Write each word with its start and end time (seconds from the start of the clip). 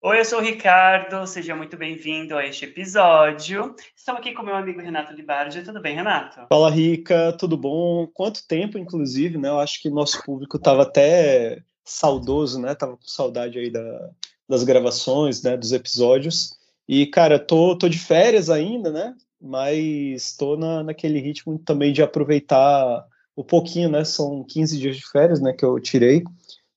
Oi, 0.00 0.20
eu 0.20 0.24
sou 0.24 0.38
o 0.38 0.42
Ricardo, 0.42 1.26
seja 1.26 1.56
muito 1.56 1.76
bem-vindo 1.76 2.36
a 2.36 2.46
este 2.46 2.66
episódio. 2.66 3.74
Estou 3.96 4.14
aqui 4.14 4.32
com 4.32 4.44
meu 4.44 4.54
amigo 4.54 4.80
Renato 4.80 5.12
Libardi. 5.12 5.62
Tudo 5.62 5.80
bem, 5.80 5.96
Renato? 5.96 6.46
Fala, 6.48 6.70
Rica, 6.70 7.32
tudo 7.32 7.56
bom? 7.56 8.06
Quanto 8.14 8.46
tempo, 8.46 8.78
inclusive, 8.78 9.36
né? 9.36 9.48
Eu 9.48 9.58
acho 9.58 9.82
que 9.82 9.90
nosso 9.90 10.22
público 10.22 10.56
estava 10.56 10.82
até 10.82 11.64
saudoso, 11.84 12.60
né? 12.60 12.76
Tava 12.76 12.96
com 12.96 13.08
saudade 13.08 13.58
aí 13.58 13.72
da, 13.72 14.10
das 14.48 14.62
gravações, 14.62 15.42
né? 15.42 15.56
Dos 15.56 15.72
episódios. 15.72 16.56
E, 16.86 17.04
cara, 17.04 17.36
tô, 17.36 17.76
tô 17.76 17.88
de 17.88 17.98
férias 17.98 18.48
ainda, 18.48 18.92
né? 18.92 19.16
Mas 19.40 20.36
tô 20.36 20.56
na, 20.56 20.84
naquele 20.84 21.18
ritmo 21.18 21.58
também 21.58 21.92
de 21.92 22.04
aproveitar 22.04 23.04
um 23.36 23.42
pouquinho, 23.42 23.88
né? 23.88 24.04
São 24.04 24.44
15 24.44 24.78
dias 24.78 24.96
de 24.96 25.10
férias, 25.10 25.40
né? 25.40 25.52
Que 25.52 25.64
eu 25.64 25.80
tirei. 25.80 26.22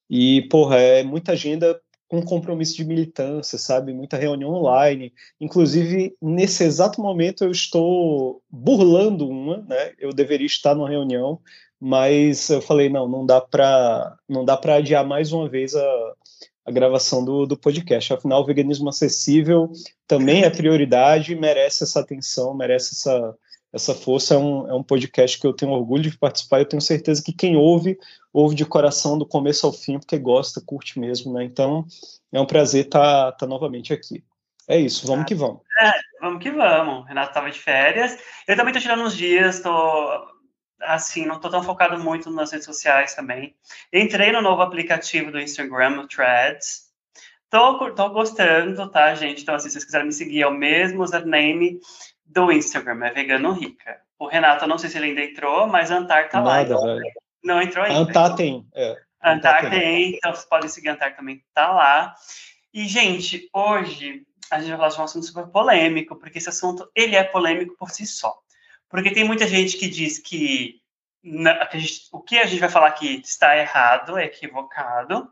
E, 0.10 0.42
porra, 0.50 0.78
é 0.78 1.04
muita 1.04 1.34
agenda 1.34 1.80
com 2.12 2.22
compromisso 2.22 2.76
de 2.76 2.84
militância, 2.84 3.58
sabe? 3.58 3.94
Muita 3.94 4.18
reunião 4.18 4.52
online. 4.52 5.14
Inclusive, 5.40 6.14
nesse 6.22 6.62
exato 6.66 7.02
momento, 7.02 7.46
eu 7.46 7.52
estou 7.52 8.44
burlando 8.50 9.30
uma, 9.30 9.60
né? 9.60 9.94
Eu 9.98 10.12
deveria 10.12 10.46
estar 10.46 10.76
numa 10.76 10.90
reunião, 10.90 11.40
mas 11.80 12.50
eu 12.50 12.62
falei, 12.62 12.90
não, 12.90 13.08
não 13.08 13.26
dá 13.26 13.40
para 13.40 14.18
não 14.28 14.44
dá 14.44 14.58
para 14.58 14.76
adiar 14.76 15.08
mais 15.08 15.32
uma 15.32 15.48
vez 15.48 15.74
a, 15.74 16.14
a 16.66 16.72
gravação 16.72 17.24
do, 17.24 17.46
do 17.46 17.56
podcast. 17.56 18.14
Afinal, 18.14 18.42
o 18.42 18.46
veganismo 18.46 18.90
acessível 18.90 19.72
também 20.06 20.44
é 20.44 20.50
prioridade, 20.50 21.34
merece 21.34 21.86
essa 21.86 22.02
atenção, 22.02 22.54
merece 22.54 22.94
essa 22.94 23.34
essa 23.74 23.96
força 23.96 24.36
é 24.36 24.38
um, 24.38 24.70
é 24.70 24.74
um 24.74 24.84
podcast 24.84 25.40
que 25.40 25.48
eu 25.48 25.54
tenho 25.54 25.72
orgulho 25.72 26.10
de 26.10 26.18
participar. 26.18 26.60
Eu 26.60 26.68
tenho 26.68 26.82
certeza 26.82 27.24
que 27.24 27.32
quem 27.32 27.56
ouve, 27.56 27.98
ouve 28.34 28.56
de 28.56 28.66
coração 28.66 29.18
do 29.18 29.26
começo 29.26 29.66
ao 29.66 29.72
fim, 29.72 29.98
porque 29.98 30.18
gosta, 30.18 30.62
curte 30.66 31.00
mesmo, 31.00 31.34
né? 31.34 31.44
Então, 31.44 31.86
é 32.32 32.40
um 32.40 32.46
prazer 32.46 32.86
estar 32.86 33.32
tá, 33.32 33.32
tá 33.32 33.48
novamente 33.48 33.94
aqui. 33.94 34.24
É 34.68 34.78
isso, 34.78 35.08
vamos 35.08 35.26
que 35.26 35.34
vamos. 35.34 35.62
É, 35.80 35.92
vamos 36.20 36.44
que 36.44 36.52
vamos. 36.52 37.00
O 37.00 37.04
Renato 37.04 37.30
estava 37.30 37.50
de 37.50 37.60
férias. 37.60 38.18
Eu 38.48 38.56
também 38.56 38.72
estou 38.72 38.82
tirando 38.82 39.06
uns 39.06 39.16
dias, 39.16 39.56
estou 39.56 40.30
assim, 40.82 41.26
não 41.26 41.36
estou 41.36 41.52
tão 41.52 41.64
focado 41.64 42.02
muito 42.02 42.30
nas 42.32 42.52
redes 42.52 42.66
sociais 42.66 43.14
também. 43.14 43.56
Entrei 43.94 44.32
no 44.32 44.42
novo 44.42 44.62
aplicativo 44.62 45.32
do 45.32 45.40
Instagram, 45.40 46.02
o 46.02 46.08
Threads. 46.08 46.90
Tô, 47.50 47.92
tô 47.92 48.10
gostando, 48.10 48.90
tá, 48.90 49.14
gente? 49.14 49.42
Então, 49.42 49.56
assim, 49.56 49.68
se 49.68 49.74
vocês 49.74 49.86
quiserem 49.86 50.08
me 50.08 50.14
seguir, 50.14 50.42
é 50.42 50.48
o 50.48 50.54
mesmo 50.54 51.04
username 51.04 51.80
do 52.32 52.52
Instagram, 52.52 53.06
é 53.06 53.12
Vegano 53.12 53.52
Rica. 53.54 54.02
O 54.18 54.28
Renato, 54.28 54.68
não 54.68 54.78
sei 54.78 54.90
se 54.90 54.98
ele 54.98 55.08
ainda 55.08 55.24
entrou, 55.24 55.68
mas 55.68 55.92
Antar 55.92 56.30
tá 56.30 56.42
Nada, 56.42 56.80
lá. 56.80 56.96
Então, 56.96 57.00
não 57.44 57.62
entrou 57.62 57.86
ainda. 57.86 58.00
Antar 58.00 58.36
tem, 58.36 58.66
é. 58.74 58.96
Antar, 59.24 59.70
tem, 59.70 60.16
então 60.16 60.34
vocês 60.34 60.48
podem 60.48 60.70
seguir 60.70 60.90
Antar 60.90 61.16
também, 61.16 61.44
tá 61.54 61.72
lá. 61.72 62.16
E, 62.74 62.88
gente, 62.88 63.50
hoje 63.54 64.26
a 64.50 64.60
gente 64.60 64.70
vai 64.70 64.78
falar 64.78 64.90
de 64.90 65.02
um 65.02 65.04
assunto 65.04 65.26
super 65.26 65.48
polêmico, 65.48 66.16
porque 66.16 66.38
esse 66.38 66.50
assunto, 66.50 66.90
ele 66.96 67.16
é 67.16 67.24
polêmico 67.24 67.76
por 67.78 67.90
si 67.90 68.06
só. 68.06 68.34
Porque 68.90 69.12
tem 69.12 69.24
muita 69.24 69.48
gente 69.48 69.78
que 69.78 69.88
diz 69.88 70.20
que, 70.20 70.82
na, 71.24 71.66
que 71.66 71.80
gente, 71.80 72.08
o 72.12 72.20
que 72.20 72.38
a 72.38 72.46
gente 72.46 72.60
vai 72.60 72.70
falar 72.70 72.88
aqui 72.88 73.22
está 73.24 73.58
errado, 73.58 74.18
é 74.18 74.26
equivocado, 74.26 75.30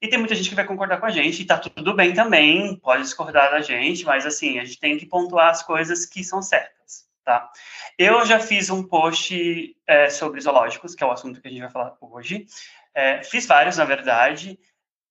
e 0.00 0.08
tem 0.08 0.18
muita 0.18 0.34
gente 0.34 0.48
que 0.48 0.54
vai 0.54 0.64
concordar 0.64 0.98
com 0.98 1.06
a 1.06 1.10
gente, 1.10 1.42
e 1.42 1.44
tá 1.44 1.58
tudo 1.58 1.94
bem 1.94 2.12
também, 2.12 2.76
pode 2.76 3.02
discordar 3.02 3.50
da 3.50 3.60
gente, 3.60 4.04
mas 4.04 4.24
assim, 4.24 4.58
a 4.58 4.64
gente 4.64 4.78
tem 4.78 4.96
que 4.96 5.06
pontuar 5.06 5.50
as 5.50 5.62
coisas 5.62 6.06
que 6.06 6.22
são 6.22 6.40
certas, 6.40 7.06
tá? 7.24 7.50
Eu 7.98 8.24
já 8.24 8.38
fiz 8.38 8.70
um 8.70 8.82
post 8.82 9.76
é, 9.86 10.08
sobre 10.08 10.40
zoológicos, 10.40 10.94
que 10.94 11.02
é 11.02 11.06
o 11.06 11.10
assunto 11.10 11.40
que 11.40 11.48
a 11.48 11.50
gente 11.50 11.60
vai 11.60 11.70
falar 11.70 11.96
hoje. 12.00 12.46
É, 12.94 13.22
fiz 13.24 13.44
vários, 13.44 13.76
na 13.76 13.84
verdade. 13.84 14.58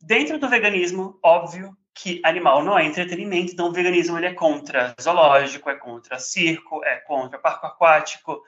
Dentro 0.02 0.39
do 0.39 0.47
veganismo, 0.47 1.19
óbvio 1.21 1.75
que 1.93 2.21
animal 2.23 2.63
não 2.63 2.77
é 2.77 2.85
entretenimento, 2.85 3.52
então 3.52 3.67
o 3.67 3.73
veganismo 3.73 4.17
ele 4.17 4.27
é 4.27 4.33
contra 4.33 4.95
zoológico, 5.02 5.69
é 5.69 5.75
contra 5.75 6.19
circo, 6.19 6.83
é 6.85 6.97
contra 6.97 7.39
parque 7.39 7.65
aquático, 7.65 8.41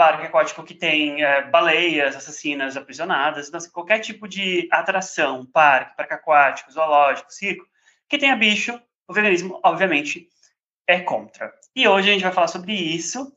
parque 0.00 0.24
aquático 0.24 0.64
que 0.64 0.72
tem 0.72 1.22
é, 1.22 1.42
baleias 1.42 2.16
assassinas 2.16 2.74
aprisionadas, 2.74 3.48
então, 3.48 3.58
assim, 3.58 3.70
qualquer 3.70 3.98
tipo 3.98 4.26
de 4.26 4.66
atração, 4.72 5.44
parque, 5.44 5.94
parque 5.94 6.14
aquático, 6.14 6.72
zoológico, 6.72 7.30
circo, 7.30 7.66
que 8.08 8.16
tenha 8.16 8.34
bicho, 8.34 8.80
o 9.06 9.12
veganismo, 9.12 9.60
obviamente, 9.62 10.26
é 10.86 11.00
contra. 11.00 11.52
E 11.76 11.86
hoje 11.86 12.08
a 12.08 12.12
gente 12.14 12.22
vai 12.22 12.32
falar 12.32 12.48
sobre 12.48 12.72
isso. 12.72 13.30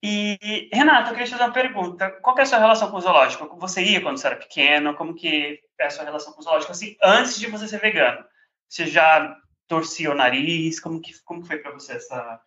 E, 0.00 0.70
Renato, 0.72 1.08
eu 1.08 1.14
queria 1.14 1.26
te 1.26 1.32
fazer 1.32 1.42
uma 1.42 1.52
pergunta. 1.52 2.08
Qual 2.22 2.38
é 2.38 2.42
a 2.42 2.46
sua 2.46 2.60
relação 2.60 2.88
com 2.88 2.98
o 2.98 3.00
zoológico? 3.00 3.58
Você 3.58 3.82
ia 3.82 4.00
quando 4.00 4.18
você 4.18 4.28
era 4.28 4.36
pequeno? 4.36 4.94
Como 4.94 5.12
que 5.12 5.58
é 5.76 5.86
a 5.86 5.90
sua 5.90 6.04
relação 6.04 6.32
com 6.32 6.40
o 6.40 6.44
zoológico? 6.44 6.70
Assim, 6.70 6.96
antes 7.02 7.36
de 7.36 7.48
você 7.48 7.66
ser 7.66 7.80
vegano, 7.80 8.24
você 8.68 8.86
já 8.86 9.36
torcia 9.66 10.12
o 10.12 10.14
nariz? 10.14 10.78
Como 10.78 11.00
que, 11.00 11.20
como 11.24 11.44
foi 11.44 11.58
para 11.58 11.72
você 11.72 11.94
essa, 11.94 12.40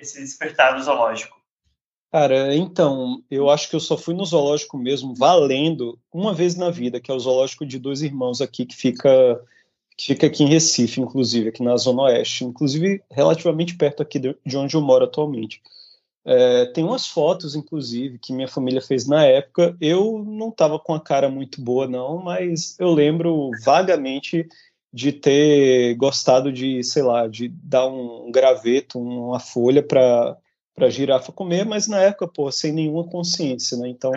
esse 0.00 0.20
despertar 0.20 0.74
do 0.74 0.82
zoológico? 0.82 1.43
Cara, 2.14 2.54
então, 2.54 3.24
eu 3.28 3.50
acho 3.50 3.68
que 3.68 3.74
eu 3.74 3.80
só 3.80 3.96
fui 3.96 4.14
no 4.14 4.24
zoológico 4.24 4.78
mesmo, 4.78 5.16
valendo, 5.16 5.98
uma 6.12 6.32
vez 6.32 6.54
na 6.54 6.70
vida, 6.70 7.00
que 7.00 7.10
é 7.10 7.14
o 7.14 7.18
zoológico 7.18 7.66
de 7.66 7.76
dois 7.76 8.02
irmãos 8.02 8.40
aqui, 8.40 8.64
que 8.64 8.76
fica, 8.76 9.42
que 9.96 10.06
fica 10.06 10.28
aqui 10.28 10.44
em 10.44 10.48
Recife, 10.48 11.00
inclusive, 11.00 11.48
aqui 11.48 11.60
na 11.60 11.76
Zona 11.76 12.02
Oeste, 12.02 12.44
inclusive 12.44 13.02
relativamente 13.10 13.76
perto 13.76 14.00
aqui 14.00 14.20
de 14.20 14.56
onde 14.56 14.76
eu 14.76 14.80
moro 14.80 15.06
atualmente. 15.06 15.60
É, 16.24 16.66
tem 16.66 16.84
umas 16.84 17.04
fotos, 17.04 17.56
inclusive, 17.56 18.20
que 18.20 18.32
minha 18.32 18.46
família 18.46 18.80
fez 18.80 19.08
na 19.08 19.24
época. 19.24 19.76
Eu 19.80 20.24
não 20.24 20.50
estava 20.50 20.78
com 20.78 20.94
a 20.94 21.00
cara 21.00 21.28
muito 21.28 21.60
boa, 21.60 21.88
não, 21.88 22.22
mas 22.22 22.78
eu 22.78 22.94
lembro 22.94 23.50
vagamente 23.64 24.46
de 24.92 25.10
ter 25.10 25.96
gostado 25.96 26.52
de, 26.52 26.80
sei 26.84 27.02
lá, 27.02 27.26
de 27.26 27.48
dar 27.48 27.88
um 27.88 28.30
graveto, 28.30 29.00
uma 29.00 29.40
folha 29.40 29.82
para 29.82 30.38
para 30.74 30.90
girafa 30.90 31.32
comer, 31.32 31.64
mas 31.64 31.86
na 31.86 32.00
época, 32.00 32.26
pô, 32.26 32.50
sem 32.50 32.72
nenhuma 32.72 33.04
consciência, 33.04 33.76
né? 33.78 33.88
Então, 33.88 34.12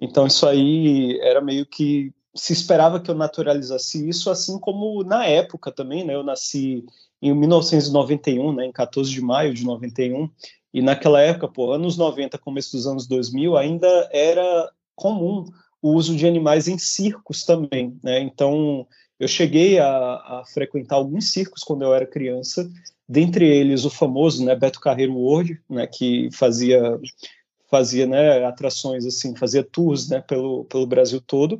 então 0.00 0.26
isso 0.26 0.46
aí 0.46 1.18
era 1.20 1.40
meio 1.40 1.64
que 1.64 2.12
se 2.34 2.52
esperava 2.52 2.98
que 2.98 3.10
eu 3.10 3.14
naturalizasse 3.14 4.08
isso, 4.08 4.30
assim 4.30 4.58
como 4.58 5.04
na 5.04 5.26
época 5.26 5.70
também, 5.70 6.04
né? 6.04 6.14
Eu 6.14 6.22
nasci 6.22 6.84
em 7.20 7.32
1991, 7.34 8.52
né? 8.54 8.66
Em 8.66 8.72
14 8.72 9.10
de 9.10 9.20
maio 9.20 9.54
de 9.54 9.64
91, 9.64 10.28
e 10.74 10.80
naquela 10.80 11.20
época, 11.20 11.46
pô, 11.46 11.72
anos 11.72 11.96
90, 11.96 12.38
começo 12.38 12.72
dos 12.72 12.86
anos 12.86 13.06
2000, 13.06 13.56
ainda 13.56 14.08
era 14.10 14.70
comum 14.96 15.44
o 15.80 15.92
uso 15.92 16.16
de 16.16 16.26
animais 16.26 16.66
em 16.68 16.78
circos 16.78 17.44
também, 17.44 17.98
né? 18.02 18.20
Então, 18.20 18.86
eu 19.20 19.28
cheguei 19.28 19.78
a, 19.78 19.88
a 19.88 20.42
frequentar 20.52 20.96
alguns 20.96 21.30
circos 21.30 21.62
quando 21.62 21.82
eu 21.82 21.94
era 21.94 22.06
criança 22.06 22.68
dentre 23.08 23.46
eles 23.46 23.84
o 23.84 23.90
famoso 23.90 24.44
né, 24.44 24.54
Beto 24.54 24.80
Carreiro 24.80 25.14
World, 25.14 25.60
né, 25.68 25.86
que 25.86 26.28
fazia 26.32 26.98
fazia 27.70 28.06
né, 28.06 28.44
atrações 28.44 29.06
assim, 29.06 29.34
fazia 29.34 29.64
tours 29.64 30.06
né, 30.10 30.20
pelo, 30.20 30.66
pelo 30.66 30.86
Brasil 30.86 31.22
todo. 31.22 31.58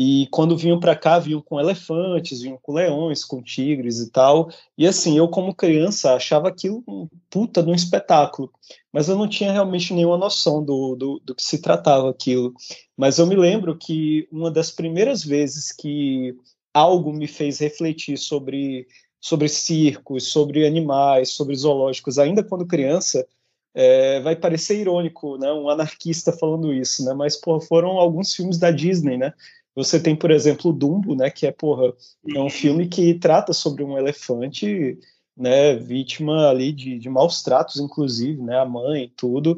E 0.00 0.28
quando 0.30 0.56
vinham 0.56 0.78
para 0.78 0.94
cá, 0.94 1.18
vinham 1.18 1.42
com 1.42 1.58
elefantes, 1.58 2.40
vinham 2.40 2.56
com 2.62 2.72
leões, 2.72 3.24
com 3.24 3.42
tigres 3.42 3.98
e 3.98 4.10
tal. 4.12 4.48
E 4.76 4.86
assim, 4.86 5.18
eu 5.18 5.26
como 5.26 5.52
criança 5.52 6.14
achava 6.14 6.46
aquilo 6.46 6.84
um 6.86 7.08
puta 7.28 7.64
de 7.64 7.68
um 7.68 7.74
espetáculo, 7.74 8.52
mas 8.92 9.08
eu 9.08 9.16
não 9.16 9.26
tinha 9.26 9.50
realmente 9.50 9.92
nenhuma 9.92 10.16
noção 10.16 10.64
do, 10.64 10.94
do, 10.94 11.20
do 11.24 11.34
que 11.34 11.42
se 11.42 11.60
tratava 11.60 12.08
aquilo. 12.08 12.54
Mas 12.96 13.18
eu 13.18 13.26
me 13.26 13.34
lembro 13.34 13.76
que 13.76 14.28
uma 14.30 14.52
das 14.52 14.70
primeiras 14.70 15.24
vezes 15.24 15.72
que 15.72 16.32
algo 16.72 17.12
me 17.12 17.26
fez 17.26 17.58
refletir 17.58 18.16
sobre 18.18 18.86
sobre 19.20 19.48
circos, 19.48 20.28
sobre 20.28 20.66
animais, 20.66 21.30
sobre 21.30 21.54
zoológicos, 21.56 22.18
ainda 22.18 22.42
quando 22.42 22.66
criança, 22.66 23.26
é, 23.74 24.20
vai 24.20 24.34
parecer 24.36 24.80
irônico, 24.80 25.36
né? 25.38 25.52
Um 25.52 25.68
anarquista 25.68 26.32
falando 26.32 26.72
isso, 26.72 27.04
né? 27.04 27.14
Mas 27.14 27.36
porra, 27.36 27.60
foram 27.60 27.90
alguns 27.98 28.34
filmes 28.34 28.58
da 28.58 28.70
Disney, 28.70 29.16
né? 29.16 29.32
Você 29.74 30.00
tem, 30.00 30.16
por 30.16 30.30
exemplo, 30.30 30.72
Dumbo, 30.72 31.14
né? 31.14 31.30
Que 31.30 31.46
é 31.46 31.52
porra, 31.52 31.92
é 32.34 32.40
um 32.40 32.50
filme 32.50 32.88
que 32.88 33.14
trata 33.14 33.52
sobre 33.52 33.84
um 33.84 33.96
elefante, 33.96 34.98
né? 35.36 35.76
Vítima 35.76 36.48
ali 36.48 36.72
de, 36.72 36.98
de 36.98 37.08
maus 37.08 37.42
tratos, 37.42 37.78
inclusive, 37.78 38.42
né? 38.42 38.58
A 38.58 38.64
mãe, 38.64 39.04
e 39.04 39.08
tudo, 39.08 39.56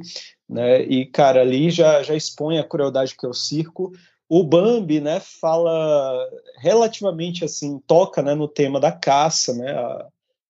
né? 0.48 0.82
E 0.82 1.06
cara, 1.06 1.40
ali 1.40 1.70
já 1.70 2.02
já 2.02 2.14
expõe 2.14 2.58
a 2.58 2.64
crueldade 2.64 3.16
que 3.16 3.24
é 3.24 3.28
o 3.28 3.34
circo. 3.34 3.92
O 4.32 4.44
Bambi, 4.44 5.00
né, 5.00 5.18
fala 5.18 6.30
relativamente 6.58 7.44
assim, 7.44 7.80
toca, 7.80 8.22
né, 8.22 8.32
no 8.32 8.46
tema 8.46 8.78
da 8.78 8.92
caça, 8.92 9.52
né, 9.52 9.72
a, 9.72 10.06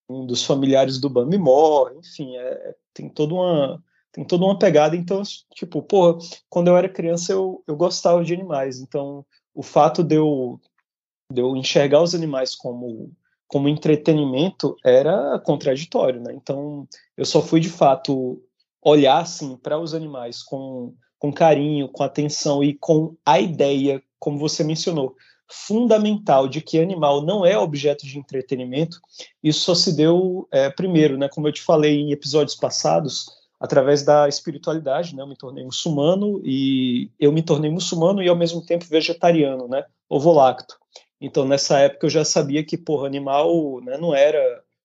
um 0.06 0.26
dos 0.26 0.44
familiares 0.44 1.00
do 1.00 1.08
Bambi 1.08 1.38
morre, 1.38 1.96
enfim, 1.96 2.36
é, 2.36 2.74
tem 2.92 3.08
toda 3.08 3.32
uma 3.32 3.82
tem 4.12 4.22
toda 4.24 4.44
uma 4.44 4.58
pegada, 4.58 4.94
então, 4.96 5.22
tipo, 5.54 5.80
porra, 5.82 6.18
quando 6.48 6.68
eu 6.68 6.76
era 6.76 6.88
criança 6.90 7.32
eu, 7.32 7.62
eu 7.66 7.74
gostava 7.74 8.22
de 8.22 8.34
animais, 8.34 8.80
então 8.80 9.24
o 9.54 9.62
fato 9.62 10.02
de 10.04 10.16
eu, 10.16 10.60
de 11.32 11.40
eu 11.40 11.56
enxergar 11.56 12.02
os 12.02 12.14
animais 12.14 12.54
como, 12.54 13.10
como 13.46 13.68
entretenimento 13.68 14.76
era 14.84 15.38
contraditório, 15.38 16.20
né, 16.20 16.34
então 16.34 16.86
eu 17.16 17.24
só 17.24 17.40
fui 17.40 17.60
de 17.60 17.70
fato 17.70 18.42
olhar, 18.82 19.20
assim, 19.20 19.56
para 19.56 19.78
os 19.78 19.94
animais 19.94 20.42
com 20.42 20.92
com 21.20 21.30
carinho, 21.30 21.86
com 21.86 22.02
atenção 22.02 22.64
e 22.64 22.72
com 22.72 23.14
a 23.24 23.38
ideia, 23.38 24.02
como 24.18 24.38
você 24.38 24.64
mencionou, 24.64 25.14
fundamental 25.46 26.48
de 26.48 26.62
que 26.62 26.80
animal 26.80 27.22
não 27.22 27.44
é 27.44 27.58
objeto 27.58 28.06
de 28.06 28.18
entretenimento, 28.18 28.98
isso 29.42 29.60
só 29.60 29.74
se 29.74 29.94
deu 29.94 30.48
é, 30.50 30.70
primeiro, 30.70 31.18
né, 31.18 31.28
como 31.28 31.46
eu 31.46 31.52
te 31.52 31.60
falei 31.60 32.00
em 32.00 32.10
episódios 32.10 32.56
passados, 32.56 33.26
através 33.60 34.02
da 34.02 34.28
espiritualidade, 34.28 35.14
né, 35.14 35.22
eu 35.22 35.26
me 35.26 35.36
tornei 35.36 35.62
muçulmano 35.62 36.40
e 36.42 37.10
eu 37.20 37.30
me 37.30 37.42
tornei 37.42 37.70
muçulmano 37.70 38.22
e 38.22 38.28
ao 38.28 38.36
mesmo 38.36 38.64
tempo 38.64 38.86
vegetariano, 38.86 39.68
né, 39.68 39.84
ovolacto. 40.08 40.78
Então 41.20 41.44
nessa 41.44 41.80
época 41.80 42.06
eu 42.06 42.10
já 42.10 42.24
sabia 42.24 42.64
que 42.64 42.78
porra 42.78 43.06
animal, 43.06 43.82
né, 43.82 43.98
não 43.98 44.14
era 44.14 44.40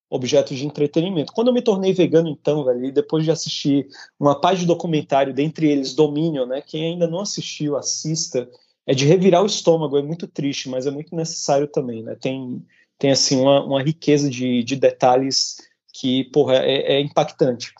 objeto 0.08 0.54
de 0.54 0.66
entretenimento. 0.66 1.32
Quando 1.32 1.48
eu 1.48 1.54
me 1.54 1.62
tornei 1.62 1.92
vegano, 1.92 2.28
então, 2.28 2.64
velho, 2.64 2.92
depois 2.92 3.24
de 3.24 3.30
assistir 3.30 3.88
uma 4.18 4.40
página 4.40 4.60
de 4.60 4.66
documentário, 4.66 5.34
dentre 5.34 5.68
eles 5.68 5.94
Dominion, 5.94 6.46
né? 6.46 6.62
Quem 6.62 6.92
ainda 6.92 7.06
não 7.08 7.20
assistiu, 7.20 7.76
assista. 7.76 8.48
É 8.86 8.94
de 8.94 9.04
revirar 9.04 9.42
o 9.42 9.46
estômago, 9.46 9.98
é 9.98 10.02
muito 10.02 10.28
triste, 10.28 10.68
mas 10.68 10.86
é 10.86 10.90
muito 10.92 11.14
necessário 11.14 11.66
também, 11.66 12.04
né? 12.04 12.16
Tem, 12.20 12.64
tem 12.98 13.10
assim, 13.10 13.40
uma, 13.40 13.64
uma 13.64 13.82
riqueza 13.82 14.30
de, 14.30 14.62
de 14.62 14.76
detalhes 14.76 15.56
que, 15.92 16.24
porra, 16.30 16.56
é, 16.56 16.94
é 16.94 17.00
impactante. 17.00 17.72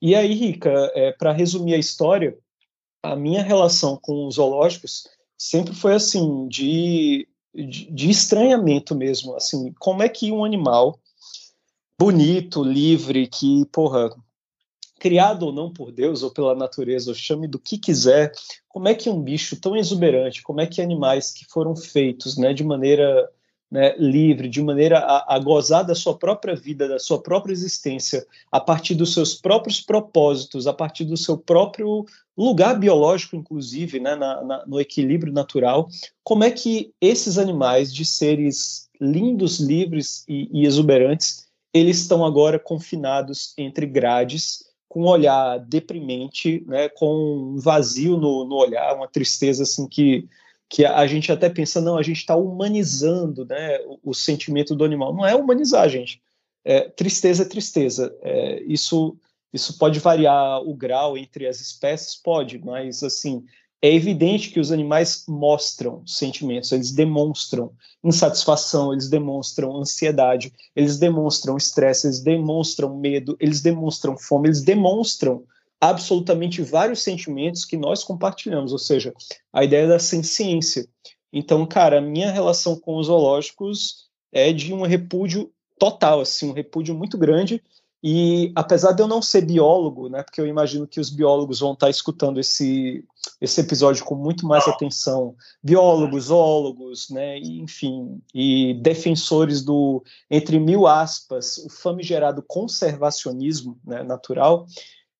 E 0.00 0.14
aí, 0.14 0.34
Rica, 0.34 0.70
é, 0.94 1.12
para 1.12 1.32
resumir 1.32 1.74
a 1.74 1.78
história, 1.78 2.36
a 3.02 3.16
minha 3.16 3.42
relação 3.42 3.96
com 3.96 4.26
os 4.26 4.34
zoológicos 4.34 5.08
sempre 5.38 5.74
foi 5.74 5.94
assim, 5.94 6.46
de, 6.48 7.26
de, 7.54 7.90
de 7.90 8.10
estranhamento 8.10 8.94
mesmo, 8.94 9.34
assim, 9.34 9.72
como 9.78 10.02
é 10.02 10.08
que 10.08 10.30
um 10.30 10.44
animal 10.44 10.98
bonito, 12.02 12.64
livre, 12.64 13.28
que, 13.28 13.64
porra, 13.66 14.10
criado 14.98 15.46
ou 15.46 15.52
não 15.52 15.72
por 15.72 15.92
Deus 15.92 16.24
ou 16.24 16.32
pela 16.32 16.52
natureza, 16.52 17.14
chame 17.14 17.46
do 17.46 17.60
que 17.60 17.78
quiser, 17.78 18.32
como 18.68 18.88
é 18.88 18.94
que 18.94 19.08
um 19.08 19.22
bicho 19.22 19.54
tão 19.60 19.76
exuberante, 19.76 20.42
como 20.42 20.60
é 20.60 20.66
que 20.66 20.82
animais 20.82 21.30
que 21.30 21.44
foram 21.44 21.76
feitos 21.76 22.36
né, 22.36 22.52
de 22.52 22.64
maneira 22.64 23.30
né, 23.70 23.94
livre, 23.96 24.48
de 24.48 24.60
maneira 24.60 24.98
a, 24.98 25.36
a, 25.36 25.38
gozar 25.38 25.84
da 25.84 25.94
sua 25.94 26.18
própria 26.18 26.56
vida, 26.56 26.88
da 26.88 26.98
sua 26.98 27.22
própria 27.22 27.52
existência, 27.52 28.26
a 28.50 28.58
partir 28.58 28.96
dos 28.96 29.14
seus 29.14 29.36
próprios 29.36 29.80
propósitos, 29.80 30.66
a 30.66 30.72
partir 30.72 31.04
do 31.04 31.16
seu 31.16 31.38
próprio 31.38 32.04
lugar 32.36 32.80
biológico, 32.80 33.36
inclusive, 33.36 34.00
né, 34.00 34.16
na, 34.16 34.42
na, 34.42 34.66
no 34.66 34.80
equilíbrio 34.80 35.32
natural, 35.32 35.88
como 36.24 36.42
é 36.42 36.50
que 36.50 36.92
esses 37.00 37.38
animais 37.38 37.94
de 37.94 38.04
seres 38.04 38.90
lindos, 39.00 39.60
livres 39.60 40.24
e, 40.28 40.48
e 40.52 40.66
exuberantes 40.66 41.41
eles 41.72 41.98
estão 41.98 42.24
agora 42.24 42.58
confinados 42.58 43.54
entre 43.56 43.86
grades, 43.86 44.64
com 44.88 45.02
um 45.02 45.08
olhar 45.08 45.58
deprimente, 45.58 46.62
né, 46.66 46.88
com 46.90 47.54
um 47.54 47.56
vazio 47.56 48.18
no, 48.18 48.44
no 48.44 48.56
olhar, 48.56 48.94
uma 48.94 49.08
tristeza 49.08 49.62
assim 49.62 49.88
que, 49.88 50.28
que 50.68 50.84
a 50.84 51.06
gente 51.06 51.32
até 51.32 51.48
pensa, 51.48 51.80
não, 51.80 51.96
a 51.96 52.02
gente 52.02 52.18
está 52.18 52.36
humanizando 52.36 53.46
né, 53.46 53.78
o, 53.86 54.10
o, 54.10 54.14
sentimento 54.14 54.74
do 54.74 54.84
animal. 54.84 55.14
Não 55.14 55.26
é 55.26 55.34
humanizar, 55.34 55.88
gente. 55.88 56.22
É, 56.62 56.90
tristeza 56.90 57.42
é 57.42 57.48
tristeza. 57.48 58.14
É, 58.20 58.62
isso, 58.64 59.16
isso 59.50 59.78
pode 59.78 59.98
variar 59.98 60.60
o 60.60 60.74
grau 60.74 61.16
entre 61.16 61.46
as 61.46 61.58
espécies? 61.58 62.14
Pode, 62.14 62.58
mas 62.58 63.02
assim, 63.02 63.46
é 63.82 63.92
evidente 63.92 64.50
que 64.50 64.60
os 64.60 64.70
animais 64.70 65.24
mostram 65.28 66.06
sentimentos, 66.06 66.70
eles 66.70 66.92
demonstram 66.92 67.72
insatisfação, 68.04 68.92
eles 68.92 69.08
demonstram 69.08 69.76
ansiedade, 69.76 70.52
eles 70.74 71.00
demonstram 71.00 71.56
estresse, 71.56 72.06
eles 72.06 72.20
demonstram 72.20 72.96
medo, 72.96 73.36
eles 73.40 73.60
demonstram 73.60 74.16
fome, 74.16 74.46
eles 74.46 74.62
demonstram 74.62 75.42
absolutamente 75.80 76.62
vários 76.62 77.02
sentimentos 77.02 77.64
que 77.64 77.76
nós 77.76 78.04
compartilhamos, 78.04 78.70
ou 78.70 78.78
seja, 78.78 79.12
a 79.52 79.64
ideia 79.64 79.88
da 79.88 79.98
ciência. 79.98 80.86
Então, 81.32 81.66
cara, 81.66 81.98
a 81.98 82.02
minha 82.02 82.30
relação 82.30 82.78
com 82.78 82.98
os 82.98 83.08
zoológicos 83.08 84.08
é 84.30 84.52
de 84.52 84.72
um 84.72 84.82
repúdio 84.82 85.50
total, 85.76 86.20
assim, 86.20 86.48
um 86.48 86.52
repúdio 86.52 86.94
muito 86.94 87.18
grande 87.18 87.60
e 88.02 88.50
apesar 88.56 88.92
de 88.92 89.02
eu 89.02 89.06
não 89.06 89.22
ser 89.22 89.42
biólogo, 89.42 90.08
né, 90.08 90.22
porque 90.22 90.40
eu 90.40 90.46
imagino 90.46 90.88
que 90.88 90.98
os 90.98 91.08
biólogos 91.08 91.60
vão 91.60 91.72
estar 91.72 91.88
escutando 91.88 92.40
esse, 92.40 93.04
esse 93.40 93.60
episódio 93.60 94.04
com 94.04 94.16
muito 94.16 94.44
mais 94.44 94.66
atenção, 94.66 95.36
biólogos, 95.62 96.24
zoólogos, 96.24 97.10
né, 97.10 97.38
e, 97.38 97.60
enfim, 97.60 98.20
e 98.34 98.74
defensores 98.82 99.62
do, 99.62 100.02
entre 100.28 100.58
mil 100.58 100.86
aspas, 100.86 101.58
o 101.58 101.70
famigerado 101.70 102.42
conservacionismo 102.42 103.78
né, 103.84 104.02
natural, 104.02 104.66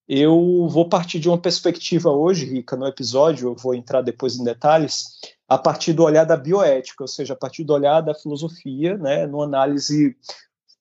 eu 0.07 0.67
vou 0.67 0.89
partir 0.89 1.19
de 1.19 1.29
uma 1.29 1.37
perspectiva 1.37 2.09
hoje, 2.11 2.45
Rica, 2.45 2.75
no 2.75 2.85
episódio, 2.85 3.49
eu 3.49 3.55
vou 3.55 3.73
entrar 3.73 4.01
depois 4.01 4.35
em 4.35 4.43
detalhes, 4.43 5.05
a 5.47 5.57
partir 5.57 5.93
do 5.93 6.03
olhar 6.03 6.25
da 6.25 6.35
bioética, 6.35 7.03
ou 7.03 7.07
seja, 7.07 7.33
a 7.33 7.37
partir 7.37 7.63
do 7.63 7.73
olhar 7.73 8.01
da 8.01 8.13
filosofia, 8.13 8.97
né, 8.97 9.25
numa 9.25 9.45
análise 9.45 10.17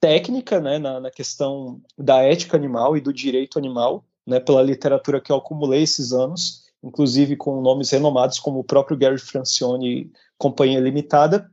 técnica 0.02 0.60
né, 0.60 0.81
na, 0.81 0.99
na, 0.99 1.10
questão 1.12 1.81
da 1.96 2.22
ética 2.22 2.56
animal 2.56 2.96
e 2.96 3.00
do 3.00 3.12
direito 3.12 3.56
animal, 3.56 4.04
né, 4.26 4.40
pela 4.40 4.60
literatura 4.60 5.20
que 5.20 5.31
eu 5.31 5.37
acumulei 5.37 5.84
esses 5.84 6.12
anos, 6.12 6.64
inclusive 6.82 7.37
com 7.37 7.60
nomes 7.60 7.88
renomados 7.90 8.40
como 8.40 8.58
o 8.58 8.64
próprio 8.64 8.96
Gary 8.96 9.16
Francione 9.16 10.10
Companhia 10.37 10.81
Limitada, 10.81 11.49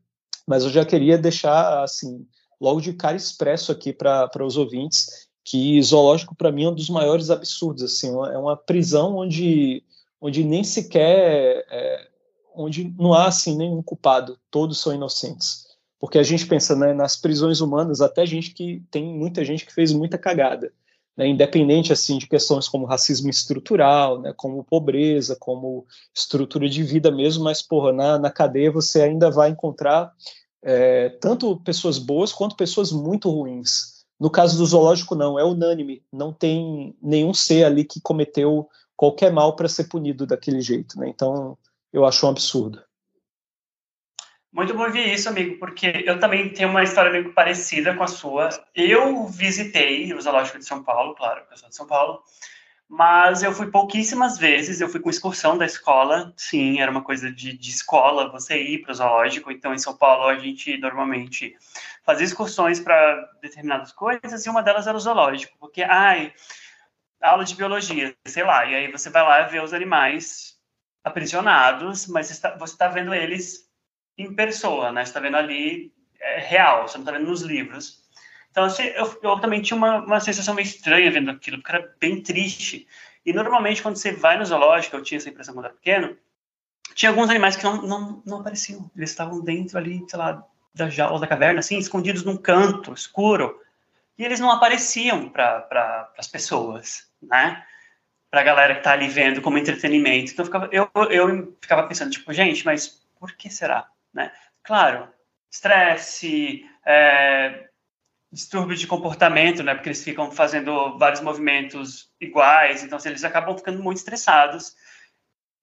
mas 0.48 0.64
eu 0.64 0.72
já 0.72 0.84
queria 0.84 1.16
deixar 1.16 1.84
assim 1.84 2.26
logo 2.60 2.82
de 2.82 2.92
cara 2.92 3.16
expresso 3.16 3.72
aqui 3.72 3.94
para 3.94 4.44
os 4.44 4.58
ouvintes 4.58 5.30
que 5.46 5.80
zoológico 5.84 6.36
para 6.36 6.52
mim 6.52 6.64
é 6.64 6.70
um 6.70 6.76
dos 6.76 6.90
maiores 6.90 7.30
absurdos 7.30 7.84
assim 7.84 8.10
é 8.10 8.38
uma 8.38 8.58
prisão 8.58 9.16
onde 9.16 9.84
onde 10.20 10.44
nem 10.44 10.64
sequer 10.64 11.66
é, 11.70 12.08
onde 12.54 12.94
não 12.98 13.14
há 13.14 13.28
assim 13.28 13.56
nenhum 13.56 13.82
culpado 13.82 14.38
todos 14.52 14.80
são 14.80 14.94
inocentes 14.94 15.69
porque 16.00 16.18
a 16.18 16.24
gente 16.24 16.46
pensa 16.46 16.76
né, 16.76 16.94
nas 16.94 17.16
prisões 17.16 17.60
humanas, 17.60 18.02
até 18.02 18.26
gente 18.26 18.52
que 18.52 18.82
tem 18.90 19.04
muita 19.04 19.44
gente 19.44 19.66
que 19.66 19.74
fez 19.74 19.92
muita 19.92 20.18
cagada, 20.18 20.72
né, 21.16 21.28
independente 21.28 21.92
assim 21.92 22.18
de 22.18 22.28
questões 22.28 22.70
como 22.70 22.86
racismo 22.86 23.30
estrutural, 23.30 24.22
né, 24.22 24.34
como 24.36 24.64
pobreza, 24.64 25.36
como 25.36 25.86
estrutura 26.16 26.70
de 26.70 26.82
vida 26.84 27.12
mesmo, 27.12 27.44
mas 27.44 27.62
porra, 27.62 27.92
na, 27.92 28.18
na 28.18 28.32
cadeia 28.32 28.72
você 28.72 29.02
ainda 29.02 29.30
vai 29.30 29.50
encontrar 29.50 30.14
é, 30.62 31.10
tanto 31.22 31.58
pessoas 31.58 31.98
boas 31.98 32.32
quanto 32.32 32.56
pessoas 32.56 32.92
muito 32.92 33.30
ruins. 33.30 34.00
No 34.20 34.30
caso 34.30 34.58
do 34.58 34.66
zoológico, 34.66 35.16
não, 35.16 35.40
é 35.40 35.44
unânime, 35.44 36.04
não 36.12 36.34
tem 36.34 36.96
nenhum 37.02 37.34
ser 37.34 37.64
ali 37.64 37.86
que 37.86 38.02
cometeu 38.02 38.68
qualquer 38.96 39.32
mal 39.32 39.56
para 39.56 39.70
ser 39.70 39.86
punido 39.86 40.28
daquele 40.28 40.60
jeito, 40.60 41.00
né? 41.00 41.08
Então, 41.08 41.58
eu 41.94 42.06
acho 42.06 42.26
um 42.26 42.30
absurdo. 42.30 42.82
Muito 44.52 44.74
bom 44.74 44.84
ouvir 44.84 45.14
isso, 45.14 45.30
amigo, 45.30 45.60
porque 45.60 46.04
eu 46.06 46.20
também 46.20 46.50
tenho 46.50 46.70
uma 46.70 46.84
história 46.84 47.12
meio 47.12 47.34
parecida 47.34 47.96
com 47.96 48.04
a 48.04 48.08
sua. 48.08 48.50
Eu 48.74 49.28
visitei 49.28 50.12
o 50.12 50.20
Zoológico 50.20 50.58
de 50.58 50.66
São 50.66 50.84
Paulo, 50.84 51.14
claro, 51.14 51.44
eu 51.52 51.58
sou 51.58 51.70
de 51.70 51.76
São 51.76 51.86
Paulo, 51.86 52.24
mas 52.88 53.44
eu 53.44 53.54
fui 53.54 53.68
pouquíssimas 53.70 54.40
vezes. 54.40 54.82
Eu 54.82 54.90
fui 54.90 55.00
com 55.00 55.10
excursão 55.10 55.56
da 55.56 55.68
escola, 55.68 56.34
sim, 56.36 56.82
era 56.82 56.90
uma 56.90 57.04
coisa 57.04 57.32
de, 57.32 57.56
de 57.56 57.70
escola 57.70 58.32
você 58.32 58.60
ir 58.60 58.80
para 58.80 58.92
o 58.92 58.96
zoológico. 58.96 59.52
Então, 59.52 59.72
em 59.72 59.78
São 59.78 59.96
Paulo, 59.96 60.26
a 60.26 60.40
gente 60.40 60.76
normalmente 60.80 61.56
fazia 62.04 62.26
excursões 62.26 62.80
para 62.80 63.30
determinadas 63.44 63.92
coisas 63.92 64.44
e 64.44 64.50
uma 64.50 64.64
delas 64.64 64.88
era 64.88 64.98
o 64.98 65.00
zoológico, 65.00 65.56
porque, 65.60 65.84
ai, 65.84 66.34
aula 67.22 67.46
de 67.46 67.56
biologia, 67.56 68.16
sei 68.26 68.44
lá, 68.44 68.66
e 68.66 68.74
aí 68.74 68.92
você 68.92 69.12
vai 69.12 69.22
lá 69.22 69.44
ver 69.44 69.62
os 69.62 69.74
animais 69.74 70.58
aprisionados, 71.04 72.08
mas 72.08 72.28
você 72.28 72.34
está, 72.34 72.58
está 72.64 72.88
vendo 72.88 73.14
eles 73.14 73.69
em 74.24 74.34
pessoa, 74.34 74.92
né? 74.92 75.04
Você 75.04 75.10
está 75.10 75.20
vendo 75.20 75.38
ali 75.38 75.92
é 76.20 76.40
real, 76.40 76.88
você 76.88 76.98
não 76.98 77.06
está 77.06 77.18
vendo 77.18 77.28
nos 77.28 77.42
livros. 77.42 78.04
Então, 78.52 78.66
assim, 78.66 78.84
eu, 78.84 79.20
eu 79.24 79.40
também 79.40 79.62
tinha 79.62 79.78
uma, 79.78 80.04
uma 80.04 80.20
sensação 80.20 80.54
meio 80.54 80.66
estranha 80.66 81.12
vendo 81.12 81.32
aquilo, 81.32 81.58
porque 81.58 81.76
era 81.76 81.96
bem 82.00 82.22
triste. 82.22 82.88
E 83.26 83.32
normalmente, 83.32 83.82
quando 83.82 83.96
você 83.96 84.12
vai 84.12 84.38
no 84.38 84.46
zoológico, 84.46 84.96
eu 84.96 85.04
tinha 85.04 85.18
essa 85.18 85.30
impressão 85.30 85.54
quando 85.54 85.66
era 85.66 85.74
pequeno, 85.74 86.18
tinha 86.94 87.10
alguns 87.10 87.30
animais 87.30 87.56
que 87.56 87.64
não, 87.64 87.82
não, 87.82 88.24
não 88.26 88.40
apareciam. 88.40 88.90
Eles 88.96 89.12
estavam 89.12 89.42
dentro 89.42 89.78
ali, 89.78 90.04
sei 90.08 90.20
lá, 90.20 90.46
da 90.74 90.90
jaula 90.90 91.20
da 91.20 91.28
caverna, 91.28 91.60
assim, 91.60 91.78
escondidos 91.78 92.24
num 92.24 92.38
canto 92.38 92.94
escuro. 92.94 93.62
E 94.18 94.26
eles 94.26 94.40
não 94.40 94.52
apareciam 94.52 95.30
para 95.30 95.62
pra, 95.62 96.12
as 96.18 96.28
pessoas, 96.28 97.10
né? 97.22 97.64
Para 98.30 98.42
a 98.42 98.44
galera 98.44 98.74
que 98.74 98.80
está 98.82 98.92
ali 98.92 99.08
vendo 99.08 99.42
como 99.42 99.58
entretenimento. 99.58 100.32
Então, 100.32 100.44
eu 100.44 100.46
ficava, 100.46 100.70
eu, 100.72 100.90
eu 101.10 101.58
ficava 101.62 101.88
pensando, 101.88 102.12
tipo, 102.12 102.34
gente, 102.34 102.66
mas 102.66 103.02
por 103.18 103.32
que 103.34 103.50
será? 103.50 103.88
Né? 104.14 104.32
Claro, 104.64 105.08
estresse, 105.52 106.66
é, 106.86 107.70
distúrbio 108.32 108.76
de 108.76 108.88
comportamento, 108.88 109.64
né? 109.64 109.74
Porque 109.74 109.90
eles 109.90 110.04
ficam 110.04 110.32
fazendo 110.32 110.98
vários 110.98 111.22
movimentos 111.22 112.10
iguais, 112.20 112.84
então 112.84 113.00
eles 113.06 113.24
acabam 113.24 113.58
ficando 113.58 113.82
muito 113.82 113.98
estressados. 113.98 114.76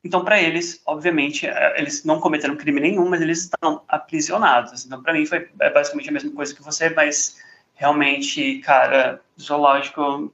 Então, 0.05 0.25
para 0.25 0.41
eles, 0.41 0.81
obviamente, 0.87 1.47
é, 1.47 1.79
eles 1.79 2.05
não 2.05 2.21
cometeram 2.21 2.57
crime 2.57 2.81
nenhum, 2.81 3.09
mas 3.09 3.21
eles 3.21 3.43
estão 3.43 3.85
aprisionados. 3.89 4.85
Então, 4.85 5.03
para 5.03 5.13
mim, 5.13 5.27
foi 5.27 5.51
é 5.61 5.71
basicamente 5.71 6.09
a 6.09 6.13
mesma 6.13 6.33
coisa 6.33 6.55
que 6.55 6.63
você, 6.63 6.91
mas 6.91 7.41
realmente, 7.75 8.61
cara, 8.61 9.21
zoológico 9.41 10.33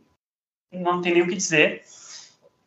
não 0.73 1.01
tem 1.01 1.15
nem 1.15 1.23
o 1.23 1.29
que 1.29 1.37
dizer. 1.37 1.85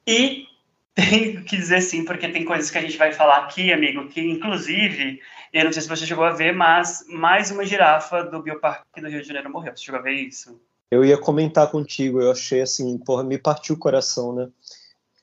E 0.07 0.47
Tenho 0.95 1.43
que 1.43 1.57
dizer 1.57 1.81
sim, 1.81 2.05
porque 2.05 2.29
tem 2.29 2.45
coisas 2.45 2.71
que 2.71 2.77
a 2.77 2.81
gente 2.81 2.97
vai 2.97 3.11
falar 3.11 3.39
aqui, 3.39 3.73
amigo, 3.73 4.07
que 4.07 4.21
inclusive, 4.21 5.21
eu 5.59 5.65
não 5.65 5.73
sei 5.73 5.81
se 5.81 5.87
você 5.87 6.05
chegou 6.05 6.23
a 6.23 6.31
ver, 6.31 6.53
mas 6.53 7.05
mais 7.07 7.51
uma 7.51 7.65
girafa 7.65 8.23
do 8.23 8.41
Bioparque 8.41 9.01
do 9.01 9.07
Rio 9.07 9.21
de 9.21 9.27
Janeiro 9.27 9.51
morreu. 9.51 9.75
Você 9.75 9.83
chegou 9.83 9.99
a 9.99 10.03
ver 10.03 10.13
isso? 10.13 10.59
Eu 10.91 11.03
ia 11.03 11.17
comentar 11.17 11.69
contigo, 11.71 12.21
eu 12.21 12.31
achei 12.31 12.61
assim, 12.61 12.97
porra, 12.97 13.23
me 13.23 13.37
partiu 13.37 13.75
o 13.75 13.79
coração, 13.79 14.33
né? 14.33 14.49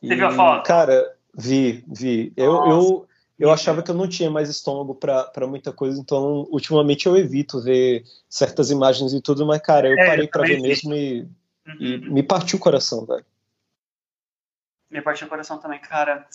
E, 0.02 0.08
Você 0.08 0.16
viu 0.16 0.26
a 0.26 0.30
foto? 0.32 0.66
Cara, 0.66 1.14
vi, 1.36 1.84
vi. 1.86 2.32
Eu, 2.36 2.66
eu, 2.66 3.08
eu 3.38 3.50
achava 3.50 3.82
que 3.82 3.90
eu 3.90 3.94
não 3.94 4.08
tinha 4.08 4.30
mais 4.30 4.48
estômago 4.48 4.94
para 4.94 5.46
muita 5.46 5.72
coisa, 5.72 6.00
então 6.00 6.46
ultimamente 6.50 7.06
eu 7.06 7.16
evito 7.16 7.62
ver 7.62 8.04
certas 8.28 8.70
imagens 8.70 9.12
e 9.12 9.20
tudo, 9.20 9.46
mas 9.46 9.60
cara, 9.60 9.88
eu 9.88 9.98
é, 9.98 10.06
parei 10.06 10.26
para 10.26 10.42
ver 10.42 10.56
vi. 10.56 10.62
mesmo 10.62 10.94
e, 10.94 11.28
uhum. 11.66 11.76
e 11.78 12.10
me 12.10 12.22
partiu 12.22 12.58
o 12.58 12.60
coração, 12.60 13.06
velho 13.06 13.24
me 14.92 15.00
partiu 15.00 15.26
o 15.26 15.30
coração 15.30 15.58
também, 15.58 15.80
cara. 15.80 16.26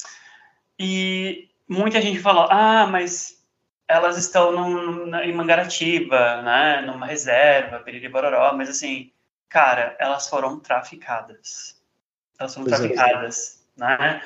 E 0.80 1.50
muita 1.68 2.02
gente 2.02 2.20
falou, 2.20 2.48
ah, 2.50 2.88
mas 2.88 3.37
elas 3.88 4.18
estão 4.18 4.52
num, 4.52 5.16
em 5.20 5.34
Mangaratiba, 5.34 6.42
né, 6.42 6.82
numa 6.82 7.06
reserva, 7.06 7.84
Bororó, 8.12 8.54
mas 8.54 8.70
assim, 8.70 9.12
cara, 9.48 9.96
elas 10.00 10.28
foram 10.30 10.60
traficadas. 10.60 11.82
Elas 12.38 12.54
foram 12.54 12.68
pois 12.68 12.82
é. 12.82 12.88
traficadas, 12.88 13.66
é. 13.78 13.82
né? 13.82 14.22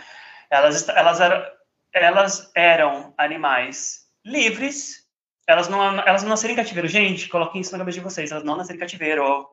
Elas, 0.49 0.89
elas, 0.89 1.21
eram, 1.21 1.45
elas 1.93 2.51
eram 2.55 3.13
animais 3.17 4.07
livres, 4.25 5.07
elas 5.47 5.67
não, 5.67 5.99
elas 6.01 6.23
não 6.23 6.29
nasceram 6.29 6.53
em 6.53 6.57
cativeiro. 6.57 6.87
Gente, 6.87 7.29
coloquem 7.29 7.61
isso 7.61 7.71
na 7.71 7.77
cabeça 7.77 7.99
de 7.99 8.03
vocês, 8.03 8.31
elas 8.31 8.43
não 8.43 8.57
nasceram 8.57 8.77
em 8.77 8.81
cativeiro. 8.81 9.47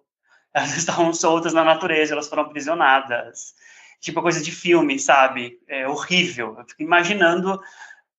Elas 0.55 0.75
estavam 0.77 1.13
soltas 1.13 1.53
na 1.53 1.63
natureza, 1.63 2.15
elas 2.15 2.29
foram 2.29 2.45
aprisionadas 2.45 3.55
tipo 4.01 4.23
coisa 4.23 4.43
de 4.43 4.53
filme, 4.53 4.99
sabe? 4.99 5.59
É 5.67 5.89
horrível. 5.89 6.57
Eu 6.59 6.65
fico 6.65 6.83
imaginando 6.83 7.61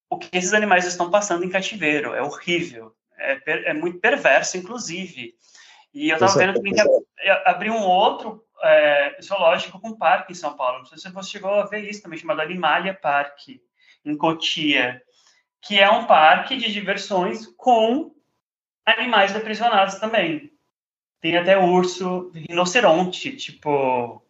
o 0.10 0.18
que 0.18 0.36
esses 0.36 0.54
animais 0.54 0.86
estão 0.86 1.12
passando 1.12 1.46
em 1.46 1.50
cativeiro. 1.50 2.14
É 2.14 2.22
horrível. 2.22 2.96
É, 3.18 3.70
é 3.70 3.74
muito 3.74 4.00
perverso, 4.00 4.58
inclusive. 4.58 5.36
E 5.94 6.10
eu 6.10 6.16
estava 6.16 6.38
vendo 6.38 6.54
também 6.56 6.74
que 6.74 6.82
abriu 7.46 7.74
um 7.74 7.84
outro 7.84 8.44
é, 8.62 9.18
zoológico 9.22 9.80
com 9.80 9.98
parque 9.98 10.32
em 10.32 10.36
São 10.36 10.56
Paulo. 10.56 10.80
Não 10.80 10.86
sei 10.86 10.98
se 10.98 11.12
você 11.12 11.32
chegou 11.32 11.54
a 11.54 11.66
ver 11.66 11.88
isso 11.88 12.02
também, 12.02 12.18
chamado 12.18 12.42
Animalia 12.42 12.94
Park, 12.94 13.50
em 14.06 14.18
Cotia, 14.18 15.02
que 15.62 15.80
é 15.80 15.90
um 15.92 16.06
parque 16.06 16.58
de 16.58 16.72
diversões 16.72 17.46
com 17.58 18.16
animais 18.86 19.36
aprisionados 19.36 19.96
também. 19.96 20.52
Tem 21.22 21.38
até 21.38 21.58
urso, 21.58 22.32
rinoceronte, 22.34 23.36
tipo, 23.36 24.24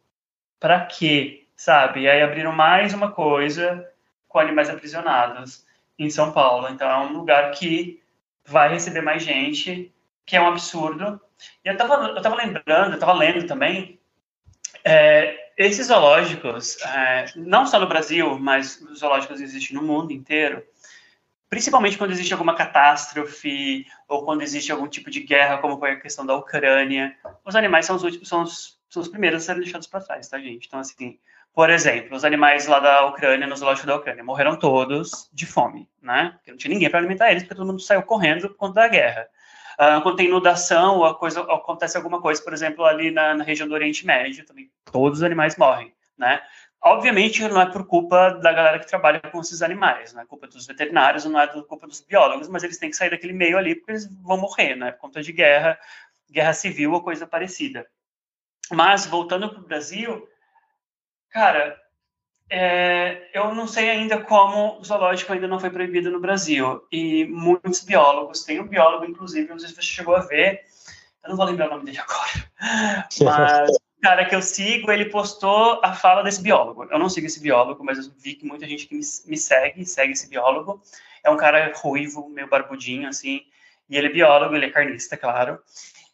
para 0.60 0.86
quê? 0.86 1.48
Sabe? 1.56 2.02
E 2.02 2.10
aí 2.10 2.22
abriram 2.22 2.52
mais 2.52 2.94
uma 2.94 3.12
coisa 3.12 3.88
com 4.28 4.40
animais 4.40 4.70
aprisionados 4.70 5.68
em 6.00 6.10
São 6.10 6.32
Paulo. 6.32 6.70
Então 6.70 6.90
é 6.90 6.98
um 6.98 7.14
lugar 7.14 7.52
que 7.52 8.02
vai 8.46 8.70
receber 8.70 9.02
mais 9.02 9.22
gente, 9.22 9.94
que 10.26 10.36
é 10.36 10.42
um 10.42 10.48
absurdo. 10.48 11.22
E 11.64 11.70
eu 11.70 11.78
tava, 11.78 12.08
eu 12.08 12.22
tava 12.22 12.36
lembrando, 12.36 12.94
eu 12.94 13.00
tava 13.00 13.14
lendo 13.14 13.46
também, 13.46 14.00
é, 14.84 15.52
esses 15.58 15.88
zoológicos, 15.88 16.82
é, 16.82 17.26
não 17.36 17.66
só 17.66 17.80
no 17.80 17.88
Brasil, 17.88 18.40
mas 18.40 18.82
os 18.82 19.00
zoológicos 19.00 19.42
existem 19.42 19.76
no 19.76 19.84
mundo 19.84 20.12
inteiro, 20.12 20.64
principalmente 21.50 21.98
quando 21.98 22.12
existe 22.12 22.34
alguma 22.34 22.56
catástrofe 22.56 23.86
ou 24.08 24.24
quando 24.24 24.42
existe 24.42 24.72
algum 24.72 24.88
tipo 24.88 25.12
de 25.12 25.20
guerra, 25.20 25.58
como 25.58 25.78
foi 25.78 25.92
a 25.92 26.00
questão 26.00 26.26
da 26.26 26.36
Ucrânia, 26.36 27.16
os 27.46 27.56
animais 27.56 27.86
são 27.86 27.96
os 27.96 28.04
últimos, 28.04 28.28
são 28.28 28.44
os 28.44 28.80
são 28.90 29.02
os 29.02 29.08
primeiros 29.08 29.44
a 29.44 29.46
serem 29.46 29.62
deixados 29.62 29.88
para 29.88 30.02
trás, 30.02 30.28
tá, 30.28 30.40
gente? 30.40 30.68
Então, 30.68 30.80
assim, 30.80 31.20
por 31.60 31.70
exemplo, 31.70 32.16
os 32.16 32.24
animais 32.24 32.68
lá 32.68 32.80
da 32.80 33.06
Ucrânia, 33.08 33.46
no 33.46 33.54
zoológico 33.54 33.86
da 33.86 33.98
Ucrânia, 33.98 34.24
morreram 34.24 34.56
todos 34.56 35.30
de 35.34 35.46
fome, 35.46 35.90
né? 36.02 36.32
Porque 36.36 36.52
não 36.52 36.58
tinha 36.58 36.74
ninguém 36.74 36.90
para 36.90 37.00
alimentar 37.00 37.32
eles, 37.32 37.44
porque 37.44 37.56
todo 37.56 37.68
mundo 37.68 37.82
saiu 37.82 38.02
correndo 38.02 38.48
por 38.48 38.56
conta 38.56 38.76
da 38.76 38.88
guerra. 38.88 39.28
Uh, 39.78 40.02
quando 40.02 40.16
tem 40.16 40.28
inundação 40.28 41.00
ou 41.00 41.16
coisa, 41.16 41.42
acontece 41.42 41.98
alguma 41.98 42.22
coisa, 42.22 42.42
por 42.42 42.54
exemplo, 42.54 42.86
ali 42.86 43.12
na, 43.12 43.34
na, 43.36 43.44
região 43.44 43.68
do 43.68 43.74
Oriente 43.74 44.06
Médio, 44.06 44.46
também 44.46 44.72
todos 44.90 45.20
os 45.20 45.24
animais 45.24 45.58
morrem, 45.58 45.94
né? 46.18 46.42
Obviamente, 46.82 47.46
não 47.46 47.60
é 47.60 47.66
por 47.70 47.86
culpa 47.86 48.30
da 48.36 48.54
galera 48.54 48.80
que 48.80 48.88
trabalha 48.88 49.20
com 49.20 49.42
esses 49.42 49.62
animais, 49.62 50.14
não 50.14 50.22
é 50.22 50.26
culpa 50.26 50.48
dos 50.48 50.66
veterinários, 50.66 51.26
não 51.26 51.42
é 51.42 51.46
culpa 51.46 51.86
dos 51.86 52.00
biólogos, 52.00 52.48
mas 52.48 52.64
eles 52.64 52.78
têm 52.78 52.90
que 52.90 52.96
sair 52.96 53.10
daquele 53.10 53.34
meio 53.34 53.58
ali 53.58 53.76
porque 53.76 53.92
eles 53.92 54.08
vão 54.24 54.38
morrer, 54.38 54.76
né? 54.78 54.94
Por 54.94 55.00
conta 55.02 55.22
de 55.22 55.34
guerra, 55.34 55.78
guerra 56.32 56.54
civil 56.54 56.94
ou 56.94 57.04
coisa 57.04 57.28
parecida. 57.28 57.86
Mas, 58.72 59.06
voltando 59.06 59.50
para 59.50 59.60
o 59.60 59.66
Brasil, 59.66 60.26
cara, 61.30 61.80
é, 62.50 63.30
eu 63.34 63.54
não 63.54 63.68
sei 63.68 63.90
ainda 63.90 64.20
como 64.22 64.80
o 64.80 64.84
zoológico 64.84 65.32
ainda 65.32 65.48
não 65.48 65.60
foi 65.60 65.70
proibido 65.70 66.10
no 66.10 66.20
Brasil. 66.20 66.82
E 66.92 67.26
muitos 67.26 67.82
biólogos, 67.82 68.44
tem 68.44 68.60
um 68.60 68.68
biólogo, 68.68 69.06
inclusive, 69.06 69.48
não 69.50 69.60
sei 69.60 69.70
se 69.70 69.76
você 69.76 69.82
chegou 69.82 70.16
a 70.16 70.22
ver, 70.22 70.64
eu 71.24 71.30
não 71.30 71.38
vou 71.38 71.46
lembrar 71.46 71.68
o 71.68 71.72
nome 71.72 71.86
dele 71.86 72.00
agora, 72.00 72.50
mas 73.22 73.70
o 73.70 74.02
cara 74.02 74.26
que 74.26 74.34
eu 74.34 74.42
sigo, 74.42 74.92
ele 74.92 75.06
postou 75.06 75.80
a 75.84 75.94
fala 75.94 76.24
desse 76.24 76.42
biólogo. 76.42 76.86
Eu 76.86 76.98
não 76.98 77.10
sigo 77.10 77.28
esse 77.28 77.40
biólogo, 77.40 77.84
mas 77.84 77.98
eu 77.98 78.12
vi 78.18 78.34
que 78.34 78.46
muita 78.46 78.68
gente 78.68 78.88
que 78.88 78.96
me, 78.96 79.02
me 79.26 79.38
segue, 79.38 79.86
segue 79.86 80.14
esse 80.14 80.28
biólogo. 80.28 80.82
É 81.24 81.30
um 81.30 81.38
cara 81.38 81.72
ruivo, 81.76 82.30
meio 82.30 82.48
barbudinho, 82.48 83.10
assim, 83.10 83.42
e 83.90 83.98
ele 83.98 84.08
é 84.08 84.12
biólogo, 84.12 84.56
ele 84.56 84.66
é 84.68 84.72
carnista, 84.72 85.18
claro 85.18 85.60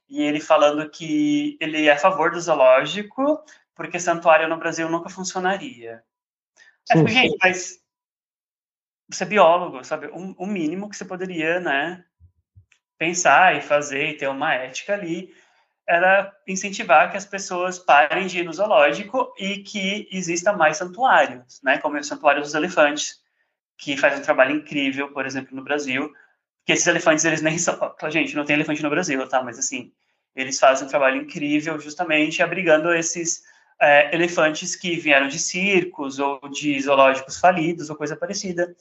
e 0.10 0.22
ele 0.22 0.40
falando 0.40 0.88
que 0.90 1.58
ele 1.60 1.88
é 1.88 1.94
a 1.94 1.98
favor 1.98 2.32
do 2.32 2.40
zoológico, 2.40 3.44
porque 3.76 4.00
santuário 4.00 4.48
no 4.48 4.58
Brasil 4.58 4.90
nunca 4.90 5.10
funcionaria. 5.10 6.04
É, 6.90 7.08
gente, 7.08 7.38
mas 7.42 7.80
você 9.10 9.24
é 9.24 9.28
biólogo, 9.28 9.84
sabe? 9.84 10.08
O, 10.08 10.44
o 10.44 10.48
mínimo 10.48 10.90
que 10.90 10.96
você 10.96 11.06
poderia, 11.06 11.60
né, 11.60 12.04
pensar 12.98 13.56
e 13.56 13.62
fazer 13.62 14.10
e 14.10 14.18
ter 14.18 14.28
uma 14.28 14.54
ética 14.54 14.94
ali 14.94 15.34
era 15.88 16.34
incentivar 16.48 17.12
que 17.12 17.18
as 17.18 17.26
pessoas 17.26 17.78
parem 17.78 18.26
de 18.26 18.40
ir 18.40 18.44
no 18.44 18.54
zoológico 18.54 19.32
e 19.38 19.60
que 19.60 20.08
exista 20.12 20.52
mais 20.52 20.78
santuários, 20.78 21.62
né, 21.62 21.78
como 21.78 21.98
o 21.98 22.04
Santuário 22.04 22.42
dos 22.42 22.56
Elefantes, 22.56 23.22
que 23.78 23.96
faz 23.98 24.18
um 24.18 24.24
trabalho 24.24 24.56
incrível, 24.56 25.12
por 25.12 25.26
exemplo, 25.26 25.56
no 25.56 25.64
Brasil, 25.64 26.12
que 26.66 26.74
esses 26.74 26.88
elefantes, 26.88 27.24
eles 27.26 27.42
nem 27.42 27.58
são... 27.60 27.78
Gente, 28.10 28.36
não 28.36 28.46
tem 28.46 28.56
elefante 28.56 28.82
no 28.82 28.90
Brasil, 28.90 29.28
tá? 29.28 29.44
Mas, 29.44 29.60
assim, 29.60 29.94
eles 30.36 30.60
fazem 30.60 30.88
um 30.88 30.90
trabalho 30.90 31.22
incrível 31.22 31.80
justamente 31.80 32.42
abrigando 32.42 32.92
esses 32.94 33.44
é, 33.82 34.14
elefantes 34.16 34.76
que 34.76 34.96
vieram 34.96 35.28
de 35.28 35.40
circos 35.40 36.20
ou 36.20 36.40
de 36.50 36.80
zoológicos 36.82 37.38
falidos 37.38 37.90
ou 37.90 37.96
coisa 37.96 38.16
parecida. 38.16 38.76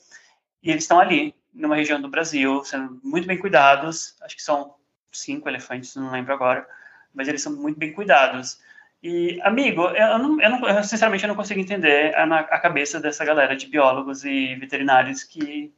E 0.61 0.71
eles 0.71 0.83
estão 0.83 0.99
ali, 0.99 1.35
numa 1.53 1.75
região 1.75 2.01
do 2.01 2.09
Brasil, 2.09 2.63
sendo 2.63 2.99
muito 3.03 3.27
bem 3.27 3.37
cuidados. 3.37 4.15
Acho 4.21 4.35
que 4.35 4.41
são 4.41 4.75
cinco 5.11 5.47
elefantes, 5.47 5.95
não 5.95 6.11
lembro 6.11 6.33
agora, 6.33 6.67
mas 7.13 7.27
eles 7.27 7.41
são 7.41 7.55
muito 7.55 7.77
bem 7.77 7.93
cuidados. 7.93 8.59
E, 9.01 9.39
amigo, 9.43 9.83
eu, 9.83 10.17
não, 10.17 10.41
eu, 10.41 10.49
não, 10.49 10.67
eu 10.67 10.83
sinceramente 10.83 11.23
eu 11.23 11.27
não 11.27 11.35
consigo 11.35 11.59
entender 11.59 12.15
a, 12.15 12.23
a 12.23 12.59
cabeça 12.59 12.99
dessa 12.99 13.23
galera 13.23 13.55
de 13.55 13.67
biólogos 13.67 14.25
e 14.25 14.55
veterinários 14.55 15.23
que 15.23 15.71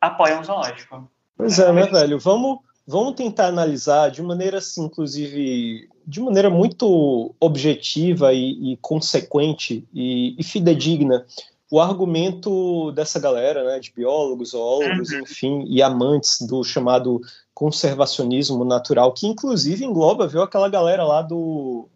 apoiam 0.00 0.40
o 0.40 0.44
zoológico. 0.44 1.10
Pois 1.36 1.58
é, 1.58 1.72
né, 1.72 1.86
velho? 1.86 2.18
Vamos, 2.18 2.60
vamos 2.86 3.14
tentar 3.14 3.46
analisar 3.46 4.10
de 4.10 4.22
maneira, 4.22 4.58
assim, 4.58 4.84
inclusive, 4.84 5.88
de 6.10 6.20
maneira 6.20 6.50
muito 6.50 7.32
objetiva 7.38 8.34
e, 8.34 8.72
e 8.72 8.76
consequente 8.78 9.86
e, 9.94 10.34
e, 10.36 10.42
fidedigna 10.42 11.24
o 11.70 11.78
argumento 11.78 12.90
dessa 12.90 13.20
galera, 13.20 13.62
né, 13.62 13.78
de 13.78 13.92
biólogos, 13.94 14.50
zoólogos, 14.50 15.10
uhum. 15.10 15.20
enfim, 15.20 15.64
e 15.68 15.80
amantes 15.80 16.40
do 16.40 16.64
chamado 16.64 17.20
conservacionismo 17.54 18.64
natural, 18.64 19.12
que 19.12 19.28
inclusive 19.28 19.84
engloba, 19.84 20.26
viu, 20.26 20.42
aquela 20.42 20.68
galera 20.68 21.04
lá 21.04 21.22
do 21.22 21.88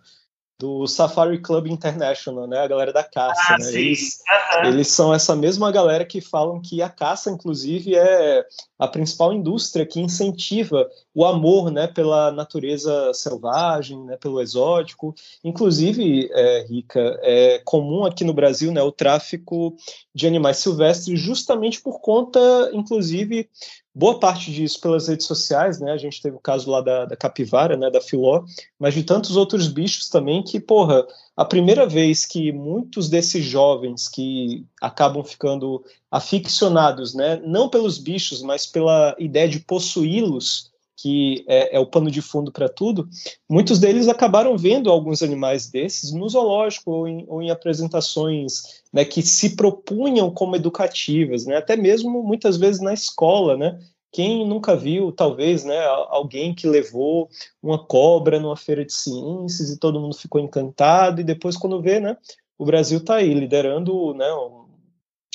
do 0.58 0.86
Safari 0.86 1.40
Club 1.40 1.66
International, 1.66 2.46
né? 2.46 2.58
A 2.60 2.68
galera 2.68 2.92
da 2.92 3.02
caça, 3.02 3.54
ah, 3.54 3.58
né? 3.58 3.72
Eles, 3.72 4.20
uhum. 4.62 4.68
eles, 4.68 4.88
são 4.88 5.12
essa 5.12 5.34
mesma 5.34 5.70
galera 5.72 6.04
que 6.04 6.20
falam 6.20 6.60
que 6.60 6.80
a 6.80 6.88
caça, 6.88 7.30
inclusive, 7.30 7.96
é 7.96 8.44
a 8.78 8.86
principal 8.86 9.32
indústria 9.32 9.84
que 9.84 10.00
incentiva 10.00 10.88
o 11.14 11.24
amor, 11.24 11.70
né, 11.70 11.86
pela 11.86 12.30
natureza 12.30 13.12
selvagem, 13.14 14.04
né, 14.04 14.16
pelo 14.16 14.40
exótico. 14.40 15.14
Inclusive, 15.42 16.28
é, 16.32 16.66
Rica, 16.68 17.18
é 17.22 17.60
comum 17.64 18.04
aqui 18.04 18.24
no 18.24 18.34
Brasil, 18.34 18.72
né, 18.72 18.82
o 18.82 18.92
tráfico 18.92 19.76
de 20.14 20.26
animais 20.26 20.58
silvestres, 20.58 21.18
justamente 21.18 21.80
por 21.80 22.00
conta, 22.00 22.70
inclusive, 22.72 23.48
boa 23.94 24.18
parte 24.18 24.50
disso 24.50 24.80
pelas 24.80 25.06
redes 25.06 25.26
sociais, 25.26 25.78
né? 25.78 25.92
A 25.92 25.96
gente 25.96 26.20
teve 26.20 26.36
o 26.36 26.40
caso 26.40 26.68
lá 26.68 26.80
da, 26.80 27.04
da 27.04 27.16
capivara, 27.16 27.76
né? 27.76 27.90
Da 27.90 28.00
filó, 28.00 28.44
mas 28.78 28.94
de 28.94 29.04
tantos 29.04 29.36
outros 29.36 29.68
bichos 29.68 30.08
também 30.08 30.42
que, 30.42 30.58
porra, 30.58 31.06
a 31.36 31.44
primeira 31.44 31.86
vez 31.86 32.26
que 32.26 32.50
muitos 32.52 33.08
desses 33.08 33.44
jovens 33.44 34.08
que 34.08 34.66
acabam 34.80 35.22
ficando 35.22 35.84
aficionados, 36.10 37.14
né? 37.14 37.40
Não 37.44 37.68
pelos 37.68 37.98
bichos, 37.98 38.42
mas 38.42 38.66
pela 38.66 39.14
ideia 39.18 39.48
de 39.48 39.60
possuí-los, 39.60 40.73
que 40.96 41.44
é, 41.48 41.76
é 41.76 41.80
o 41.80 41.86
pano 41.86 42.10
de 42.10 42.22
fundo 42.22 42.52
para 42.52 42.68
tudo, 42.68 43.08
muitos 43.48 43.78
deles 43.78 44.08
acabaram 44.08 44.56
vendo 44.56 44.90
alguns 44.90 45.22
animais 45.22 45.68
desses 45.68 46.12
no 46.12 46.28
zoológico 46.28 46.90
ou 46.90 47.08
em, 47.08 47.24
ou 47.28 47.42
em 47.42 47.50
apresentações 47.50 48.82
né, 48.92 49.04
que 49.04 49.22
se 49.22 49.56
propunham 49.56 50.30
como 50.30 50.56
educativas, 50.56 51.46
né, 51.46 51.56
até 51.56 51.76
mesmo 51.76 52.22
muitas 52.22 52.56
vezes 52.56 52.80
na 52.80 52.94
escola, 52.94 53.56
né, 53.56 53.78
quem 54.12 54.46
nunca 54.46 54.76
viu, 54.76 55.10
talvez, 55.10 55.64
né, 55.64 55.84
alguém 56.08 56.54
que 56.54 56.68
levou 56.68 57.28
uma 57.60 57.84
cobra 57.84 58.38
numa 58.38 58.56
feira 58.56 58.84
de 58.84 58.92
ciências 58.92 59.70
e 59.70 59.78
todo 59.78 60.00
mundo 60.00 60.16
ficou 60.16 60.40
encantado, 60.40 61.20
e 61.20 61.24
depois, 61.24 61.56
quando 61.56 61.82
vê, 61.82 61.98
né, 61.98 62.16
o 62.56 62.64
Brasil 62.64 62.98
está 62.98 63.16
aí 63.16 63.34
liderando, 63.34 64.14
né, 64.14 64.26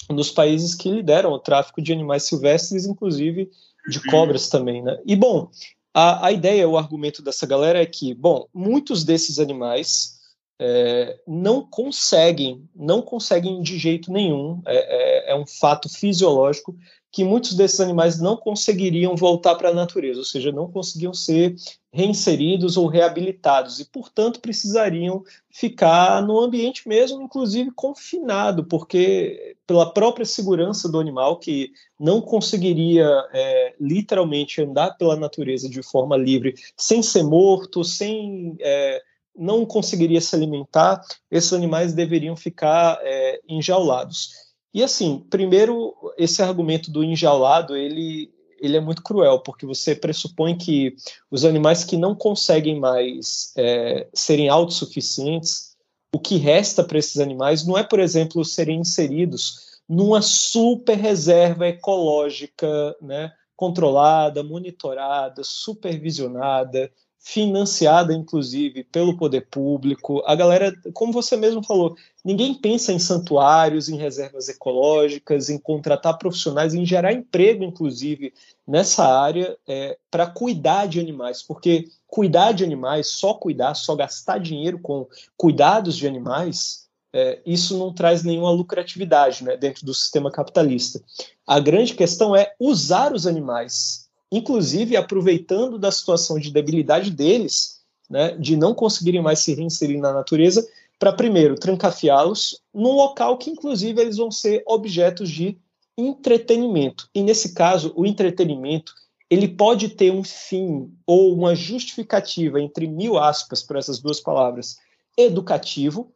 um 0.10 0.16
dos 0.16 0.32
países 0.32 0.74
que 0.74 0.90
lideram 0.90 1.32
o 1.32 1.40
tráfico 1.40 1.82
de 1.82 1.92
animais 1.92 2.24
silvestres, 2.24 2.86
inclusive 2.86 3.52
de 3.88 3.98
uhum. 4.00 4.04
cobras 4.10 4.50
também, 4.50 4.82
né? 4.82 4.98
E 5.06 5.16
bom, 5.16 5.50
a, 5.94 6.28
a 6.28 6.32
ideia, 6.32 6.68
o 6.68 6.78
argumento 6.78 7.22
dessa 7.22 7.46
galera 7.46 7.82
é 7.82 7.86
que, 7.86 8.14
bom, 8.14 8.48
muitos 8.54 9.04
desses 9.04 9.40
animais 9.40 10.19
é, 10.60 11.18
não 11.26 11.62
conseguem, 11.66 12.68
não 12.76 13.02
conseguem 13.02 13.62
de 13.62 13.78
jeito 13.78 14.12
nenhum, 14.12 14.62
é, 14.66 15.30
é, 15.30 15.32
é 15.32 15.36
um 15.36 15.46
fato 15.46 15.88
fisiológico 15.88 16.76
que 17.12 17.24
muitos 17.24 17.56
desses 17.56 17.80
animais 17.80 18.20
não 18.20 18.38
conseguiriam 18.38 19.16
voltar 19.16 19.56
para 19.56 19.70
a 19.70 19.74
natureza, 19.74 20.20
ou 20.20 20.26
seja, 20.26 20.52
não 20.52 20.72
conseguiam 20.72 21.14
ser 21.14 21.56
reinseridos 21.92 22.78
ou 22.78 22.86
reabilitados 22.86 23.80
e, 23.80 23.86
portanto, 23.86 24.40
precisariam 24.40 25.24
ficar 25.50 26.22
no 26.22 26.40
ambiente 26.40 26.88
mesmo, 26.88 27.22
inclusive 27.22 27.72
confinado, 27.72 28.64
porque 28.64 29.56
pela 29.66 29.92
própria 29.92 30.26
segurança 30.26 30.88
do 30.88 31.00
animal 31.00 31.40
que 31.40 31.72
não 32.00 32.22
conseguiria 32.22 33.08
é, 33.34 33.74
literalmente 33.80 34.62
andar 34.62 34.92
pela 34.92 35.16
natureza 35.16 35.68
de 35.68 35.82
forma 35.82 36.16
livre, 36.16 36.54
sem 36.78 37.02
ser 37.02 37.24
morto, 37.24 37.84
sem 37.84 38.56
é, 38.60 39.02
não 39.40 39.66
conseguiria 39.66 40.20
se 40.20 40.36
alimentar, 40.36 41.02
esses 41.32 41.54
animais 41.54 41.94
deveriam 41.94 42.36
ficar 42.36 43.00
é, 43.02 43.40
enjaulados. 43.48 44.32
E 44.74 44.84
assim, 44.84 45.26
primeiro, 45.30 45.96
esse 46.18 46.44
argumento 46.44 46.92
do 46.92 47.04
enjaulado, 47.04 47.76
ele, 47.76 48.32
ele 48.60 48.78
é 48.78 48.80
muito 48.80 49.02
cruel, 49.02 49.40
porque 49.40 49.66
você 49.66 49.96
pressupõe 49.96 50.56
que 50.58 50.96
os 51.32 51.46
animais 51.46 51.84
que 51.84 51.98
não 51.98 52.14
conseguem 52.14 52.80
mais 52.80 53.52
é, 53.58 54.08
serem 54.14 54.50
autossuficientes, 54.50 55.76
o 56.14 56.20
que 56.20 56.38
resta 56.38 56.84
para 56.84 57.00
esses 57.00 57.20
animais 57.20 57.66
não 57.66 57.78
é, 57.78 57.84
por 57.84 58.00
exemplo, 58.00 58.44
serem 58.44 58.80
inseridos 58.80 59.80
numa 59.88 60.22
super 60.22 60.98
reserva 60.98 61.68
ecológica, 61.68 62.96
né, 63.02 63.32
controlada, 63.56 64.44
monitorada, 64.44 65.42
supervisionada, 65.44 66.92
financiada 67.20 68.14
inclusive 68.14 68.86
pelo 68.86 69.18
poder 69.18 69.48
público. 69.52 70.24
A 70.26 70.36
galera, 70.36 70.74
como 70.94 71.12
você 71.12 71.36
mesmo 71.36 71.62
falou, 71.62 71.96
ninguém 72.24 72.54
pensa 72.54 72.94
em 72.94 73.00
santuários, 73.00 73.90
em 73.90 73.98
reservas 73.98 74.48
ecológicas, 74.48 75.50
em 75.50 75.58
contratar 75.58 76.18
profissionais, 76.18 76.74
em 76.74 76.86
gerar 76.86 77.14
emprego, 77.14 77.64
inclusive, 77.64 78.34
nessa 78.66 79.06
área 79.06 79.58
é, 79.68 79.98
para 80.10 80.28
cuidar 80.28 80.88
de 80.88 81.00
animais, 81.00 81.44
porque 81.44 81.90
cuidar 82.08 82.54
de 82.54 82.64
animais, 82.64 83.08
só 83.08 83.34
cuidar, 83.34 83.76
só 83.76 83.96
gastar 83.96 84.40
dinheiro 84.40 84.80
com 84.80 85.06
cuidados 85.36 85.98
de 85.98 86.08
animais, 86.08 86.88
é, 87.12 87.42
isso 87.46 87.78
não 87.78 87.94
traz 87.94 88.24
nenhuma 88.24 88.52
lucratividade 88.52 89.44
né, 89.44 89.58
dentro 89.58 89.86
do 89.86 89.94
sistema 89.94 90.32
capitalista. 90.32 91.04
A 91.46 91.60
grande 91.60 91.96
questão 91.96 92.36
é 92.36 92.54
usar 92.60 93.14
os 93.14 93.28
animais 93.28 94.09
inclusive 94.32 94.96
aproveitando 94.96 95.78
da 95.78 95.92
situação 95.92 96.40
de 96.40 96.52
debilidade 96.52 97.12
deles, 97.12 97.80
né, 98.10 98.36
de 98.38 98.56
não 98.56 98.74
conseguirem 98.74 99.22
mais 99.22 99.40
se 99.40 99.54
reinserir 99.54 100.00
na 100.00 100.14
natureza, 100.14 100.68
para 100.98 101.14
primeiro 101.14 101.56
trancafiá-los 101.56 102.62
num 102.74 102.92
local 102.92 103.38
que 103.38 103.50
inclusive 103.50 104.02
eles 104.02 104.18
vão 104.18 104.30
ser 104.30 104.64
objetos 104.66 105.30
de 105.30 105.58
entretenimento. 105.98 107.10
E 107.14 107.22
nesse 107.22 107.54
caso, 107.54 107.94
o 107.96 108.06
entretenimento 108.06 108.94
ele 109.30 109.48
pode 109.48 109.90
ter 109.90 110.12
um 110.12 110.24
fim 110.24 110.92
ou 111.06 111.34
uma 111.34 111.54
justificativa 111.54 112.60
entre 112.60 112.88
mil 112.88 113.18
aspas 113.18 113.62
para 113.62 113.78
essas 113.78 114.00
duas 114.00 114.20
palavras, 114.20 114.78
educativo, 115.16 116.12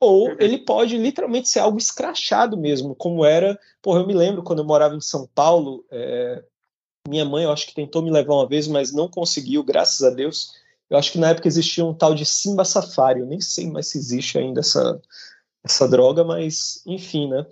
ou 0.00 0.28
uhum. 0.28 0.36
ele 0.38 0.58
pode 0.58 0.98
literalmente 0.98 1.48
ser 1.48 1.60
algo 1.60 1.78
escrachado 1.78 2.56
mesmo, 2.56 2.94
como 2.94 3.24
era, 3.24 3.58
porra, 3.80 4.00
eu 4.00 4.06
me 4.06 4.14
lembro 4.14 4.42
quando 4.42 4.58
eu 4.58 4.64
morava 4.64 4.96
em 4.96 5.00
São 5.00 5.28
Paulo, 5.32 5.84
é, 5.90 6.42
minha 7.08 7.24
mãe, 7.24 7.44
eu 7.44 7.52
acho 7.52 7.66
que 7.66 7.74
tentou 7.74 8.02
me 8.02 8.10
levar 8.10 8.34
uma 8.34 8.48
vez, 8.48 8.66
mas 8.68 8.92
não 8.92 9.08
conseguiu, 9.08 9.62
graças 9.62 10.02
a 10.02 10.10
Deus. 10.10 10.52
Eu 10.88 10.96
acho 10.96 11.12
que 11.12 11.18
na 11.18 11.30
época 11.30 11.48
existia 11.48 11.84
um 11.84 11.94
tal 11.94 12.14
de 12.14 12.24
Simba 12.24 12.64
Safari, 12.64 13.20
eu 13.20 13.26
nem 13.26 13.40
sei 13.40 13.70
mais 13.70 13.88
se 13.88 13.98
existe 13.98 14.38
ainda 14.38 14.60
essa, 14.60 15.00
essa 15.64 15.88
droga, 15.88 16.22
mas 16.22 16.82
enfim, 16.86 17.28
né? 17.28 17.44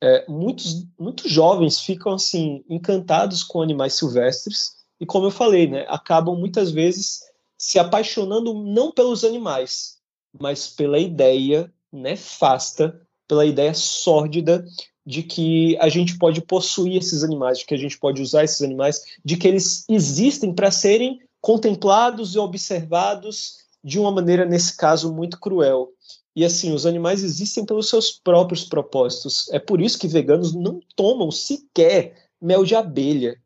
É, 0.00 0.24
muitos, 0.28 0.86
muitos 0.98 1.30
jovens 1.30 1.80
ficam 1.80 2.12
assim 2.12 2.64
encantados 2.68 3.42
com 3.42 3.60
animais 3.60 3.94
silvestres 3.94 4.76
e, 5.00 5.04
como 5.04 5.26
eu 5.26 5.30
falei, 5.30 5.68
né, 5.68 5.84
acabam 5.88 6.36
muitas 6.36 6.70
vezes 6.70 7.20
se 7.56 7.78
apaixonando 7.78 8.54
não 8.54 8.92
pelos 8.92 9.24
animais, 9.24 9.98
mas 10.38 10.68
pela 10.68 10.98
ideia 10.98 11.72
nefasta, 11.92 13.00
pela 13.26 13.44
ideia 13.44 13.74
sórdida 13.74 14.64
de 15.08 15.22
que 15.22 15.74
a 15.78 15.88
gente 15.88 16.18
pode 16.18 16.42
possuir 16.42 16.98
esses 16.98 17.24
animais, 17.24 17.60
de 17.60 17.64
que 17.64 17.72
a 17.72 17.78
gente 17.78 17.98
pode 17.98 18.20
usar 18.20 18.44
esses 18.44 18.60
animais, 18.60 19.00
de 19.24 19.38
que 19.38 19.48
eles 19.48 19.86
existem 19.88 20.52
para 20.52 20.70
serem 20.70 21.18
contemplados 21.40 22.34
e 22.34 22.38
observados 22.38 23.60
de 23.82 23.98
uma 23.98 24.12
maneira, 24.12 24.44
nesse 24.44 24.76
caso, 24.76 25.10
muito 25.10 25.40
cruel. 25.40 25.88
E 26.36 26.44
assim, 26.44 26.74
os 26.74 26.84
animais 26.84 27.24
existem 27.24 27.64
pelos 27.64 27.88
seus 27.88 28.10
próprios 28.10 28.64
propósitos. 28.64 29.48
É 29.48 29.58
por 29.58 29.80
isso 29.80 29.98
que 29.98 30.06
veganos 30.06 30.54
não 30.54 30.78
tomam 30.94 31.30
sequer 31.30 32.28
mel 32.38 32.62
de 32.62 32.74
abelha, 32.74 33.40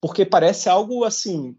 porque 0.00 0.24
parece 0.24 0.68
algo 0.68 1.02
assim, 1.02 1.56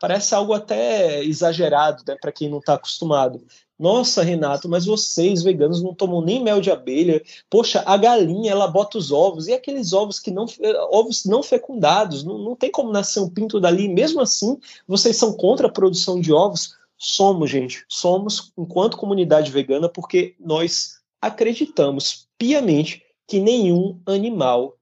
parece 0.00 0.34
algo 0.34 0.52
até 0.52 1.22
exagerado, 1.22 2.02
né, 2.08 2.16
para 2.20 2.32
quem 2.32 2.48
não 2.48 2.58
está 2.58 2.74
acostumado. 2.74 3.40
Nossa, 3.80 4.22
Renato, 4.22 4.68
mas 4.68 4.84
vocês 4.84 5.42
veganos 5.42 5.82
não 5.82 5.94
tomam 5.94 6.20
nem 6.20 6.44
mel 6.44 6.60
de 6.60 6.70
abelha. 6.70 7.22
Poxa, 7.48 7.82
a 7.86 7.96
galinha 7.96 8.52
ela 8.52 8.68
bota 8.68 8.98
os 8.98 9.10
ovos 9.10 9.48
e 9.48 9.54
aqueles 9.54 9.94
ovos 9.94 10.20
que 10.20 10.30
não 10.30 10.44
ovos 10.90 11.24
não 11.24 11.42
fecundados, 11.42 12.22
não, 12.22 12.36
não 12.36 12.54
tem 12.54 12.70
como 12.70 12.92
nascer 12.92 13.20
um 13.20 13.30
pinto 13.30 13.58
dali. 13.58 13.88
Mesmo 13.88 14.20
assim, 14.20 14.58
vocês 14.86 15.16
são 15.16 15.32
contra 15.32 15.66
a 15.66 15.72
produção 15.72 16.20
de 16.20 16.30
ovos? 16.30 16.76
Somos, 16.98 17.48
gente. 17.48 17.82
Somos 17.88 18.52
enquanto 18.58 18.98
comunidade 18.98 19.50
vegana 19.50 19.88
porque 19.88 20.34
nós 20.38 20.98
acreditamos 21.18 22.28
piamente 22.36 23.02
que 23.26 23.40
nenhum 23.40 23.98
animal 24.04 24.76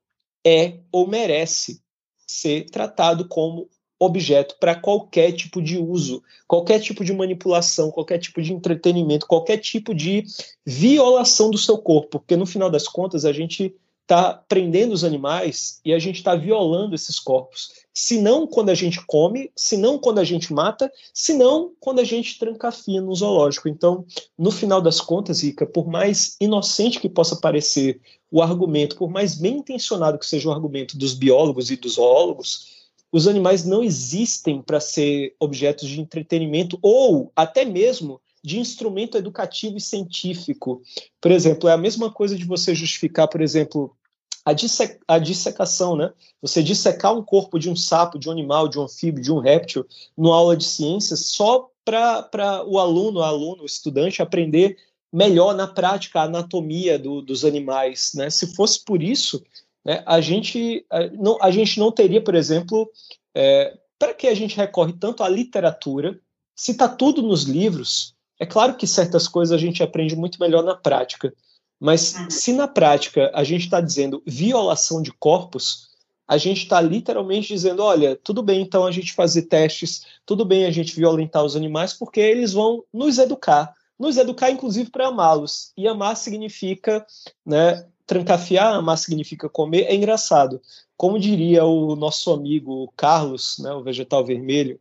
é 0.45 0.81
ou 0.91 1.07
merece 1.07 1.81
ser 2.27 2.69
tratado 2.69 3.29
como 3.29 3.69
objeto 3.99 4.57
para 4.61 4.75
qualquer 4.75 5.33
tipo 5.33 5.61
de 5.61 5.79
uso, 5.79 6.23
qualquer 6.47 6.81
tipo 6.81 7.05
de 7.05 7.13
manipulação, 7.13 7.91
qualquer 7.91 8.19
tipo 8.19 8.41
de 8.41 8.53
entretenimento, 8.53 9.27
qualquer 9.27 9.59
tipo 9.59 9.95
de 9.95 10.25
violação 10.65 11.51
do 11.51 11.59
seu 11.59 11.79
corpo, 11.79 12.21
porque 12.21 12.37
no 12.37 12.47
final 12.47 12.71
das 12.71 12.87
contas 12.87 13.25
a 13.25 13.33
gente 13.33 13.75
está 14.09 14.33
prendendo 14.33 14.95
os 14.95 15.05
animais 15.05 15.81
e 15.85 15.93
a 15.93 15.99
gente 15.99 16.17
está 16.17 16.35
violando 16.35 16.95
esses 16.95 17.21
corpos. 17.21 17.73
Se 17.93 18.19
não 18.19 18.47
quando 18.47 18.71
a 18.71 18.75
gente 18.75 19.05
come, 19.07 19.51
se 19.55 19.77
não 19.77 19.99
quando 19.99 20.19
a 20.19 20.25
gente 20.25 20.51
mata, 20.51 20.91
se 21.13 21.35
não 21.35 21.73
quando 21.79 21.99
a 21.99 22.05
gente 22.05 22.39
trancafia 22.39 23.03
no 23.03 23.15
zoológico. 23.15 23.69
Então, 23.69 24.07
no 24.39 24.51
final 24.51 24.81
das 24.81 24.99
contas, 24.99 25.43
Ica, 25.43 25.67
por 25.67 25.87
mais 25.87 26.37
inocente 26.41 27.01
que 27.01 27.09
possa 27.09 27.37
parecer 27.37 28.01
o 28.31 28.41
argumento, 28.41 28.97
por 28.97 29.11
mais 29.11 29.35
bem 29.35 29.59
intencionado 29.59 30.19
que 30.19 30.27
seja 30.27 30.49
o 30.49 30.53
argumento 30.53 30.97
dos 30.97 31.13
biólogos 31.13 31.71
e 31.71 31.77
dos 31.77 31.95
zoólogos, 31.95 32.78
os 33.11 33.27
animais 33.27 33.65
não 33.65 33.83
existem 33.83 34.61
para 34.61 34.81
ser 34.81 35.35
objetos 35.41 35.89
de 35.89 36.01
entretenimento 36.01 36.79
ou 36.83 37.33
até 37.35 37.65
mesmo 37.65 38.21
de 38.43 38.59
instrumento 38.59 39.17
educativo 39.17 39.77
e 39.77 39.81
científico. 39.81 40.83
Por 41.21 41.31
exemplo, 41.31 41.69
é 41.69 41.73
a 41.73 41.79
mesma 41.79 42.11
coisa 42.11 42.37
de 42.37 42.45
você 42.45 42.75
justificar, 42.75 43.29
por 43.29 43.41
exemplo, 43.41 43.97
a, 44.45 44.53
disse 44.53 44.99
a 45.07 45.19
dissecação, 45.19 45.97
né? 45.97 46.13
Você 46.41 46.63
dissecar 46.63 47.15
um 47.15 47.23
corpo 47.23 47.59
de 47.59 47.69
um 47.69 47.77
sapo, 47.77 48.19
de 48.19 48.29
um 48.29 48.33
animal, 48.33 48.69
de 48.69 48.79
um 48.79 48.85
anfíbio, 48.85 49.23
de 49.23 49.33
um 49.33 49.39
réptil, 49.39 49.87
numa 50.17 50.37
aula 50.37 50.57
de 50.57 50.65
ciências, 50.65 51.27
só 51.27 51.71
para 51.85 52.65
o 52.67 52.79
aluno, 52.79 53.23
a 53.23 53.29
aluno, 53.29 53.63
o 53.63 53.67
estudante 53.67 54.23
aprender 54.23 54.77
melhor 55.13 55.55
na 55.55 55.67
prática 55.67 56.21
a 56.21 56.25
anatomia 56.25 56.99
do, 56.99 57.23
dos 57.23 57.45
animais, 57.45 58.13
né? 58.15 58.31
Se 58.31 58.55
fosse 58.55 58.85
por 58.85 59.03
isso, 59.03 59.43
né, 59.89 60.03
a, 60.05 60.21
gente, 60.21 60.85
a, 60.91 61.07
não, 61.09 61.39
a 61.41 61.51
gente 61.51 61.81
não 61.81 61.91
teria, 61.91 62.23
por 62.23 62.35
exemplo, 62.35 62.91
é, 63.35 63.75
para 63.99 64.13
que 64.13 64.27
a 64.27 64.35
gente 64.35 64.55
recorre 64.55 64.93
tanto 64.93 65.23
à 65.23 65.29
literatura, 65.31 66.21
se 66.55 66.73
está 66.73 66.87
tudo 66.87 67.23
nos 67.23 67.45
livros, 67.45 68.15
é 68.39 68.45
claro 68.45 68.77
que 68.77 68.87
certas 68.87 69.27
coisas 69.27 69.55
a 69.55 69.59
gente 69.59 69.83
aprende 69.83 70.15
muito 70.15 70.39
melhor 70.39 70.63
na 70.63 70.75
prática, 70.75 71.33
mas 71.81 72.15
uhum. 72.15 72.29
se 72.29 72.53
na 72.53 72.69
prática 72.69 73.31
a 73.33 73.43
gente 73.43 73.65
está 73.65 73.81
dizendo 73.81 74.23
violação 74.27 75.01
de 75.01 75.11
corpos, 75.11 75.89
a 76.27 76.37
gente 76.37 76.65
está 76.65 76.83
literalmente 76.83 77.49
dizendo: 77.49 77.83
olha, 77.83 78.15
tudo 78.15 78.43
bem 78.43 78.61
então 78.61 78.85
a 78.85 78.93
gente 78.93 79.15
fazer 79.15 79.43
testes, 79.43 80.03
tudo 80.27 80.45
bem 80.45 80.67
a 80.67 80.71
gente 80.71 80.95
violentar 80.95 81.43
os 81.43 81.57
animais, 81.57 81.95
porque 81.95 82.21
eles 82.21 82.53
vão 82.53 82.85
nos 82.93 83.17
educar. 83.17 83.73
Nos 83.99 84.17
educar, 84.17 84.51
inclusive, 84.51 84.91
para 84.91 85.09
amá-los. 85.09 85.73
E 85.77 85.89
amar 85.89 86.17
significa 86.17 87.05
né, 87.45 87.85
trancafiar, 88.09 88.75
amar 88.75 88.99
significa 88.99 89.49
comer. 89.49 89.83
É 89.83 89.95
engraçado. 89.95 90.61
Como 90.97 91.21
diria 91.21 91.65
o 91.65 91.95
nosso 91.95 92.33
amigo 92.33 92.93
Carlos, 92.97 93.59
né, 93.61 93.71
o 93.73 93.85
vegetal 93.85 94.25
vermelho, 94.25 94.81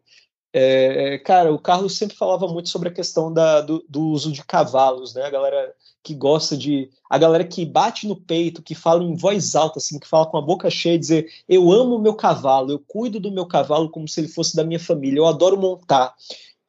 é, 0.53 1.19
cara, 1.19 1.53
o 1.53 1.59
Carlos 1.59 1.95
sempre 1.97 2.15
falava 2.15 2.47
muito 2.47 2.69
sobre 2.69 2.87
a 2.89 2.93
questão 2.93 3.31
da, 3.31 3.61
do, 3.61 3.85
do, 3.87 4.07
uso 4.07 4.31
de 4.31 4.43
cavalos, 4.43 5.13
né? 5.13 5.23
A 5.23 5.29
galera 5.29 5.75
que 6.01 6.15
gosta 6.15 6.57
de. 6.57 6.89
A 7.09 7.17
galera 7.17 7.43
que 7.43 7.65
bate 7.65 8.07
no 8.07 8.15
peito, 8.15 8.63
que 8.63 8.73
fala 8.73 9.03
em 9.03 9.15
voz 9.15 9.55
alta, 9.55 9.77
assim, 9.77 9.99
que 9.99 10.07
fala 10.07 10.25
com 10.25 10.37
a 10.37 10.41
boca 10.41 10.69
cheia, 10.69 10.97
dizer: 10.97 11.29
Eu 11.47 11.71
amo 11.71 11.97
o 11.97 12.01
meu 12.01 12.15
cavalo, 12.15 12.71
eu 12.71 12.79
cuido 12.79 13.19
do 13.19 13.29
meu 13.29 13.45
cavalo 13.45 13.89
como 13.91 14.07
se 14.07 14.21
ele 14.21 14.29
fosse 14.29 14.55
da 14.55 14.63
minha 14.63 14.79
família, 14.79 15.19
eu 15.19 15.27
adoro 15.27 15.59
montar. 15.59 16.15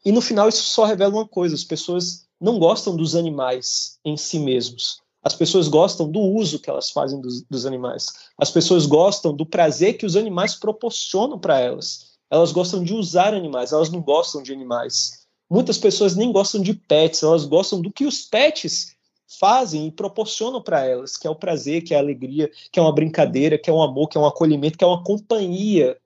E 0.05 0.13
no 0.13 0.21
final 0.21 0.49
isso 0.49 0.65
só 0.65 0.85
revela 0.85 1.15
uma 1.15 1.29
coisa: 1.29 1.55
as 1.55 1.65
pessoas 1.65 2.27
não 2.41 2.59
gostam 2.59 2.97
dos 2.97 3.15
animais 3.15 3.99
em 4.05 4.17
si 4.17 4.39
mesmos. 4.39 5.01
As 5.29 5.35
pessoas 5.35 5.69
gostam 5.69 6.11
do 6.11 6.21
uso 6.21 6.59
que 6.59 6.71
elas 6.71 6.91
fazem 6.91 7.21
dos, 7.21 7.43
dos 7.43 7.67
animais. 7.67 8.07
As 8.39 8.51
pessoas 8.51 8.87
gostam 8.87 9.31
do 9.37 9.45
prazer 9.45 9.99
que 9.99 10.07
os 10.07 10.17
animais 10.17 10.55
proporcionam 10.55 11.39
para 11.39 11.61
elas. 11.61 12.15
Elas 12.31 12.51
gostam 12.51 12.83
de 12.83 12.95
usar 12.95 13.35
animais, 13.35 13.71
elas 13.71 13.91
não 13.91 14.01
gostam 14.01 14.43
de 14.43 14.55
animais. 14.55 15.27
Muitas 15.51 15.77
pessoas 15.77 16.17
nem 16.17 16.33
gostam 16.33 16.63
de 16.63 16.73
pets, 16.73 17.23
elas 17.23 17.45
gostam 17.45 17.79
do 17.83 17.93
que 17.93 18.07
os 18.07 18.23
pets 18.23 18.97
fazem 19.39 19.89
e 19.89 19.93
proporcionam 19.93 20.63
para 20.63 20.83
elas, 20.83 21.19
que 21.19 21.27
é 21.27 21.31
o 21.31 21.37
prazer, 21.37 21.85
que 21.85 21.93
é 21.93 21.99
a 21.99 22.01
alegria, 22.01 22.51
que 22.73 22.81
é 22.81 22.83
uma 22.83 22.95
brincadeira, 22.95 23.59
que 23.59 23.69
é 23.69 23.73
um 23.73 23.83
amor, 23.83 24.09
que 24.09 24.17
é 24.17 24.21
um 24.21 24.27
acolhimento, 24.27 24.79
que 24.79 24.85
é 24.85 24.87
uma 24.87 25.05
companhia. 25.05 25.99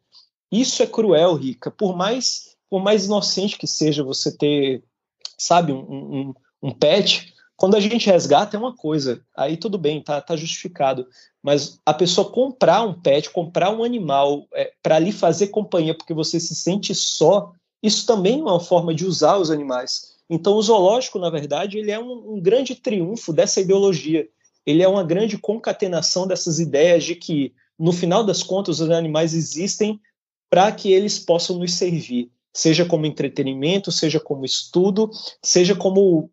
Isso 0.50 0.82
é 0.82 0.86
cruel, 0.86 1.36
Rica. 1.36 1.70
Por 1.70 1.96
mais, 1.96 2.56
por 2.68 2.82
mais 2.82 3.04
inocente 3.04 3.56
que 3.56 3.68
seja 3.68 4.02
você 4.02 4.36
ter, 4.36 4.82
sabe, 5.38 5.70
um, 5.70 5.78
um, 5.78 6.34
um 6.60 6.72
pet, 6.72 7.31
quando 7.62 7.76
a 7.76 7.80
gente 7.80 8.10
resgata 8.10 8.56
é 8.56 8.58
uma 8.58 8.74
coisa, 8.74 9.24
aí 9.36 9.56
tudo 9.56 9.78
bem, 9.78 10.02
tá, 10.02 10.20
tá 10.20 10.34
justificado. 10.34 11.06
Mas 11.40 11.78
a 11.86 11.94
pessoa 11.94 12.28
comprar 12.28 12.82
um 12.82 12.92
pet, 12.92 13.30
comprar 13.30 13.70
um 13.70 13.84
animal 13.84 14.48
é, 14.52 14.72
para 14.82 14.98
lhe 14.98 15.12
fazer 15.12 15.46
companhia 15.46 15.96
porque 15.96 16.12
você 16.12 16.40
se 16.40 16.56
sente 16.56 16.92
só, 16.92 17.52
isso 17.80 18.04
também 18.04 18.40
é 18.40 18.42
uma 18.42 18.58
forma 18.58 18.92
de 18.92 19.06
usar 19.06 19.36
os 19.36 19.48
animais. 19.48 20.16
Então, 20.28 20.54
o 20.54 20.62
zoológico, 20.62 21.20
na 21.20 21.30
verdade, 21.30 21.78
ele 21.78 21.92
é 21.92 22.00
um, 22.00 22.34
um 22.34 22.40
grande 22.40 22.74
triunfo 22.74 23.32
dessa 23.32 23.60
ideologia. 23.60 24.28
Ele 24.66 24.82
é 24.82 24.88
uma 24.88 25.04
grande 25.04 25.38
concatenação 25.38 26.26
dessas 26.26 26.58
ideias 26.58 27.04
de 27.04 27.14
que, 27.14 27.54
no 27.78 27.92
final 27.92 28.24
das 28.24 28.42
contas, 28.42 28.80
os 28.80 28.90
animais 28.90 29.34
existem 29.34 30.00
para 30.50 30.72
que 30.72 30.92
eles 30.92 31.16
possam 31.16 31.60
nos 31.60 31.74
servir, 31.74 32.28
seja 32.52 32.84
como 32.84 33.06
entretenimento, 33.06 33.92
seja 33.92 34.18
como 34.18 34.44
estudo, 34.44 35.08
seja 35.40 35.76
como 35.76 36.28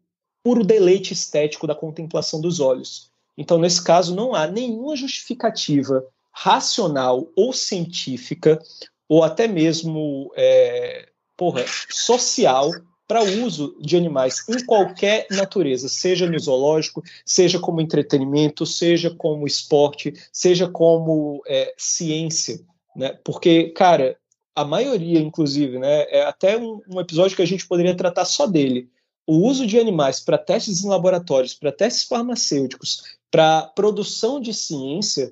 puro 0.49 0.63
deleite 0.63 1.13
estético 1.13 1.67
da 1.67 1.75
contemplação 1.75 2.41
dos 2.41 2.59
olhos. 2.59 3.11
Então, 3.37 3.59
nesse 3.59 3.83
caso, 3.83 4.15
não 4.15 4.33
há 4.33 4.47
nenhuma 4.47 4.95
justificativa 4.95 6.03
racional 6.31 7.27
ou 7.35 7.53
científica, 7.53 8.59
ou 9.07 9.23
até 9.23 9.47
mesmo 9.47 10.31
é, 10.35 11.07
porra, 11.37 11.63
social 11.87 12.71
para 13.07 13.21
uso 13.21 13.77
de 13.79 13.95
animais 13.95 14.43
em 14.49 14.65
qualquer 14.65 15.27
natureza, 15.29 15.87
seja 15.87 16.27
no 16.27 16.39
zoológico, 16.39 17.03
seja 17.23 17.59
como 17.59 17.79
entretenimento, 17.79 18.65
seja 18.65 19.13
como 19.13 19.45
esporte, 19.45 20.15
seja 20.33 20.67
como 20.67 21.43
é, 21.47 21.75
ciência, 21.77 22.59
né? 22.95 23.19
Porque, 23.23 23.69
cara, 23.69 24.17
a 24.55 24.65
maioria, 24.65 25.19
inclusive, 25.19 25.77
né, 25.77 26.07
é 26.09 26.23
até 26.23 26.57
um, 26.57 26.81
um 26.89 26.99
episódio 26.99 27.35
que 27.35 27.43
a 27.43 27.47
gente 27.47 27.67
poderia 27.67 27.95
tratar 27.95 28.25
só 28.25 28.47
dele. 28.47 28.89
O 29.31 29.47
uso 29.47 29.67
de 29.67 29.77
animais 29.77 30.19
para 30.19 30.39
testes 30.39 30.83
em 30.83 30.89
laboratórios, 30.89 31.53
para 31.53 31.71
testes 31.71 32.05
farmacêuticos, 32.05 33.03
para 33.29 33.61
produção 33.61 34.41
de 34.41 34.51
ciência 34.51 35.31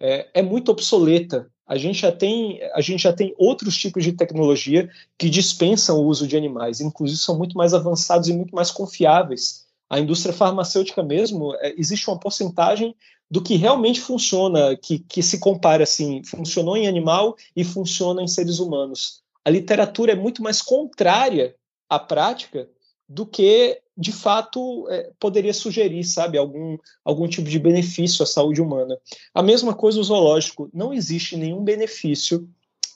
é, 0.00 0.30
é 0.32 0.42
muito 0.42 0.70
obsoleta 0.70 1.46
a 1.66 1.76
gente 1.76 2.00
já 2.00 2.10
tem 2.10 2.58
a 2.74 2.80
gente 2.80 3.02
já 3.02 3.12
tem 3.12 3.34
outros 3.36 3.76
tipos 3.76 4.02
de 4.02 4.12
tecnologia 4.12 4.88
que 5.18 5.28
dispensam 5.28 5.98
o 5.98 6.06
uso 6.06 6.26
de 6.26 6.38
animais, 6.38 6.80
inclusive 6.80 7.20
são 7.20 7.36
muito 7.36 7.54
mais 7.54 7.74
avançados 7.74 8.30
e 8.30 8.32
muito 8.32 8.54
mais 8.54 8.70
confiáveis. 8.70 9.66
A 9.90 10.00
indústria 10.00 10.32
farmacêutica 10.32 11.02
mesmo 11.02 11.54
é, 11.56 11.74
existe 11.78 12.08
uma 12.08 12.18
porcentagem 12.18 12.96
do 13.30 13.42
que 13.42 13.56
realmente 13.56 14.00
funciona, 14.00 14.74
que, 14.74 15.00
que 15.00 15.22
se 15.22 15.38
compara 15.38 15.82
assim, 15.82 16.24
funcionou 16.24 16.78
em 16.78 16.88
animal 16.88 17.36
e 17.54 17.62
funciona 17.62 18.22
em 18.22 18.26
seres 18.26 18.58
humanos. 18.58 19.22
A 19.44 19.50
literatura 19.50 20.12
é 20.12 20.16
muito 20.16 20.42
mais 20.42 20.62
contrária 20.62 21.54
à 21.90 21.98
prática 21.98 22.66
do 23.14 23.24
que 23.24 23.80
de 23.96 24.10
fato 24.10 24.88
é, 24.90 25.12
poderia 25.20 25.54
sugerir, 25.54 26.02
sabe, 26.02 26.36
algum, 26.36 26.76
algum 27.04 27.28
tipo 27.28 27.48
de 27.48 27.60
benefício 27.60 28.24
à 28.24 28.26
saúde 28.26 28.60
humana. 28.60 28.98
A 29.32 29.40
mesma 29.40 29.72
coisa 29.72 30.00
o 30.00 30.04
zoológico, 30.04 30.68
não 30.74 30.92
existe 30.92 31.36
nenhum 31.36 31.62
benefício 31.62 32.48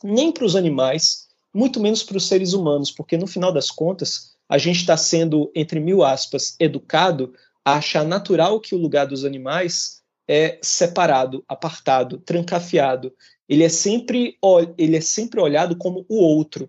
nem 0.02 0.32
para 0.32 0.44
os 0.44 0.56
animais, 0.56 1.28
muito 1.54 1.78
menos 1.78 2.02
para 2.02 2.16
os 2.16 2.26
seres 2.26 2.52
humanos, 2.52 2.90
porque 2.90 3.16
no 3.16 3.28
final 3.28 3.52
das 3.52 3.70
contas 3.70 4.34
a 4.48 4.58
gente 4.58 4.80
está 4.80 4.96
sendo, 4.96 5.52
entre 5.54 5.78
mil 5.78 6.02
aspas, 6.02 6.56
educado 6.58 7.32
a 7.64 7.74
achar 7.74 8.04
natural 8.04 8.58
que 8.58 8.74
o 8.74 8.78
lugar 8.78 9.06
dos 9.06 9.24
animais 9.24 10.02
é 10.26 10.58
separado, 10.60 11.44
apartado, 11.46 12.18
trancafiado. 12.18 13.12
Ele 13.48 13.62
é 13.62 13.68
sempre, 13.68 14.36
ele 14.76 14.96
é 14.96 15.00
sempre 15.00 15.40
olhado 15.40 15.76
como 15.76 16.04
o 16.08 16.16
outro 16.16 16.68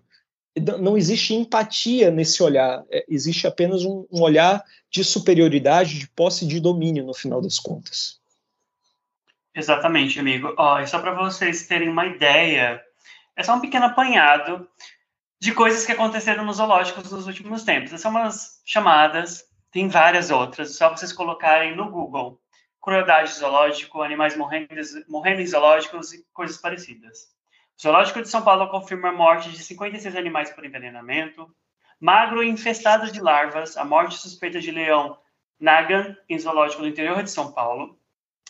não 0.60 0.96
existe 0.96 1.34
empatia 1.34 2.10
nesse 2.10 2.42
olhar, 2.42 2.84
é, 2.90 3.04
existe 3.08 3.46
apenas 3.46 3.84
um, 3.84 4.06
um, 4.10 4.22
olhar 4.22 4.62
de 4.90 5.02
superioridade, 5.04 5.98
de 5.98 6.08
posse 6.08 6.46
de 6.46 6.60
domínio, 6.60 7.04
no 7.04 7.14
final 7.14 7.40
das 7.40 7.58
contas. 7.58 8.20
Exatamente, 9.54 10.18
amigo. 10.18 10.54
Ó, 10.56 10.80
e 10.80 10.86
só 10.86 10.98
para 11.00 11.14
vocês 11.14 11.66
terem 11.66 11.88
uma 11.88 12.06
ideia, 12.06 12.80
é 13.36 13.42
só 13.42 13.54
um 13.54 13.60
pequeno 13.60 13.86
apanhado 13.86 14.68
de 15.40 15.52
coisas 15.52 15.86
que 15.86 15.92
aconteceram 15.92 16.44
nos 16.44 16.58
zoológicos 16.58 17.10
nos 17.10 17.26
últimos 17.26 17.64
tempos. 17.64 17.98
São 18.00 18.10
umas 18.10 18.60
chamadas, 18.64 19.44
tem 19.70 19.88
várias 19.88 20.30
outras, 20.30 20.76
só 20.76 20.90
vocês 20.90 21.12
colocarem 21.12 21.74
no 21.74 21.90
Google. 21.90 22.40
Crueldade 22.80 23.32
zoológico, 23.32 24.02
animais 24.02 24.36
morrendo, 24.36 24.74
morrendo 25.08 25.40
em 25.40 25.46
zoológicos 25.46 26.12
e 26.12 26.24
coisas 26.32 26.56
parecidas. 26.56 27.28
Zoológico 27.80 28.20
de 28.20 28.28
São 28.28 28.42
Paulo 28.42 28.68
confirma 28.68 29.08
a 29.08 29.12
morte 29.12 29.50
de 29.50 29.62
56 29.62 30.14
animais 30.14 30.50
por 30.50 30.66
envenenamento. 30.66 31.50
Magro 31.98 32.42
infestado 32.42 33.10
de 33.10 33.20
larvas, 33.22 33.74
a 33.74 33.84
morte 33.86 34.18
suspeita 34.18 34.60
de 34.60 34.70
leão 34.70 35.16
Nagan, 35.58 36.14
em 36.28 36.38
zoológico 36.38 36.82
do 36.82 36.88
interior 36.88 37.22
de 37.22 37.30
São 37.30 37.52
Paulo. 37.52 37.98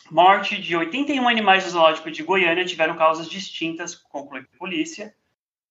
Morte 0.09 0.61
de 0.61 0.75
81 0.75 1.25
animais 1.29 1.63
do 1.63 1.69
zoológico 1.69 2.11
de 2.11 2.23
Goiânia 2.23 2.65
tiveram 2.65 2.97
causas 2.97 3.29
distintas, 3.29 3.95
conclui 3.95 4.41
a 4.41 4.57
polícia, 4.57 5.15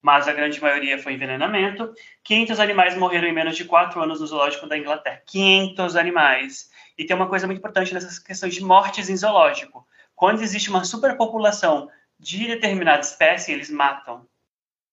mas 0.01 0.27
a 0.27 0.33
grande 0.33 0.59
maioria 0.59 0.99
foi 0.99 1.12
envenenamento. 1.12 1.92
500 2.25 2.61
animais 2.61 2.96
morreram 2.96 3.29
em 3.29 3.35
menos 3.35 3.59
de 3.59 3.66
4 3.66 4.01
anos 4.01 4.20
no 4.20 4.27
zoológico 4.27 4.66
da 4.66 4.79
Inglaterra. 4.79 5.20
500 5.27 5.96
animais. 5.96 6.70
E 6.96 7.05
tem 7.05 7.14
uma 7.14 7.29
coisa 7.29 7.46
muito 7.46 7.59
importante 7.59 7.92
nessas 7.92 8.18
questões 8.18 8.55
de 8.55 8.64
mortes 8.64 9.11
em 9.11 9.16
zoológico. 9.18 9.87
Quando 10.16 10.40
existe 10.40 10.70
uma 10.70 10.85
superpopulação 10.85 11.90
de 12.20 12.46
determinada 12.46 13.00
espécie, 13.00 13.50
eles 13.50 13.70
matam, 13.70 14.28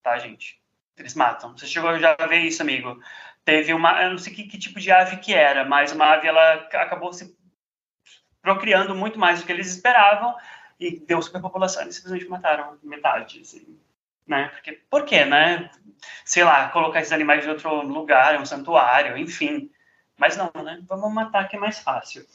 tá, 0.01 0.17
gente? 0.17 0.59
Eles 0.97 1.13
matam. 1.13 1.55
Você 1.55 1.67
chegou 1.67 1.99
já 1.99 2.15
a 2.17 2.25
ver 2.25 2.39
isso, 2.39 2.61
amigo? 2.61 2.99
Teve 3.43 3.73
uma, 3.73 4.01
eu 4.01 4.11
não 4.11 4.17
sei 4.17 4.33
que, 4.33 4.47
que 4.47 4.57
tipo 4.57 4.79
de 4.79 4.91
ave 4.91 5.17
que 5.17 5.33
era, 5.33 5.65
mas 5.65 5.91
uma 5.91 6.05
ave, 6.05 6.27
ela 6.27 6.53
acabou 6.53 7.11
se 7.13 7.37
procriando 8.41 8.95
muito 8.95 9.19
mais 9.19 9.39
do 9.39 9.45
que 9.45 9.51
eles 9.51 9.67
esperavam 9.67 10.35
e 10.79 10.99
deu 10.99 11.21
superpopulação 11.21 11.85
e 11.87 11.91
simplesmente 11.91 12.29
mataram 12.29 12.77
metade, 12.81 13.41
assim, 13.41 13.77
né? 14.25 14.47
Porque, 14.49 14.73
por 14.89 15.03
quê, 15.03 15.25
né? 15.25 15.69
Sei 16.23 16.43
lá, 16.43 16.69
colocar 16.69 17.01
esses 17.01 17.11
animais 17.11 17.45
em 17.45 17.49
outro 17.49 17.81
lugar, 17.81 18.39
um 18.39 18.45
santuário, 18.45 19.17
enfim. 19.17 19.69
Mas 20.17 20.37
não, 20.37 20.51
né? 20.63 20.81
Vamos 20.87 21.13
matar 21.13 21.47
que 21.49 21.57
é 21.57 21.59
mais 21.59 21.79
fácil. 21.79 22.25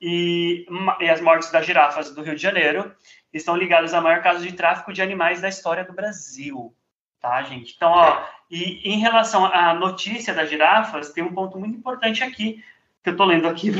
E, 0.00 0.66
e 1.00 1.08
as 1.08 1.20
mortes 1.20 1.50
das 1.52 1.64
girafas 1.64 2.12
do 2.12 2.22
Rio 2.22 2.34
de 2.34 2.42
Janeiro 2.42 2.92
estão 3.32 3.56
ligados 3.56 3.94
ao 3.94 4.02
maior 4.02 4.22
caso 4.22 4.46
de 4.46 4.52
tráfico 4.52 4.92
de 4.92 5.02
animais 5.02 5.40
da 5.40 5.48
história 5.48 5.84
do 5.84 5.92
Brasil. 5.92 6.74
Tá, 7.20 7.42
gente? 7.42 7.74
Então, 7.76 7.90
ó, 7.90 8.24
e 8.50 8.80
em 8.90 8.98
relação 8.98 9.46
à 9.46 9.72
notícia 9.74 10.34
das 10.34 10.50
girafas, 10.50 11.10
tem 11.10 11.22
um 11.22 11.32
ponto 11.32 11.58
muito 11.58 11.76
importante 11.76 12.22
aqui, 12.22 12.62
que 13.02 13.10
eu 13.10 13.12
estou 13.12 13.26
lendo 13.26 13.48
aqui 13.48 13.70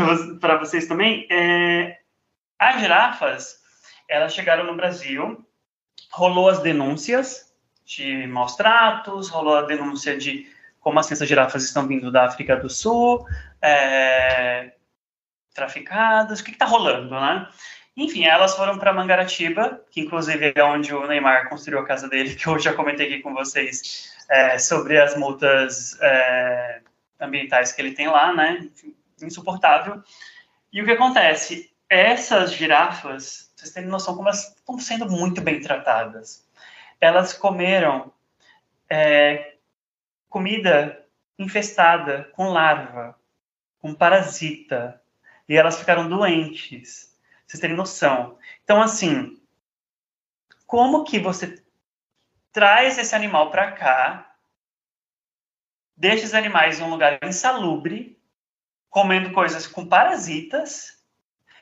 para 0.41 0.57
vocês 0.57 0.87
também. 0.87 1.27
É, 1.31 1.99
as 2.59 2.81
girafas, 2.81 3.61
elas 4.09 4.33
chegaram 4.33 4.65
no 4.65 4.77
Brasil, 4.77 5.45
rolou 6.12 6.49
as 6.49 6.61
denúncias 6.61 7.53
de 7.85 8.27
maus 8.29 8.55
tratos, 8.55 9.29
rolou 9.29 9.57
a 9.57 9.62
denúncia 9.62 10.17
de 10.17 10.47
como 10.81 10.99
assim 10.99 11.15
essas 11.15 11.29
girafas 11.29 11.65
estão 11.65 11.87
vindo 11.87 12.11
da 12.11 12.25
África 12.25 12.57
do 12.57 12.69
Sul, 12.69 13.27
é, 13.61 14.73
traficadas, 15.55 16.41
o 16.41 16.45
que 16.45 16.51
está 16.51 16.65
rolando, 16.65 17.15
né? 17.15 17.49
Enfim, 17.97 18.25
elas 18.25 18.57
foram 18.57 18.79
para 18.79 18.93
Mangaratiba, 18.93 19.85
que 19.91 20.01
inclusive 20.01 20.53
é 20.55 20.65
onde 20.65 20.95
o 20.95 21.07
Neymar 21.07 21.49
construiu 21.49 21.81
a 21.81 21.87
casa 21.87 22.09
dele, 22.09 22.35
que 22.37 22.47
eu 22.47 22.59
já 22.59 22.73
comentei 22.73 23.07
aqui 23.07 23.23
com 23.23 23.35
vocês 23.35 24.13
é, 24.31 24.59
sobre 24.59 24.99
as 25.01 25.17
multas 25.17 25.99
é, 26.01 26.81
ambientais 27.21 27.73
que 27.73 27.83
ele 27.83 27.93
tem 27.93 28.09
lá, 28.09 28.33
né? 28.33 28.67
Insuportável. 29.23 30.03
E 30.73 30.81
o 30.81 30.85
que 30.85 30.93
acontece? 30.93 31.71
Essas 31.89 32.55
girafas, 32.55 33.53
vocês 33.55 33.73
têm 33.73 33.85
noção 33.85 34.17
como 34.17 34.29
elas 34.29 34.55
estão 34.57 34.79
sendo 34.79 35.11
muito 35.11 35.43
bem 35.43 35.61
tratadas. 35.61 36.49
Elas 36.99 37.35
comeram 37.35 38.11
é, 38.89 39.57
comida 40.31 41.05
infestada 41.39 42.31
com 42.33 42.49
larva, 42.49 43.15
com 43.81 43.95
parasita, 43.95 45.01
e 45.47 45.57
elas 45.57 45.79
ficaram 45.79 46.09
doentes. 46.09 47.12
Vocês 47.53 47.61
terem 47.61 47.77
noção. 47.77 48.38
Então, 48.65 48.81
assim, 48.81 49.38
como 50.67 51.05
que 51.05 51.19
você 51.19 51.62
traz 52.51 52.97
esse 52.97 53.15
animal 53.15 53.51
para 53.51 53.73
cá, 53.73 54.35
deixa 55.95 56.25
os 56.25 56.33
animais 56.33 56.81
em 56.81 56.83
um 56.83 56.88
lugar 56.88 57.19
insalubre, 57.23 58.19
comendo 58.88 59.33
coisas 59.33 59.67
com 59.67 59.87
parasitas, 59.87 61.05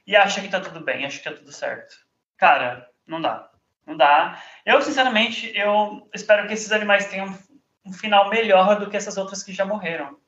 e 0.06 0.14
acha 0.14 0.40
que 0.40 0.48
tá 0.48 0.60
tudo 0.60 0.78
bem, 0.78 1.04
acha 1.04 1.18
que 1.18 1.28
tá 1.28 1.34
tudo 1.34 1.50
certo. 1.50 1.96
Cara, 2.36 2.88
não 3.04 3.20
dá. 3.20 3.50
Não 3.84 3.96
dá. 3.96 4.40
Eu, 4.64 4.80
sinceramente, 4.82 5.50
eu 5.56 6.08
espero 6.14 6.46
que 6.46 6.54
esses 6.54 6.70
animais 6.70 7.06
tenham 7.06 7.36
um 7.84 7.92
final 7.92 8.30
melhor 8.30 8.78
do 8.78 8.88
que 8.88 8.96
essas 8.96 9.16
outras 9.16 9.42
que 9.42 9.52
já 9.52 9.64
morreram. 9.64 10.20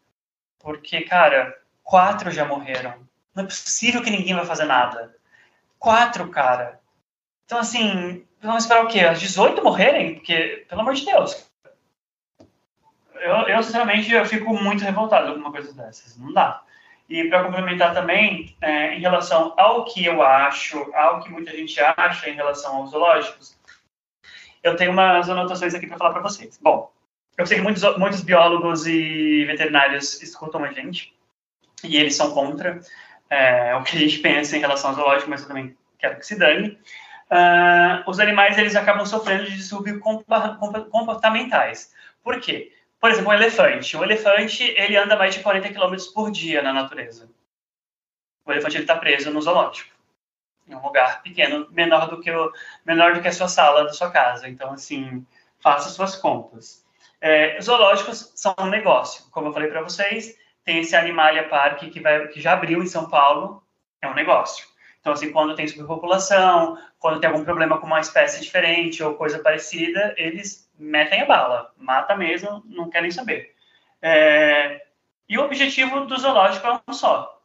Porque, 0.58 1.02
cara, 1.02 1.56
quatro 1.84 2.32
já 2.32 2.44
morreram. 2.44 3.08
Não 3.32 3.44
é 3.44 3.46
possível 3.46 4.02
que 4.02 4.10
ninguém 4.10 4.34
vai 4.34 4.44
fazer 4.44 4.64
nada. 4.64 5.21
Quatro, 5.82 6.28
cara. 6.28 6.80
Então, 7.44 7.58
assim, 7.58 8.24
vamos 8.40 8.62
esperar 8.62 8.84
o 8.84 8.88
quê? 8.88 9.00
As 9.00 9.18
18 9.18 9.64
morrerem? 9.64 10.14
Porque, 10.14 10.64
pelo 10.68 10.80
amor 10.80 10.94
de 10.94 11.04
Deus. 11.04 11.50
Eu, 13.16 13.48
eu 13.48 13.62
sinceramente, 13.64 14.12
eu 14.12 14.24
fico 14.24 14.54
muito 14.54 14.84
revoltado 14.84 15.32
com 15.32 15.40
uma 15.40 15.50
coisa 15.50 15.74
dessas. 15.74 16.16
Não 16.16 16.32
dá. 16.32 16.62
E 17.08 17.28
para 17.28 17.42
complementar 17.42 17.92
também, 17.92 18.56
é, 18.60 18.94
em 18.94 19.00
relação 19.00 19.54
ao 19.56 19.84
que 19.84 20.04
eu 20.04 20.22
acho, 20.22 20.78
ao 20.94 21.20
que 21.20 21.32
muita 21.32 21.50
gente 21.50 21.80
acha 21.80 22.30
em 22.30 22.34
relação 22.34 22.76
aos 22.76 22.90
zoológicos, 22.90 23.58
eu 24.62 24.76
tenho 24.76 24.92
umas 24.92 25.28
anotações 25.28 25.74
aqui 25.74 25.88
para 25.88 25.98
falar 25.98 26.12
para 26.12 26.22
vocês. 26.22 26.60
Bom, 26.62 26.92
eu 27.36 27.44
sei 27.44 27.56
que 27.56 27.62
muitos, 27.64 27.82
muitos 27.98 28.22
biólogos 28.22 28.86
e 28.86 29.44
veterinários 29.46 30.22
escutam 30.22 30.62
a 30.62 30.72
gente, 30.72 31.12
e 31.82 31.96
eles 31.96 32.14
são 32.14 32.32
contra 32.32 32.80
é, 33.32 33.74
o 33.76 33.82
que 33.82 33.96
a 33.96 33.98
gente 33.98 34.18
pensa 34.18 34.58
em 34.58 34.60
relação 34.60 34.90
ao 34.90 34.96
zoológico, 34.96 35.30
mas 35.30 35.40
eu 35.40 35.48
também 35.48 35.74
quero 35.98 36.18
que 36.18 36.26
se 36.26 36.38
dane. 36.38 36.78
Uh, 37.30 38.04
os 38.06 38.20
animais 38.20 38.58
eles 38.58 38.76
acabam 38.76 39.06
sofrendo 39.06 39.46
de 39.46 39.56
distúrbios 39.56 39.98
comportamentais. 40.90 41.94
Por 42.22 42.38
quê? 42.40 42.70
Por 43.00 43.10
exemplo, 43.10 43.30
um 43.30 43.34
elefante. 43.34 43.96
O 43.96 44.04
elefante 44.04 44.62
ele 44.76 44.98
anda 44.98 45.16
mais 45.16 45.34
de 45.34 45.40
40 45.40 45.70
km 45.70 45.96
por 46.12 46.30
dia 46.30 46.60
na 46.60 46.74
natureza. 46.74 47.30
O 48.44 48.52
elefante 48.52 48.76
está 48.76 48.96
preso 48.96 49.30
no 49.30 49.40
zoológico, 49.40 49.96
em 50.68 50.74
um 50.74 50.82
lugar 50.82 51.22
pequeno, 51.22 51.66
menor 51.70 52.10
do 52.10 52.20
que 52.20 52.30
o 52.30 52.52
menor 52.84 53.14
do 53.14 53.22
que 53.22 53.28
a 53.28 53.32
sua 53.32 53.48
sala 53.48 53.84
da 53.84 53.94
sua 53.94 54.10
casa. 54.10 54.46
Então, 54.46 54.74
assim, 54.74 55.26
faça 55.58 55.88
suas 55.88 56.16
contas. 56.16 56.84
É, 57.18 57.58
zoológicos 57.62 58.30
são 58.34 58.54
um 58.58 58.66
negócio, 58.66 59.24
como 59.30 59.48
eu 59.48 59.52
falei 59.54 59.70
para 59.70 59.80
vocês. 59.80 60.36
Tem 60.64 60.78
esse 60.78 60.94
Animalia 60.94 61.48
Park 61.48 61.80
que, 61.90 62.00
vai, 62.00 62.28
que 62.28 62.40
já 62.40 62.52
abriu 62.52 62.82
em 62.82 62.86
São 62.86 63.08
Paulo, 63.08 63.62
é 64.00 64.08
um 64.08 64.14
negócio. 64.14 64.66
Então, 65.00 65.12
assim, 65.12 65.32
quando 65.32 65.56
tem 65.56 65.66
superpopulação, 65.66 66.78
quando 66.98 67.20
tem 67.20 67.28
algum 67.28 67.44
problema 67.44 67.78
com 67.78 67.86
uma 67.86 68.00
espécie 68.00 68.40
diferente 68.40 69.02
ou 69.02 69.14
coisa 69.14 69.40
parecida, 69.40 70.14
eles 70.16 70.70
metem 70.78 71.22
a 71.22 71.26
bala, 71.26 71.72
mata 71.76 72.16
mesmo, 72.16 72.62
não 72.66 72.88
querem 72.88 73.10
saber. 73.10 73.52
É... 74.00 74.84
E 75.28 75.36
o 75.38 75.44
objetivo 75.44 76.06
do 76.06 76.16
zoológico 76.16 76.66
é 76.66 76.80
um 76.86 76.92
só: 76.92 77.42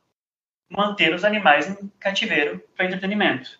manter 0.70 1.14
os 1.14 1.24
animais 1.24 1.68
em 1.68 1.92
cativeiro 2.00 2.64
para 2.76 2.86
entretenimento. 2.86 3.60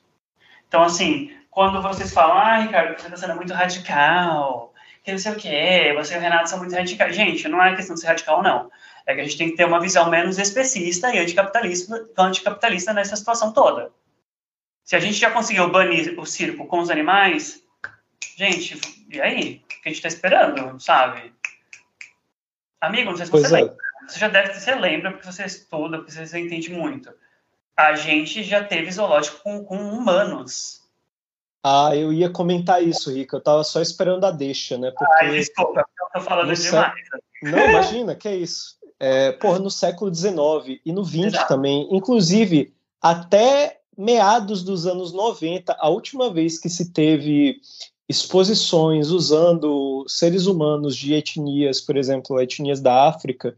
Então, 0.68 0.84
assim, 0.84 1.36
quando 1.50 1.82
vocês 1.82 2.14
falam, 2.14 2.38
ah, 2.38 2.58
Ricardo, 2.58 3.00
você 3.00 3.08
está 3.08 3.18
sendo 3.18 3.36
muito 3.36 3.54
radical, 3.54 4.74
que 5.04 5.12
não 5.12 5.18
sei 5.18 5.32
o 5.32 5.36
quê, 5.38 5.94
você 5.96 6.16
e 6.16 6.18
o 6.18 6.22
Renato 6.22 6.50
são 6.50 6.60
muito 6.60 6.76
radicais. 6.76 7.16
Gente, 7.16 7.48
não 7.48 7.64
é 7.64 7.76
questão 7.76 7.96
de 7.96 8.02
ser 8.02 8.08
radical, 8.08 8.44
não. 8.44 8.70
É 9.08 9.16
que 9.16 9.22
a 9.22 9.24
gente 9.24 9.38
tem 9.38 9.50
que 9.50 9.56
ter 9.56 9.66
uma 9.66 9.80
visão 9.80 10.10
menos 10.10 10.38
especista 10.38 11.16
e 11.16 11.18
anticapitalista, 11.18 12.10
anticapitalista 12.18 12.92
nessa 12.92 13.16
situação 13.16 13.54
toda. 13.54 13.90
Se 14.84 14.98
a 14.98 15.00
gente 15.00 15.18
já 15.18 15.32
conseguiu 15.32 15.72
banir 15.72 16.20
o 16.20 16.26
circo 16.26 16.68
com 16.68 16.80
os 16.80 16.90
animais, 16.90 17.64
gente, 18.36 18.80
e 19.10 19.22
aí? 19.22 19.64
O 19.64 19.68
que 19.82 19.82
a 19.86 19.88
gente 19.88 20.06
está 20.06 20.10
esperando, 20.10 20.78
sabe? 20.82 21.34
Amigo, 22.82 23.12
não 23.12 23.18
sei 23.18 23.26
se 23.28 23.32
você 23.32 23.48
é. 23.48 23.62
lembra. 23.62 23.78
Você 24.06 24.20
já 24.20 24.28
deve, 24.28 24.54
você 24.54 24.76
lembra, 24.76 25.12
porque 25.12 25.26
você 25.26 25.46
estuda, 25.46 26.00
porque 26.00 26.12
você 26.12 26.40
entende 26.40 26.70
muito. 26.70 27.10
A 27.78 27.96
gente 27.96 28.44
já 28.44 28.62
teve 28.62 28.92
zoológico 28.92 29.42
com, 29.42 29.64
com 29.64 29.78
humanos. 29.78 30.82
Ah, 31.64 31.96
eu 31.96 32.12
ia 32.12 32.30
comentar 32.30 32.84
isso, 32.84 33.14
Rica. 33.14 33.38
Eu 33.38 33.42
tava 33.42 33.64
só 33.64 33.82
esperando 33.82 34.26
a 34.26 34.32
deixa, 34.32 34.78
né? 34.78 34.92
Porque... 34.92 35.14
Ai, 35.26 35.32
desculpa, 35.32 35.80
eu 35.80 36.08
tô 36.14 36.22
falando 36.22 36.54
demais. 36.54 36.94
Não, 37.42 37.70
imagina, 37.70 38.16
que 38.16 38.28
é 38.28 38.36
isso 38.36 38.78
é, 39.00 39.32
porra, 39.32 39.60
no 39.60 39.70
século 39.70 40.14
XIX 40.14 40.80
e 40.86 40.92
no 40.92 41.04
XX 41.04 41.48
também. 41.48 41.88
Inclusive, 41.92 42.74
até 43.02 43.80
meados 43.98 44.64
dos 44.64 44.86
anos 44.86 45.12
90, 45.12 45.76
a 45.80 45.90
última 45.90 46.32
vez 46.32 46.60
que 46.60 46.70
se 46.70 46.92
teve 46.92 47.60
exposições 48.08 49.10
usando 49.10 50.06
seres 50.08 50.46
humanos 50.46 50.96
de 50.96 51.14
etnias, 51.14 51.82
por 51.82 51.98
exemplo, 51.98 52.40
etnias 52.40 52.80
da 52.80 53.08
África, 53.08 53.56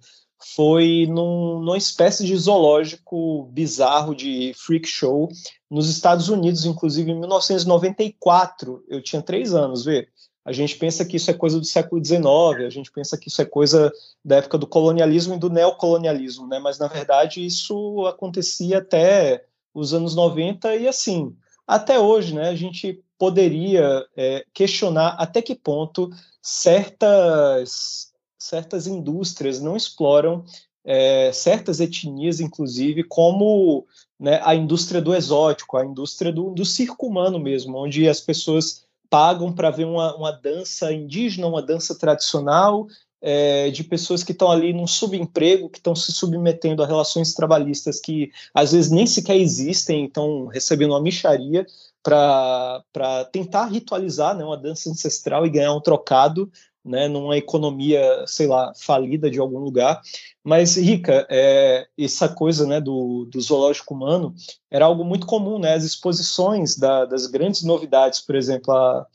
foi 0.55 1.05
num, 1.07 1.59
numa 1.59 1.77
espécie 1.77 2.25
de 2.25 2.35
zoológico 2.35 3.43
bizarro 3.51 4.15
de 4.15 4.53
freak 4.55 4.87
show 4.87 5.29
nos 5.69 5.89
Estados 5.89 6.29
Unidos, 6.29 6.65
inclusive 6.65 7.11
em 7.11 7.19
1994. 7.19 8.83
Eu 8.87 9.01
tinha 9.03 9.21
três 9.21 9.53
anos, 9.53 9.83
vê 9.83 10.07
a 10.45 10.51
gente 10.51 10.75
pensa 10.77 11.05
que 11.05 11.17
isso 11.17 11.29
é 11.29 11.33
coisa 11.33 11.59
do 11.59 11.65
século 11.65 12.03
XIX, 12.03 12.21
a 12.65 12.69
gente 12.69 12.91
pensa 12.91 13.17
que 13.17 13.27
isso 13.27 13.41
é 13.41 13.45
coisa 13.45 13.91
da 14.23 14.37
época 14.37 14.57
do 14.57 14.67
colonialismo 14.67 15.35
e 15.35 15.39
do 15.39 15.49
neocolonialismo, 15.49 16.47
né? 16.47 16.59
Mas 16.59 16.79
na 16.79 16.87
verdade 16.87 17.45
isso 17.45 18.05
acontecia 18.07 18.79
até 18.79 19.45
os 19.73 19.93
anos 19.93 20.15
90 20.15 20.75
e 20.75 20.87
assim, 20.87 21.35
até 21.67 21.99
hoje, 21.99 22.33
né? 22.33 22.49
A 22.49 22.55
gente 22.55 23.03
poderia 23.17 24.05
é, 24.15 24.45
questionar 24.53 25.09
até 25.19 25.41
que 25.41 25.53
ponto 25.53 26.09
certas 26.41 28.09
certas 28.39 28.87
indústrias 28.87 29.59
não 29.61 29.75
exploram 29.75 30.45
é, 30.83 31.31
certas 31.33 31.79
etnias, 31.79 32.39
inclusive, 32.39 33.03
como 33.03 33.85
né, 34.19 34.39
a 34.43 34.55
indústria 34.55 35.01
do 35.01 35.13
exótico, 35.13 35.77
a 35.77 35.85
indústria 35.85 36.31
do, 36.31 36.49
do 36.51 36.65
circo 36.65 37.05
humano 37.05 37.37
mesmo, 37.37 37.77
onde 37.77 38.07
as 38.07 38.21
pessoas 38.21 38.85
pagam 39.09 39.51
para 39.51 39.71
ver 39.71 39.85
uma, 39.85 40.15
uma, 40.15 40.31
dança 40.31 40.91
indígena, 40.93 41.47
uma 41.47 41.61
dança 41.61 41.97
tradicional, 41.97 42.87
é, 43.21 43.69
de 43.69 43.83
pessoas 43.83 44.23
que 44.23 44.31
estão 44.31 44.49
ali 44.49 44.71
num 44.71 44.87
subemprego, 44.87 45.69
que 45.69 45.79
estão 45.79 45.95
se 45.95 46.11
submetendo 46.11 46.81
a 46.81 46.87
relações 46.87 47.33
trabalhistas 47.33 47.99
que 47.99 48.31
às 48.53 48.71
vezes 48.71 48.91
nem 48.91 49.05
sequer 49.05 49.35
existem, 49.35 50.05
estão 50.05 50.47
recebendo 50.47 50.91
uma 50.91 51.01
micharia 51.01 51.65
para 52.01 53.25
tentar 53.31 53.65
ritualizar 53.65 54.35
né, 54.35 54.43
uma 54.43 54.57
dança 54.57 54.89
ancestral 54.89 55.45
e 55.45 55.49
ganhar 55.49 55.73
um 55.73 55.81
trocado 55.81 56.49
né, 56.83 57.07
numa 57.07 57.37
economia, 57.37 58.23
sei 58.25 58.47
lá, 58.47 58.73
falida 58.75 59.29
de 59.29 59.39
algum 59.39 59.59
lugar. 59.59 60.01
Mas, 60.43 60.77
Rica, 60.77 61.27
é, 61.29 61.87
essa 61.97 62.29
coisa 62.29 62.65
né, 62.65 62.79
do, 62.79 63.25
do, 63.25 63.41
zoológico 63.41 63.93
humano 63.93 64.33
era 64.71 64.85
algo 64.85 65.03
muito 65.03 65.27
comum, 65.27 65.59
né? 65.59 65.73
As 65.73 65.83
exposições 65.83 66.77
da, 66.77 67.05
das 67.05 67.27
grandes 67.27 67.63
novidades, 67.63 68.21
por 68.21 68.35
exemplo, 68.35 68.73
a, 68.73 69.05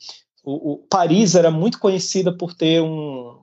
o, 0.43 0.73
o, 0.73 0.77
Paris 0.77 1.35
era 1.35 1.49
muito 1.49 1.79
conhecida 1.79 2.31
por 2.31 2.53
ter 2.53 2.81
um, 2.81 3.41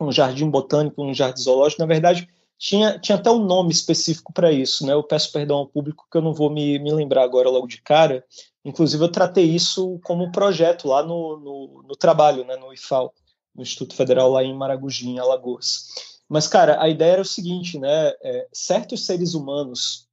um 0.00 0.12
jardim 0.12 0.50
botânico, 0.50 1.02
um 1.02 1.14
jardim 1.14 1.42
zoológico. 1.42 1.80
Na 1.80 1.86
verdade, 1.86 2.28
tinha, 2.58 2.98
tinha 2.98 3.16
até 3.16 3.30
um 3.30 3.42
nome 3.42 3.70
específico 3.70 4.32
para 4.32 4.52
isso, 4.52 4.84
né? 4.84 4.92
Eu 4.92 5.02
peço 5.02 5.32
perdão 5.32 5.58
ao 5.58 5.66
público 5.66 6.06
que 6.10 6.18
eu 6.18 6.22
não 6.22 6.34
vou 6.34 6.50
me, 6.50 6.78
me 6.78 6.92
lembrar 6.92 7.22
agora 7.22 7.48
logo 7.48 7.66
de 7.66 7.80
cara. 7.80 8.24
Inclusive, 8.64 9.02
eu 9.02 9.10
tratei 9.10 9.44
isso 9.44 9.98
como 10.04 10.30
projeto 10.30 10.88
lá 10.88 11.02
no, 11.02 11.38
no, 11.38 11.84
no 11.88 11.96
trabalho, 11.96 12.44
né, 12.44 12.56
no 12.56 12.74
IFAL 12.74 13.14
no 13.54 13.62
Instituto 13.62 13.94
Federal 13.94 14.30
lá 14.30 14.42
em 14.42 14.54
Maragogi, 14.54 15.08
em 15.08 15.18
Alagoas. 15.18 15.86
Mas, 16.28 16.46
cara, 16.46 16.80
a 16.82 16.88
ideia 16.88 17.14
era 17.14 17.22
o 17.22 17.24
seguinte, 17.24 17.78
né? 17.78 18.12
É, 18.22 18.46
certos 18.52 19.04
seres 19.04 19.34
humanos, 19.34 20.06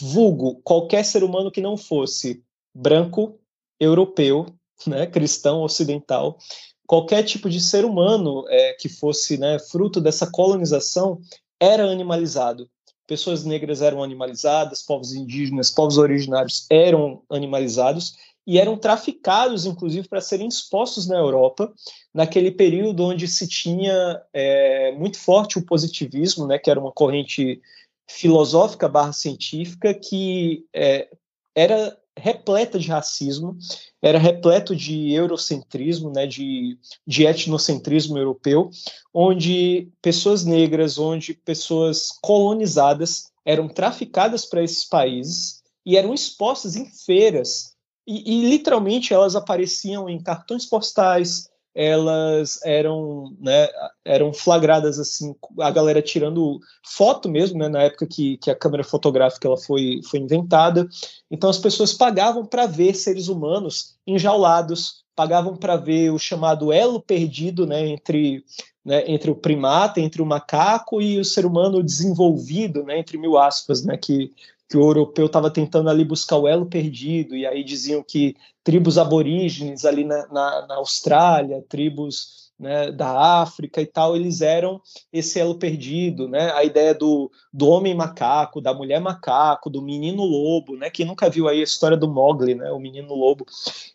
vulgo 0.00 0.60
qualquer 0.62 1.04
ser 1.04 1.22
humano 1.22 1.50
que 1.50 1.60
não 1.60 1.76
fosse 1.76 2.42
branco, 2.74 3.38
europeu, 3.78 4.46
né, 4.86 5.06
cristão, 5.06 5.62
ocidental, 5.62 6.38
qualquer 6.86 7.22
tipo 7.22 7.48
de 7.48 7.60
ser 7.60 7.84
humano 7.84 8.44
é, 8.48 8.74
que 8.74 8.88
fosse 8.88 9.38
né, 9.38 9.58
fruto 9.58 10.00
dessa 10.00 10.30
colonização 10.30 11.20
era 11.60 11.84
animalizado. 11.84 12.68
pessoas 13.06 13.44
negras 13.44 13.82
eram 13.82 14.02
animalizadas, 14.02 14.82
povos 14.82 15.12
indígenas, 15.12 15.70
povos 15.70 15.98
originários 15.98 16.66
eram 16.70 17.22
animalizados 17.30 18.14
e 18.46 18.58
eram 18.58 18.76
traficados, 18.76 19.66
inclusive, 19.66 20.08
para 20.08 20.20
serem 20.20 20.48
expostos 20.48 21.06
na 21.06 21.16
Europa, 21.16 21.72
naquele 22.12 22.50
período 22.50 23.04
onde 23.04 23.28
se 23.28 23.46
tinha 23.46 24.20
é, 24.32 24.92
muito 24.92 25.18
forte 25.18 25.58
o 25.58 25.64
positivismo, 25.64 26.46
né, 26.46 26.58
que 26.58 26.70
era 26.70 26.80
uma 26.80 26.92
corrente 26.92 27.60
filosófica 28.08 28.88
barra 28.88 29.12
científica 29.12 29.94
que 29.94 30.64
é, 30.74 31.08
era 31.54 31.96
repleta 32.18 32.78
de 32.78 32.88
racismo, 32.88 33.56
era 34.02 34.18
repleto 34.18 34.74
de 34.74 35.12
eurocentrismo, 35.12 36.10
né, 36.10 36.26
de, 36.26 36.78
de 37.06 37.24
etnocentrismo 37.24 38.18
europeu, 38.18 38.70
onde 39.12 39.88
pessoas 40.02 40.44
negras, 40.44 40.98
onde 40.98 41.34
pessoas 41.34 42.08
colonizadas 42.20 43.30
eram 43.44 43.68
traficadas 43.68 44.44
para 44.44 44.62
esses 44.62 44.84
países 44.84 45.62
e 45.84 45.96
eram 45.96 46.12
expostas 46.12 46.76
em 46.76 46.86
feiras 46.90 47.74
e, 48.06 48.38
e, 48.38 48.50
literalmente 48.50 49.12
elas 49.12 49.36
apareciam 49.36 50.08
em 50.08 50.20
cartões 50.20 50.66
postais, 50.66 51.50
elas 51.74 52.60
eram, 52.64 53.36
né, 53.38 53.68
eram 54.04 54.32
flagradas 54.32 54.98
assim, 54.98 55.34
a 55.60 55.70
galera 55.70 56.02
tirando 56.02 56.58
foto 56.84 57.28
mesmo, 57.28 57.58
né, 57.58 57.68
na 57.68 57.82
época 57.82 58.06
que, 58.06 58.38
que 58.38 58.50
a 58.50 58.56
câmera 58.56 58.82
fotográfica 58.82 59.46
ela 59.46 59.56
foi, 59.56 60.00
foi 60.10 60.18
inventada. 60.18 60.88
Então 61.30 61.48
as 61.48 61.58
pessoas 61.58 61.92
pagavam 61.92 62.44
para 62.44 62.66
ver 62.66 62.94
seres 62.94 63.28
humanos 63.28 63.96
enjaulados, 64.06 65.04
pagavam 65.14 65.56
para 65.56 65.76
ver 65.76 66.10
o 66.10 66.18
chamado 66.18 66.72
elo 66.72 67.00
perdido, 67.00 67.66
né, 67.66 67.86
entre 67.86 68.44
né, 68.84 69.04
entre 69.06 69.30
o 69.30 69.34
primata, 69.34 70.00
entre 70.00 70.22
o 70.22 70.26
macaco 70.26 71.02
e 71.02 71.18
o 71.18 71.24
ser 71.24 71.44
humano 71.44 71.82
desenvolvido, 71.82 72.82
né, 72.82 72.98
entre 72.98 73.18
mil 73.18 73.38
aspas, 73.38 73.84
né, 73.84 73.96
que 73.96 74.32
que 74.70 74.76
o 74.76 74.82
europeu 74.82 75.26
estava 75.26 75.50
tentando 75.50 75.90
ali 75.90 76.04
buscar 76.04 76.36
o 76.36 76.46
elo 76.46 76.64
perdido, 76.64 77.34
e 77.34 77.44
aí 77.44 77.64
diziam 77.64 78.04
que 78.04 78.36
tribos 78.62 78.98
aborígenes 78.98 79.84
ali 79.84 80.04
na, 80.04 80.28
na, 80.28 80.66
na 80.68 80.76
Austrália, 80.76 81.60
tribos 81.68 82.52
né, 82.56 82.92
da 82.92 83.40
África 83.42 83.80
e 83.82 83.86
tal, 83.86 84.14
eles 84.14 84.40
eram 84.40 84.80
esse 85.12 85.40
elo 85.40 85.56
perdido, 85.56 86.28
né? 86.28 86.52
A 86.52 86.62
ideia 86.62 86.94
do, 86.94 87.32
do 87.52 87.66
homem 87.66 87.94
macaco, 87.96 88.60
da 88.60 88.72
mulher 88.72 89.00
macaco, 89.00 89.68
do 89.68 89.82
menino 89.82 90.22
lobo, 90.22 90.76
né? 90.76 90.88
Quem 90.88 91.04
nunca 91.04 91.28
viu 91.28 91.48
aí 91.48 91.58
a 91.58 91.64
história 91.64 91.96
do 91.96 92.08
Mogli, 92.08 92.54
né? 92.54 92.70
O 92.70 92.78
menino 92.78 93.12
lobo, 93.12 93.44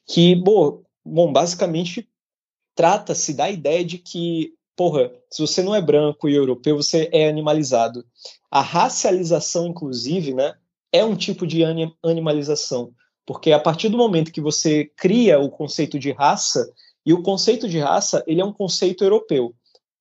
que, 0.06 0.36
bom, 0.36 0.82
bom 1.06 1.32
basicamente 1.32 2.10
trata-se 2.76 3.34
da 3.34 3.50
ideia 3.50 3.86
de 3.86 3.98
que 3.98 4.54
porra, 4.76 5.10
se 5.32 5.42
você 5.42 5.64
não 5.64 5.74
é 5.74 5.82
branco 5.82 6.28
e 6.28 6.36
europeu, 6.36 6.76
você 6.76 7.10
é 7.14 7.30
animalizado. 7.30 8.06
A 8.52 8.60
racialização, 8.60 9.68
inclusive, 9.68 10.34
né, 10.34 10.54
é 10.96 11.04
um 11.04 11.16
tipo 11.16 11.46
de 11.46 11.62
animalização, 12.04 12.92
porque 13.26 13.52
a 13.52 13.60
partir 13.60 13.90
do 13.90 13.98
momento 13.98 14.32
que 14.32 14.40
você 14.40 14.86
cria 14.96 15.40
o 15.40 15.50
conceito 15.50 16.00
de 16.00 16.12
raça, 16.12 16.72
e 17.06 17.14
o 17.14 17.22
conceito 17.22 17.68
de 17.68 17.80
raça 17.80 18.24
ele 18.26 18.42
é 18.42 18.46
um 18.46 18.54
conceito 18.54 19.04
europeu, 19.04 19.54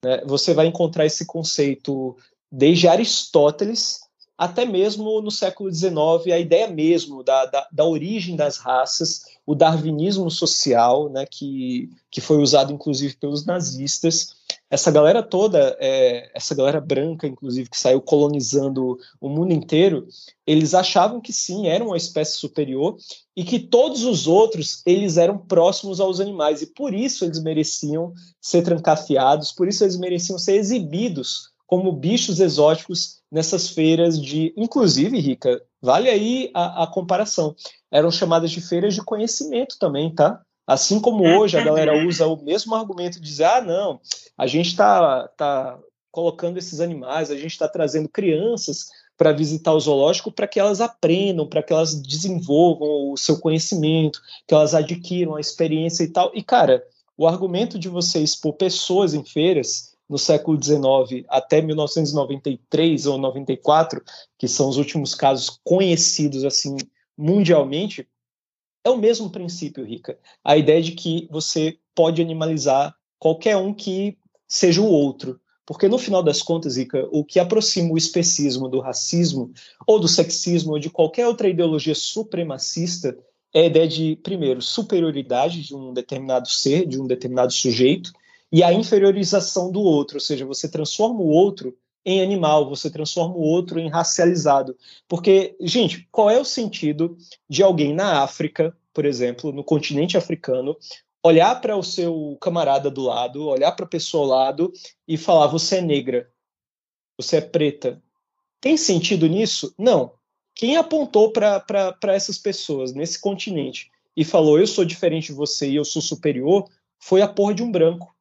né? 0.02 0.22
você 0.24 0.54
vai 0.54 0.66
encontrar 0.66 1.04
esse 1.04 1.26
conceito 1.26 2.16
desde 2.50 2.86
Aristóteles 2.86 4.04
até 4.36 4.64
mesmo 4.64 5.20
no 5.20 5.30
século 5.30 5.72
XIX, 5.72 6.32
a 6.32 6.38
ideia 6.38 6.68
mesmo 6.68 7.22
da, 7.22 7.46
da, 7.46 7.68
da 7.70 7.84
origem 7.84 8.34
das 8.34 8.56
raças, 8.56 9.22
o 9.46 9.54
darwinismo 9.54 10.28
social, 10.30 11.08
né, 11.08 11.24
que, 11.24 11.88
que 12.10 12.20
foi 12.20 12.38
usado 12.38 12.72
inclusive 12.72 13.16
pelos 13.16 13.44
nazistas, 13.44 14.34
essa 14.70 14.90
galera 14.90 15.22
toda, 15.22 15.76
é, 15.78 16.30
essa 16.34 16.54
galera 16.54 16.80
branca, 16.80 17.26
inclusive, 17.26 17.70
que 17.70 17.78
saiu 17.78 18.00
colonizando 18.00 18.98
o 19.20 19.28
mundo 19.28 19.52
inteiro, 19.52 20.06
eles 20.46 20.74
achavam 20.74 21.20
que 21.20 21.32
sim, 21.32 21.68
eram 21.68 21.86
uma 21.86 21.96
espécie 21.96 22.38
superior 22.38 22.96
e 23.36 23.44
que 23.44 23.58
todos 23.58 24.04
os 24.04 24.26
outros, 24.26 24.82
eles 24.84 25.16
eram 25.16 25.38
próximos 25.38 26.00
aos 26.00 26.18
animais 26.20 26.62
e 26.62 26.66
por 26.66 26.94
isso 26.94 27.24
eles 27.24 27.42
mereciam 27.42 28.12
ser 28.40 28.62
trancafiados, 28.62 29.52
por 29.52 29.68
isso 29.68 29.84
eles 29.84 29.96
mereciam 29.96 30.38
ser 30.38 30.54
exibidos 30.54 31.52
como 31.66 31.92
bichos 31.92 32.40
exóticos 32.40 33.20
nessas 33.30 33.68
feiras 33.68 34.20
de, 34.20 34.52
inclusive, 34.56 35.18
Rica, 35.18 35.60
vale 35.80 36.08
aí 36.08 36.50
a, 36.54 36.84
a 36.84 36.86
comparação, 36.86 37.54
eram 37.90 38.10
chamadas 38.10 38.50
de 38.50 38.60
feiras 38.60 38.94
de 38.94 39.02
conhecimento 39.02 39.76
também, 39.78 40.14
tá? 40.14 40.40
Assim 40.66 40.98
como 40.98 41.24
hoje 41.24 41.58
a 41.58 41.64
galera 41.64 42.06
usa 42.06 42.26
o 42.26 42.42
mesmo 42.42 42.74
argumento 42.74 43.20
de 43.20 43.26
dizer, 43.26 43.44
ah, 43.44 43.60
não, 43.60 44.00
a 44.36 44.46
gente 44.46 44.68
está 44.68 45.28
tá 45.28 45.78
colocando 46.10 46.56
esses 46.56 46.80
animais, 46.80 47.30
a 47.30 47.36
gente 47.36 47.52
está 47.52 47.68
trazendo 47.68 48.08
crianças 48.08 48.86
para 49.16 49.32
visitar 49.32 49.72
o 49.72 49.80
zoológico 49.80 50.32
para 50.32 50.48
que 50.48 50.58
elas 50.58 50.80
aprendam, 50.80 51.46
para 51.46 51.62
que 51.62 51.72
elas 51.72 51.94
desenvolvam 51.94 53.12
o 53.12 53.16
seu 53.16 53.38
conhecimento, 53.38 54.20
que 54.46 54.54
elas 54.54 54.74
adquiram 54.74 55.36
a 55.36 55.40
experiência 55.40 56.02
e 56.02 56.08
tal. 56.08 56.32
E, 56.34 56.42
cara, 56.42 56.84
o 57.16 57.26
argumento 57.26 57.78
de 57.78 57.88
você 57.88 58.20
expor 58.20 58.54
pessoas 58.54 59.14
em 59.14 59.24
feiras 59.24 59.94
no 60.08 60.18
século 60.18 60.60
XIX 60.62 61.24
até 61.28 61.62
1993 61.62 63.06
ou 63.06 63.18
94, 63.18 64.02
que 64.38 64.48
são 64.48 64.68
os 64.68 64.76
últimos 64.76 65.14
casos 65.14 65.60
conhecidos 65.64 66.44
assim 66.44 66.76
mundialmente, 67.16 68.06
é 68.84 68.90
o 68.90 68.98
mesmo 68.98 69.30
princípio, 69.30 69.84
Rica. 69.84 70.18
A 70.44 70.56
ideia 70.56 70.82
de 70.82 70.92
que 70.92 71.26
você 71.30 71.78
pode 71.94 72.20
animalizar 72.20 72.94
qualquer 73.18 73.56
um 73.56 73.72
que 73.72 74.18
seja 74.46 74.82
o 74.82 74.86
outro. 74.86 75.40
Porque 75.66 75.88
no 75.88 75.96
final 75.96 76.22
das 76.22 76.42
contas, 76.42 76.76
Rica, 76.76 77.08
o 77.10 77.24
que 77.24 77.40
aproxima 77.40 77.92
o 77.92 77.96
especismo 77.96 78.68
do 78.68 78.80
racismo, 78.80 79.50
ou 79.86 79.98
do 79.98 80.06
sexismo, 80.06 80.72
ou 80.72 80.78
de 80.78 80.90
qualquer 80.90 81.26
outra 81.26 81.48
ideologia 81.48 81.94
supremacista, 81.94 83.16
é 83.54 83.62
a 83.62 83.66
ideia 83.66 83.88
de, 83.88 84.16
primeiro, 84.16 84.60
superioridade 84.60 85.62
de 85.62 85.74
um 85.74 85.94
determinado 85.94 86.48
ser, 86.48 86.86
de 86.86 87.00
um 87.00 87.06
determinado 87.06 87.52
sujeito, 87.52 88.12
e 88.52 88.62
a 88.62 88.72
inferiorização 88.72 89.72
do 89.72 89.80
outro, 89.80 90.18
ou 90.18 90.20
seja, 90.20 90.44
você 90.44 90.68
transforma 90.68 91.20
o 91.20 91.28
outro 91.28 91.74
em 92.04 92.22
animal, 92.22 92.68
você 92.68 92.90
transforma 92.90 93.34
o 93.34 93.40
outro 93.40 93.78
em 93.78 93.88
racializado. 93.88 94.76
Porque, 95.08 95.56
gente, 95.60 96.06
qual 96.10 96.28
é 96.28 96.38
o 96.38 96.44
sentido 96.44 97.16
de 97.48 97.62
alguém 97.62 97.94
na 97.94 98.22
África, 98.22 98.76
por 98.92 99.04
exemplo, 99.04 99.52
no 99.52 99.64
continente 99.64 100.16
africano, 100.16 100.76
olhar 101.22 101.60
para 101.60 101.76
o 101.76 101.82
seu 101.82 102.36
camarada 102.40 102.90
do 102.90 103.02
lado, 103.02 103.48
olhar 103.48 103.72
para 103.72 103.86
a 103.86 103.88
pessoa 103.88 104.24
ao 104.24 104.30
lado 104.44 104.72
e 105.08 105.16
falar: 105.16 105.46
você 105.46 105.76
é 105.76 105.80
negra, 105.80 106.30
você 107.16 107.36
é 107.38 107.40
preta? 107.40 108.02
Tem 108.60 108.76
sentido 108.76 109.26
nisso? 109.26 109.74
Não. 109.78 110.12
Quem 110.54 110.76
apontou 110.76 111.32
para 111.32 111.96
essas 112.14 112.38
pessoas 112.38 112.92
nesse 112.92 113.20
continente 113.20 113.90
e 114.16 114.24
falou: 114.24 114.58
eu 114.58 114.66
sou 114.66 114.84
diferente 114.84 115.28
de 115.28 115.32
você 115.32 115.70
e 115.70 115.76
eu 115.76 115.84
sou 115.84 116.02
superior, 116.02 116.68
foi 116.98 117.22
a 117.22 117.28
porra 117.28 117.54
de 117.54 117.62
um 117.62 117.72
branco. 117.72 118.13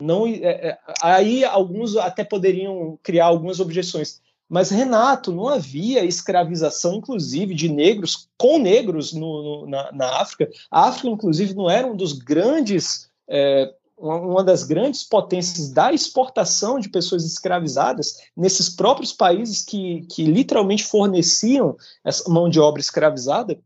Não, 0.00 0.26
é, 0.26 0.40
é, 0.42 0.78
aí 1.02 1.44
alguns 1.44 1.96
até 1.96 2.22
poderiam 2.22 2.98
criar 3.02 3.26
algumas 3.26 3.60
objeções. 3.60 4.20
Mas, 4.48 4.70
Renato, 4.70 5.32
não 5.32 5.48
havia 5.48 6.04
escravização, 6.04 6.94
inclusive, 6.94 7.54
de 7.54 7.68
negros 7.68 8.28
com 8.38 8.58
negros 8.58 9.12
no, 9.12 9.42
no, 9.42 9.66
na, 9.66 9.90
na, 9.92 10.20
África. 10.20 10.48
A 10.70 10.88
África, 10.88 11.08
inclusive, 11.08 11.54
não 11.54 11.68
era 11.68 11.86
um 11.86 11.96
dos 11.96 12.12
grandes, 12.12 13.08
é, 13.28 13.72
uma 13.98 14.44
das 14.44 14.62
grandes 14.62 15.02
potências 15.02 15.70
da 15.70 15.92
exportação 15.92 16.78
de 16.78 16.88
pessoas 16.88 17.24
escravizadas 17.24 18.18
nesses 18.36 18.68
próprios 18.68 19.12
países 19.12 19.64
que, 19.64 20.06
que 20.08 20.24
literalmente 20.24 20.84
forneciam 20.84 21.76
essa 22.04 22.30
mão 22.30 22.48
de 22.48 22.60
obra 22.60 22.80
escravizada. 22.80 23.58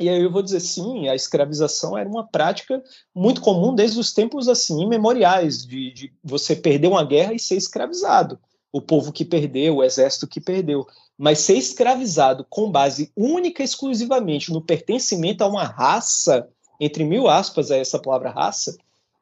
E 0.00 0.08
aí 0.08 0.20
eu 0.20 0.30
vou 0.30 0.42
dizer, 0.42 0.60
sim, 0.60 1.08
a 1.08 1.14
escravização 1.14 1.96
era 1.96 2.08
uma 2.08 2.26
prática 2.26 2.82
muito 3.14 3.40
comum 3.40 3.74
desde 3.74 3.98
os 3.98 4.12
tempos 4.12 4.48
assim 4.48 4.82
imemoriais, 4.82 5.64
de, 5.64 5.92
de 5.92 6.12
você 6.22 6.56
perder 6.56 6.88
uma 6.88 7.04
guerra 7.04 7.32
e 7.32 7.38
ser 7.38 7.56
escravizado. 7.56 8.38
O 8.72 8.82
povo 8.82 9.12
que 9.12 9.24
perdeu, 9.24 9.76
o 9.76 9.84
exército 9.84 10.26
que 10.26 10.40
perdeu. 10.40 10.84
Mas 11.16 11.38
ser 11.38 11.56
escravizado 11.56 12.44
com 12.50 12.72
base 12.72 13.12
única 13.16 13.62
e 13.62 13.64
exclusivamente 13.64 14.52
no 14.52 14.60
pertencimento 14.60 15.44
a 15.44 15.46
uma 15.46 15.62
raça, 15.62 16.48
entre 16.80 17.04
mil 17.04 17.28
aspas 17.28 17.70
é 17.70 17.78
essa 17.78 18.00
palavra 18.00 18.30
raça, 18.30 18.76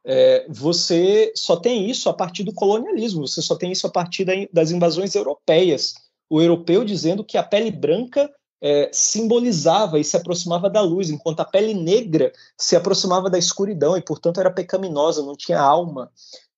é, 0.05 0.47
você 0.49 1.33
só 1.37 1.55
tem 1.55 1.89
isso 1.89 2.09
a 2.09 2.15
partir 2.15 2.45
do 2.45 2.55
colonialismo, 2.55 3.29
você 3.29 3.43
só 3.43 3.55
tem 3.55 3.71
isso 3.71 3.87
a 3.87 3.91
partir 3.91 4.25
da, 4.25 4.33
das 4.51 4.71
invasões 4.71 5.15
europeias. 5.15 5.95
O 6.31 6.41
europeu 6.41 6.83
dizendo 6.83 7.23
que 7.23 7.37
a 7.37 7.43
pele 7.43 7.71
branca 7.71 8.31
é, 8.63 8.89
simbolizava 8.93 9.99
e 9.99 10.05
se 10.05 10.17
aproximava 10.17 10.71
da 10.71 10.81
luz, 10.81 11.11
enquanto 11.11 11.41
a 11.41 11.45
pele 11.45 11.75
negra 11.75 12.33
se 12.57 12.77
aproximava 12.77 13.29
da 13.29 13.37
escuridão 13.37 13.97
e, 13.97 14.01
portanto, 14.01 14.39
era 14.39 14.53
pecaminosa, 14.53 15.23
não 15.23 15.37
tinha 15.37 15.61
alma. 15.61 16.13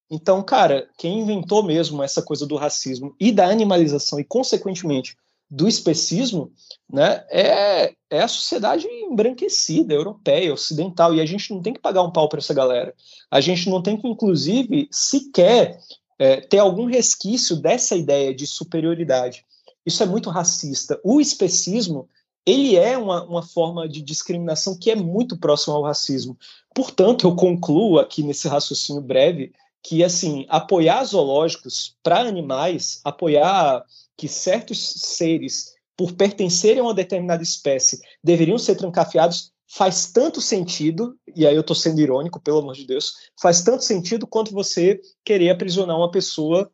Então, 0.09 0.43
cara, 0.43 0.87
quem 0.99 1.21
inventou 1.21 1.63
mesmo 1.63 2.03
essa 2.03 2.21
coisa 2.21 2.45
do 2.45 2.55
racismo 2.55 3.15
e 3.19 3.31
da 3.31 3.49
animalização 3.49 4.19
e, 4.19 4.23
consequentemente, 4.23 5.17
do 5.49 5.67
especismo, 5.67 6.51
né, 6.91 7.23
é, 7.29 7.93
é 8.09 8.21
a 8.21 8.27
sociedade 8.27 8.87
embranquecida, 8.87 9.93
europeia, 9.93 10.53
ocidental, 10.53 11.13
e 11.15 11.21
a 11.21 11.25
gente 11.25 11.51
não 11.53 11.61
tem 11.61 11.73
que 11.73 11.79
pagar 11.79 12.03
um 12.03 12.11
pau 12.11 12.29
para 12.29 12.39
essa 12.39 12.53
galera. 12.53 12.93
A 13.31 13.41
gente 13.41 13.67
não 13.69 13.81
tem 13.81 13.97
que, 13.97 14.07
inclusive, 14.07 14.87
sequer 14.91 15.79
é, 16.19 16.41
ter 16.41 16.59
algum 16.59 16.85
resquício 16.85 17.55
dessa 17.55 17.95
ideia 17.95 18.33
de 18.33 18.45
superioridade. 18.45 19.43
Isso 19.85 20.01
é 20.01 20.05
muito 20.05 20.29
racista. 20.29 20.99
O 21.03 21.21
especismo 21.21 22.09
ele 22.45 22.75
é 22.75 22.97
uma, 22.97 23.23
uma 23.23 23.41
forma 23.41 23.89
de 23.89 24.01
discriminação 24.01 24.77
que 24.77 24.91
é 24.91 24.95
muito 24.95 25.37
próximo 25.37 25.73
ao 25.73 25.83
racismo. 25.83 26.37
Portanto, 26.75 27.25
eu 27.25 27.35
concluo 27.35 27.97
aqui 27.97 28.21
nesse 28.21 28.47
raciocínio 28.47 29.01
breve 29.01 29.51
que 29.81 30.03
assim 30.03 30.45
apoiar 30.49 31.03
zoológicos 31.03 31.95
para 32.03 32.19
animais, 32.19 32.99
apoiar 33.03 33.83
que 34.17 34.27
certos 34.27 34.79
seres 34.97 35.73
por 35.97 36.13
pertencerem 36.13 36.79
a 36.79 36.83
uma 36.83 36.93
determinada 36.93 37.41
espécie 37.41 37.99
deveriam 38.23 38.57
ser 38.57 38.75
trancafiados 38.75 39.51
faz 39.67 40.11
tanto 40.11 40.39
sentido, 40.39 41.17
e 41.35 41.45
aí 41.45 41.55
eu 41.55 41.61
estou 41.61 41.75
sendo 41.75 41.99
irônico, 41.99 42.39
pelo 42.39 42.59
amor 42.59 42.75
de 42.75 42.85
Deus, 42.85 43.13
faz 43.41 43.61
tanto 43.61 43.83
sentido 43.83 44.27
quanto 44.27 44.51
você 44.51 45.01
querer 45.23 45.49
aprisionar 45.49 45.97
uma 45.97 46.11
pessoa 46.11 46.71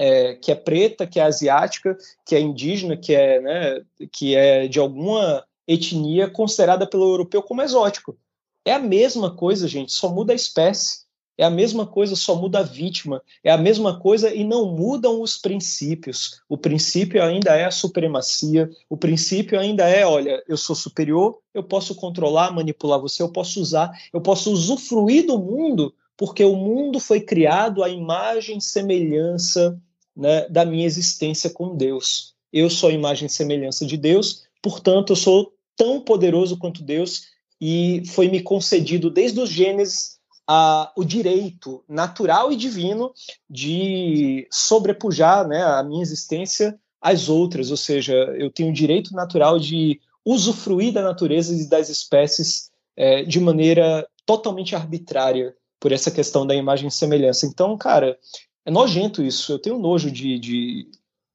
é, 0.00 0.34
que 0.34 0.50
é 0.50 0.54
preta, 0.54 1.06
que 1.06 1.20
é 1.20 1.22
asiática, 1.22 1.94
que 2.24 2.34
é 2.34 2.40
indígena, 2.40 2.96
que 2.96 3.14
é, 3.14 3.38
né, 3.38 3.84
que 4.10 4.34
é 4.34 4.66
de 4.66 4.78
alguma 4.78 5.44
etnia 5.68 6.30
considerada 6.30 6.86
pelo 6.86 7.04
europeu 7.04 7.42
como 7.42 7.60
exótico. 7.60 8.16
É 8.64 8.72
a 8.72 8.78
mesma 8.78 9.36
coisa, 9.36 9.68
gente, 9.68 9.92
só 9.92 10.08
muda 10.08 10.32
a 10.32 10.36
espécie. 10.36 11.00
É 11.36 11.44
a 11.44 11.50
mesma 11.50 11.86
coisa, 11.86 12.16
só 12.16 12.34
muda 12.34 12.60
a 12.60 12.62
vítima. 12.62 13.22
É 13.44 13.50
a 13.50 13.58
mesma 13.58 13.98
coisa 13.98 14.34
e 14.34 14.42
não 14.42 14.74
mudam 14.74 15.20
os 15.20 15.36
princípios. 15.36 16.40
O 16.48 16.56
princípio 16.56 17.22
ainda 17.22 17.54
é 17.54 17.66
a 17.66 17.70
supremacia. 17.70 18.70
O 18.88 18.96
princípio 18.96 19.60
ainda 19.60 19.86
é: 19.86 20.06
olha, 20.06 20.42
eu 20.48 20.56
sou 20.56 20.74
superior, 20.74 21.38
eu 21.52 21.62
posso 21.62 21.94
controlar, 21.94 22.52
manipular 22.52 23.00
você, 23.00 23.22
eu 23.22 23.30
posso 23.30 23.60
usar, 23.60 23.90
eu 24.14 24.20
posso 24.20 24.50
usufruir 24.50 25.26
do 25.26 25.38
mundo, 25.38 25.94
porque 26.16 26.44
o 26.44 26.56
mundo 26.56 26.98
foi 26.98 27.20
criado 27.20 27.82
à 27.82 27.88
imagem 27.88 28.58
e 28.58 28.62
semelhança 28.62 29.78
né, 30.20 30.46
da 30.50 30.66
minha 30.66 30.84
existência 30.84 31.48
com 31.48 31.74
Deus. 31.74 32.34
Eu 32.52 32.68
sou 32.68 32.90
a 32.90 32.92
imagem 32.92 33.26
e 33.26 33.30
semelhança 33.30 33.86
de 33.86 33.96
Deus, 33.96 34.42
portanto, 34.62 35.12
eu 35.12 35.16
sou 35.16 35.52
tão 35.74 35.98
poderoso 35.98 36.58
quanto 36.58 36.82
Deus 36.82 37.22
e 37.58 38.02
foi 38.06 38.28
me 38.28 38.42
concedido 38.42 39.08
desde 39.10 39.40
os 39.40 39.48
Gênesis 39.48 40.18
a, 40.46 40.92
o 40.94 41.04
direito 41.04 41.82
natural 41.88 42.52
e 42.52 42.56
divino 42.56 43.14
de 43.48 44.46
sobrepujar 44.52 45.48
né, 45.48 45.62
a 45.62 45.82
minha 45.82 46.02
existência 46.02 46.78
às 47.00 47.30
outras, 47.30 47.70
ou 47.70 47.76
seja, 47.78 48.12
eu 48.38 48.50
tenho 48.50 48.68
o 48.68 48.74
direito 48.74 49.14
natural 49.14 49.58
de 49.58 49.98
usufruir 50.22 50.92
da 50.92 51.00
natureza 51.00 51.54
e 51.54 51.66
das 51.66 51.88
espécies 51.88 52.70
é, 52.94 53.22
de 53.22 53.40
maneira 53.40 54.06
totalmente 54.26 54.76
arbitrária 54.76 55.54
por 55.80 55.92
essa 55.92 56.10
questão 56.10 56.46
da 56.46 56.54
imagem 56.54 56.88
e 56.88 56.92
semelhança. 56.92 57.46
Então, 57.46 57.74
cara, 57.78 58.18
é 58.64 58.70
nojento 58.70 59.22
isso. 59.22 59.52
Eu 59.52 59.58
tenho 59.58 59.78
nojo 59.78 60.10
de, 60.10 60.38
de, 60.38 60.90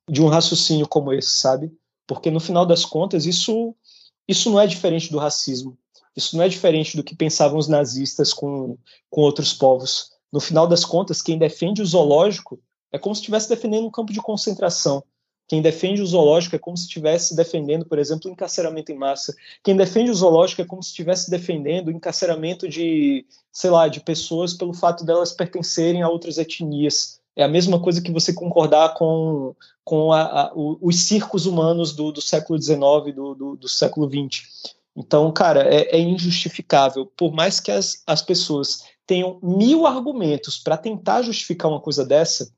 de 0.09 0.21
um 0.21 0.28
raciocínio 0.28 0.88
como 0.88 1.13
esse, 1.13 1.39
sabe? 1.39 1.71
Porque 2.07 2.30
no 2.30 2.39
final 2.39 2.65
das 2.65 2.86
contas, 2.86 3.26
isso, 3.26 3.76
isso 4.28 4.49
não 4.49 4.59
é 4.59 4.67
diferente 4.67 5.11
do 5.11 5.17
racismo. 5.17 5.78
Isso 6.15 6.38
não 6.38 6.43
é 6.43 6.49
diferente 6.49 6.95
do 6.95 7.03
que 7.03 7.15
pensavam 7.15 7.57
os 7.57 7.67
nazistas 7.67 8.32
com, 8.32 8.78
com 9.09 9.21
outros 9.21 9.53
povos. 9.53 10.11
No 10.32 10.39
final 10.39 10.67
das 10.67 10.86
contas, 10.86 11.21
quem 11.21 11.38
defende 11.38 11.82
o 11.82 11.86
zoológico 11.86 12.61
é 12.91 12.97
como 12.97 13.13
se 13.13 13.21
estivesse 13.21 13.49
defendendo 13.49 13.86
um 13.86 13.91
campo 13.91 14.13
de 14.13 14.21
concentração. 14.21 15.03
Quem 15.48 15.62
defende 15.62 16.02
o 16.02 16.06
zoológico 16.06 16.56
é 16.56 16.60
como 16.60 16.76
se 16.76 16.84
estivesse 16.84 17.36
defendendo, 17.36 17.86
por 17.86 18.00
exemplo, 18.00 18.30
o 18.30 18.34
encarceramento 18.34 18.91
em 18.91 18.98
massa. 18.98 19.36
Quem 19.64 19.76
defende 19.76 20.10
o 20.10 20.16
zoológico 20.16 20.62
é 20.62 20.66
como 20.66 20.82
se 20.82 20.89
estivesse 20.89 21.30
defendendo 21.30 21.88
o 21.89 21.91
encarceramento 21.91 22.68
de, 22.68 23.26
sei 23.52 23.70
lá, 23.70 23.88
de 23.88 24.00
pessoas 24.00 24.54
pelo 24.54 24.74
fato 24.74 25.06
delas 25.06 25.32
pertencerem 25.32 26.02
a 26.02 26.10
outras 26.10 26.38
etnias. 26.38 27.20
É 27.36 27.43
a 27.43 27.48
mesma 27.48 27.80
coisa 27.80 28.02
que 28.02 28.12
você 28.12 28.34
concordar 28.34 28.96
com, 28.96 29.54
com 29.84 30.12
a, 30.12 30.22
a, 30.22 30.52
os 30.56 31.02
circos 31.02 31.46
humanos 31.46 31.93
do, 31.93 32.12
do 32.12 32.22
século 32.22 32.60
XIX, 32.60 32.80
do, 33.14 33.36
do, 33.36 33.56
do 33.56 33.68
século 33.68 34.10
XX. 34.10 34.74
Então, 34.96 35.32
cara, 35.32 35.64
é, 35.64 35.96
é 35.96 36.00
injustificável. 36.00 37.06
Por 37.06 37.34
mais 37.34 37.60
que 37.60 37.72
as, 37.72 38.02
as 38.08 38.22
pessoas 38.22 38.86
tenham 39.06 39.38
mil 39.43 39.86
argumentos 39.86 40.58
para 40.58 40.78
tentar 40.78 41.22
justificar 41.22 41.70
uma 41.70 41.82
coisa 41.82 42.06
dessa, 42.06 42.50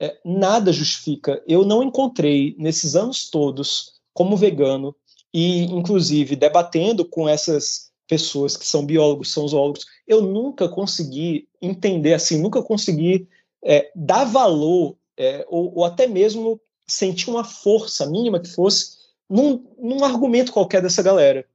é, 0.00 0.18
nada 0.24 0.72
justifica. 0.72 1.42
Eu 1.46 1.64
não 1.64 1.82
encontrei 1.82 2.54
nesses 2.58 2.96
anos 2.96 3.28
todos, 3.30 3.92
como 4.12 4.36
vegano, 4.36 4.94
e 5.32 5.64
inclusive 5.64 6.36
debatendo 6.36 7.04
com 7.04 7.28
essas 7.28 7.90
pessoas 8.06 8.56
que 8.56 8.66
são 8.66 8.84
biólogos, 8.84 9.32
são 9.32 9.48
zoólogos, 9.48 9.86
eu 10.06 10.20
nunca 10.20 10.68
consegui 10.68 11.48
entender 11.60 12.12
assim, 12.12 12.40
nunca 12.40 12.62
consegui 12.62 13.26
é, 13.64 13.90
dar 13.94 14.24
valor 14.24 14.96
é, 15.16 15.44
ou, 15.48 15.78
ou, 15.78 15.84
até 15.84 16.06
mesmo 16.06 16.60
sentir 16.86 17.30
uma 17.30 17.44
força 17.44 18.06
mínima 18.06 18.40
que 18.40 18.48
fosse 18.48 18.98
num, 19.28 19.64
num 19.78 20.04
argumento 20.04 20.52
qualquer 20.52 20.82
dessa 20.82 21.02
galera. 21.02 21.46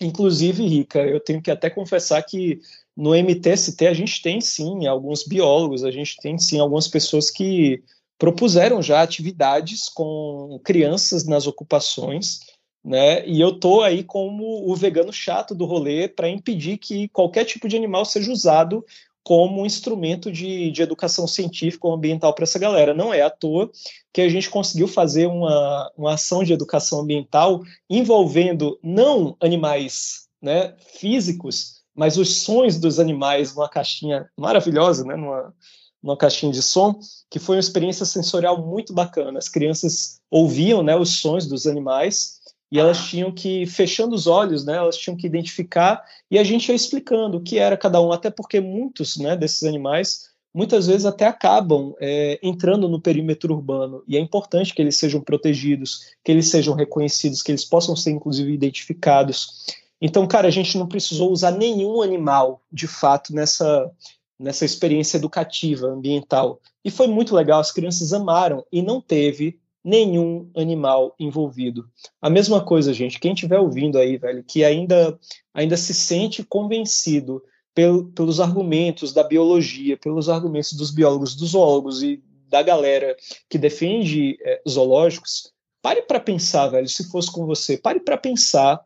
Inclusive, 0.00 0.66
Rica, 0.66 1.00
eu 1.00 1.20
tenho 1.20 1.40
que 1.40 1.50
até 1.50 1.70
confessar 1.70 2.22
que 2.22 2.60
no 2.96 3.14
MTST 3.14 3.86
a 3.86 3.94
gente 3.94 4.22
tem 4.22 4.40
sim 4.40 4.86
alguns 4.86 5.24
biólogos, 5.24 5.84
a 5.84 5.90
gente 5.90 6.16
tem 6.16 6.38
sim 6.38 6.60
algumas 6.60 6.88
pessoas 6.88 7.30
que 7.30 7.82
propuseram 8.18 8.80
já 8.80 9.02
atividades 9.02 9.88
com 9.88 10.60
crianças 10.64 11.26
nas 11.26 11.46
ocupações, 11.46 12.40
né? 12.84 13.26
E 13.26 13.40
eu 13.40 13.58
tô 13.58 13.82
aí 13.82 14.04
como 14.04 14.70
o 14.70 14.76
vegano 14.76 15.12
chato 15.12 15.54
do 15.54 15.64
rolê 15.64 16.08
para 16.08 16.28
impedir 16.28 16.78
que 16.78 17.08
qualquer 17.08 17.44
tipo 17.44 17.68
de 17.68 17.76
animal 17.76 18.04
seja 18.04 18.30
usado 18.30 18.84
como 19.24 19.62
um 19.62 19.66
instrumento 19.66 20.30
de, 20.30 20.70
de 20.70 20.82
educação 20.82 21.26
científica 21.26 21.86
ou 21.86 21.94
ambiental 21.94 22.34
para 22.34 22.44
essa 22.44 22.58
galera. 22.58 22.92
Não 22.92 23.12
é 23.12 23.22
à 23.22 23.30
toa 23.30 23.70
que 24.12 24.20
a 24.20 24.28
gente 24.28 24.50
conseguiu 24.50 24.86
fazer 24.86 25.26
uma, 25.26 25.90
uma 25.96 26.12
ação 26.12 26.44
de 26.44 26.52
educação 26.52 27.00
ambiental 27.00 27.62
envolvendo 27.88 28.78
não 28.82 29.34
animais 29.40 30.28
né, 30.42 30.74
físicos, 30.98 31.73
mas 31.94 32.16
os 32.16 32.42
sons 32.42 32.78
dos 32.78 32.98
animais 32.98 33.54
numa 33.54 33.68
caixinha 33.68 34.28
maravilhosa, 34.36 35.04
né, 35.04 35.14
numa, 35.14 35.54
numa 36.02 36.16
caixinha 36.16 36.52
de 36.52 36.62
som, 36.62 36.98
que 37.30 37.38
foi 37.38 37.56
uma 37.56 37.60
experiência 37.60 38.04
sensorial 38.04 38.66
muito 38.66 38.92
bacana. 38.92 39.38
As 39.38 39.48
crianças 39.48 40.20
ouviam 40.30 40.82
né, 40.82 40.94
os 40.96 41.20
sons 41.20 41.46
dos 41.46 41.66
animais 41.66 42.40
e 42.70 42.78
elas 42.78 42.98
tinham 43.06 43.32
que, 43.32 43.64
fechando 43.66 44.14
os 44.14 44.26
olhos, 44.26 44.64
né, 44.64 44.76
elas 44.76 44.96
tinham 44.96 45.16
que 45.16 45.26
identificar 45.26 46.02
e 46.30 46.38
a 46.38 46.44
gente 46.44 46.68
ia 46.68 46.74
explicando 46.74 47.38
o 47.38 47.40
que 47.40 47.58
era 47.58 47.76
cada 47.76 48.00
um, 48.00 48.12
até 48.12 48.30
porque 48.30 48.60
muitos 48.60 49.16
né, 49.16 49.36
desses 49.36 49.62
animais, 49.62 50.28
muitas 50.52 50.86
vezes 50.86 51.06
até 51.06 51.26
acabam 51.26 51.94
é, 52.00 52.38
entrando 52.42 52.88
no 52.88 53.00
perímetro 53.00 53.54
urbano 53.54 54.02
e 54.06 54.16
é 54.16 54.20
importante 54.20 54.74
que 54.74 54.82
eles 54.82 54.96
sejam 54.96 55.20
protegidos, 55.20 56.14
que 56.24 56.32
eles 56.32 56.48
sejam 56.48 56.74
reconhecidos, 56.74 57.42
que 57.42 57.52
eles 57.52 57.64
possam 57.64 57.94
ser, 57.94 58.10
inclusive, 58.10 58.52
identificados. 58.52 59.66
Então, 60.00 60.26
cara, 60.26 60.48
a 60.48 60.50
gente 60.50 60.76
não 60.76 60.86
precisou 60.86 61.30
usar 61.30 61.52
nenhum 61.52 62.02
animal, 62.02 62.62
de 62.70 62.86
fato, 62.86 63.34
nessa, 63.34 63.90
nessa 64.38 64.64
experiência 64.64 65.16
educativa 65.16 65.86
ambiental. 65.86 66.60
E 66.84 66.90
foi 66.90 67.06
muito 67.06 67.34
legal, 67.34 67.60
as 67.60 67.72
crianças 67.72 68.12
amaram 68.12 68.64
e 68.70 68.82
não 68.82 69.00
teve 69.00 69.58
nenhum 69.84 70.50
animal 70.56 71.14
envolvido. 71.18 71.86
A 72.20 72.30
mesma 72.30 72.64
coisa, 72.64 72.94
gente, 72.94 73.20
quem 73.20 73.34
estiver 73.34 73.58
ouvindo 73.58 73.98
aí, 73.98 74.16
velho, 74.16 74.42
que 74.42 74.64
ainda, 74.64 75.18
ainda 75.52 75.76
se 75.76 75.92
sente 75.92 76.42
convencido 76.42 77.42
pel, 77.74 78.04
pelos 78.14 78.40
argumentos 78.40 79.12
da 79.12 79.22
biologia, 79.22 79.96
pelos 79.98 80.30
argumentos 80.30 80.72
dos 80.72 80.90
biólogos, 80.90 81.34
dos 81.34 81.50
zoólogos 81.50 82.02
e 82.02 82.22
da 82.48 82.62
galera 82.62 83.14
que 83.48 83.58
defende 83.58 84.38
é, 84.40 84.62
zoológicos, 84.68 85.52
pare 85.82 86.02
para 86.02 86.20
pensar, 86.20 86.68
velho, 86.68 86.88
se 86.88 87.10
fosse 87.10 87.30
com 87.30 87.44
você, 87.44 87.76
pare 87.76 88.00
para 88.00 88.16
pensar, 88.16 88.80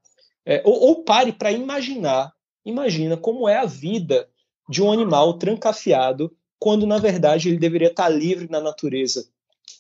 é, 0.49 0.63
ou, 0.65 0.81
ou 0.81 1.05
pare 1.05 1.31
para 1.31 1.53
imaginar, 1.53 2.33
imagina 2.65 3.19
como 3.19 3.47
é 3.47 3.59
a 3.59 3.67
vida 3.67 4.27
de 4.67 4.83
um 4.83 4.91
animal 4.91 5.35
trancafiado 5.35 6.35
quando 6.59 6.87
na 6.87 6.97
verdade 6.97 7.49
ele 7.49 7.59
deveria 7.59 7.89
estar 7.89 8.09
livre 8.09 8.49
na 8.51 8.59
natureza, 8.59 9.29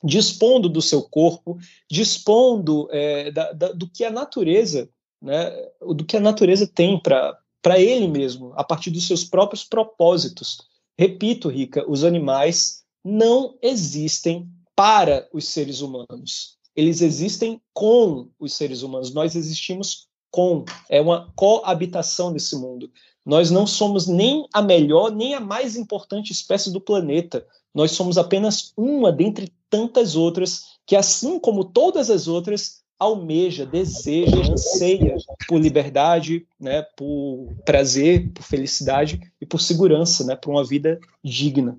dispondo 0.04 0.68
do 0.68 0.82
seu 0.82 1.02
corpo, 1.02 1.58
dispondo 1.90 2.86
é, 2.92 3.30
da, 3.30 3.52
da, 3.52 3.72
do 3.72 3.88
que 3.88 4.04
a 4.04 4.10
natureza, 4.10 4.90
né, 5.20 5.50
do 5.80 6.04
que 6.04 6.18
a 6.18 6.20
natureza 6.20 6.66
tem 6.66 7.00
para 7.00 7.80
ele 7.80 8.06
mesmo, 8.06 8.52
a 8.54 8.62
partir 8.62 8.90
dos 8.90 9.06
seus 9.06 9.24
próprios 9.24 9.64
propósitos. 9.64 10.58
Repito, 10.98 11.48
Rica, 11.48 11.84
os 11.90 12.04
animais 12.04 12.84
não 13.02 13.56
existem 13.62 14.46
para 14.76 15.26
os 15.32 15.48
seres 15.48 15.80
humanos. 15.80 16.58
Eles 16.76 17.00
existem 17.00 17.60
com 17.72 18.28
os 18.38 18.52
seres 18.52 18.82
humanos. 18.82 19.12
Nós 19.12 19.34
existimos 19.34 20.07
com. 20.30 20.64
É 20.88 21.00
uma 21.00 21.32
coabitação 21.34 22.32
desse 22.32 22.56
mundo. 22.56 22.90
Nós 23.24 23.50
não 23.50 23.66
somos 23.66 24.06
nem 24.06 24.46
a 24.52 24.62
melhor, 24.62 25.10
nem 25.10 25.34
a 25.34 25.40
mais 25.40 25.76
importante 25.76 26.32
espécie 26.32 26.72
do 26.72 26.80
planeta. 26.80 27.46
Nós 27.74 27.92
somos 27.92 28.16
apenas 28.16 28.72
uma 28.76 29.12
dentre 29.12 29.52
tantas 29.68 30.16
outras 30.16 30.78
que, 30.86 30.96
assim 30.96 31.38
como 31.38 31.64
todas 31.64 32.08
as 32.08 32.26
outras, 32.26 32.82
almeja, 32.98 33.64
deseja, 33.64 34.50
anseia 34.50 35.16
por 35.46 35.60
liberdade, 35.60 36.46
né, 36.58 36.82
por 36.96 37.54
prazer, 37.64 38.32
por 38.32 38.42
felicidade 38.42 39.20
e 39.40 39.46
por 39.46 39.60
segurança, 39.60 40.24
né, 40.24 40.34
por 40.34 40.50
uma 40.50 40.64
vida 40.64 40.98
digna. 41.22 41.78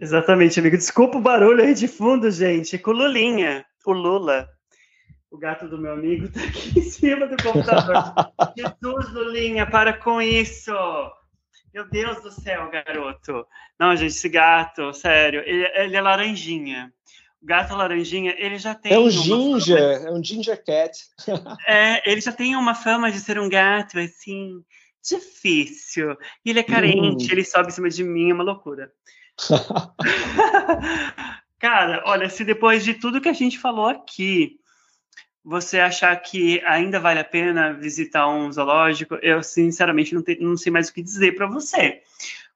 Exatamente, 0.00 0.58
amigo. 0.58 0.76
Desculpa 0.76 1.18
o 1.18 1.22
barulho 1.22 1.62
aí 1.62 1.74
de 1.74 1.86
fundo, 1.86 2.30
gente. 2.30 2.78
Com 2.78 2.90
o 2.90 2.94
Lulinha, 2.94 3.64
o 3.86 3.92
Lula. 3.92 4.48
O 5.32 5.38
gato 5.38 5.66
do 5.66 5.78
meu 5.78 5.94
amigo 5.94 6.30
tá 6.30 6.44
aqui 6.44 6.78
em 6.78 6.82
cima 6.82 7.26
do 7.26 7.42
computador. 7.42 8.12
Jesus, 8.54 9.12
Lulinha, 9.14 9.66
para 9.66 9.94
com 9.94 10.20
isso! 10.20 10.70
Meu 11.72 11.88
Deus 11.88 12.20
do 12.20 12.30
céu, 12.30 12.70
garoto. 12.70 13.46
Não, 13.80 13.96
gente, 13.96 14.10
esse 14.10 14.28
gato, 14.28 14.92
sério, 14.92 15.42
ele, 15.46 15.66
ele 15.74 15.96
é 15.96 16.00
laranjinha. 16.02 16.92
O 17.40 17.46
gato 17.46 17.74
laranjinha, 17.74 18.34
ele 18.36 18.58
já 18.58 18.74
tem. 18.74 18.92
É 18.92 18.98
um 18.98 19.08
ginger, 19.08 20.00
fama... 20.00 20.10
é 20.10 20.12
um 20.12 20.22
ginger 20.22 20.62
cat. 20.62 20.98
é, 21.66 22.12
ele 22.12 22.20
já 22.20 22.30
tem 22.30 22.54
uma 22.54 22.74
fama 22.74 23.10
de 23.10 23.18
ser 23.18 23.38
um 23.38 23.48
gato, 23.48 23.98
assim, 23.98 24.62
difícil. 25.02 26.14
E 26.44 26.50
ele 26.50 26.60
é 26.60 26.62
carente, 26.62 27.24
hum. 27.24 27.28
ele 27.32 27.42
sobe 27.42 27.68
em 27.68 27.72
cima 27.72 27.88
de 27.88 28.04
mim, 28.04 28.28
é 28.28 28.34
uma 28.34 28.44
loucura. 28.44 28.92
Cara, 31.58 32.02
olha, 32.04 32.28
se 32.28 32.44
depois 32.44 32.84
de 32.84 32.92
tudo 32.92 33.20
que 33.20 33.30
a 33.30 33.32
gente 33.32 33.58
falou 33.58 33.86
aqui, 33.86 34.60
você 35.44 35.80
achar 35.80 36.14
que 36.16 36.60
ainda 36.64 37.00
vale 37.00 37.20
a 37.20 37.24
pena 37.24 37.72
visitar 37.72 38.28
um 38.28 38.50
zoológico, 38.50 39.16
eu 39.16 39.42
sinceramente 39.42 40.14
não, 40.14 40.22
te, 40.22 40.38
não 40.40 40.56
sei 40.56 40.70
mais 40.70 40.88
o 40.88 40.94
que 40.94 41.02
dizer 41.02 41.34
para 41.34 41.46
você. 41.46 42.02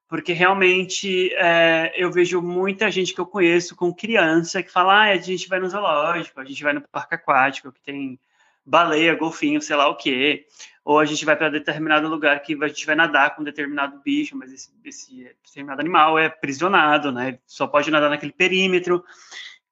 Porque 0.08 0.32
realmente 0.32 1.34
é, 1.34 1.92
eu 1.96 2.12
vejo 2.12 2.40
muita 2.40 2.90
gente 2.90 3.12
que 3.12 3.20
eu 3.20 3.26
conheço 3.26 3.74
com 3.74 3.92
criança 3.92 4.62
que 4.62 4.70
fala: 4.70 4.94
ah, 4.94 5.10
a 5.10 5.16
gente 5.16 5.48
vai 5.48 5.58
no 5.58 5.68
zoológico, 5.68 6.40
a 6.40 6.44
gente 6.44 6.62
vai 6.62 6.72
no 6.72 6.80
parque 6.80 7.16
aquático, 7.16 7.72
que 7.72 7.80
tem 7.80 8.18
baleia, 8.64 9.16
golfinho, 9.16 9.60
sei 9.60 9.74
lá 9.74 9.88
o 9.88 9.96
quê. 9.96 10.46
Ou 10.84 11.00
a 11.00 11.04
gente 11.04 11.24
vai 11.24 11.34
para 11.34 11.48
determinado 11.48 12.06
lugar 12.06 12.40
que 12.40 12.56
a 12.62 12.68
gente 12.68 12.86
vai 12.86 12.94
nadar 12.94 13.34
com 13.34 13.42
determinado 13.42 14.00
bicho, 14.04 14.36
mas 14.36 14.52
esse, 14.52 14.70
esse 14.84 15.34
determinado 15.44 15.80
animal 15.80 16.16
é 16.16 16.26
aprisionado, 16.26 17.10
né? 17.10 17.40
Só 17.44 17.66
pode 17.66 17.90
nadar 17.90 18.08
naquele 18.08 18.32
perímetro. 18.32 19.04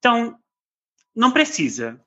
Então, 0.00 0.36
não 1.14 1.30
precisa. 1.30 2.00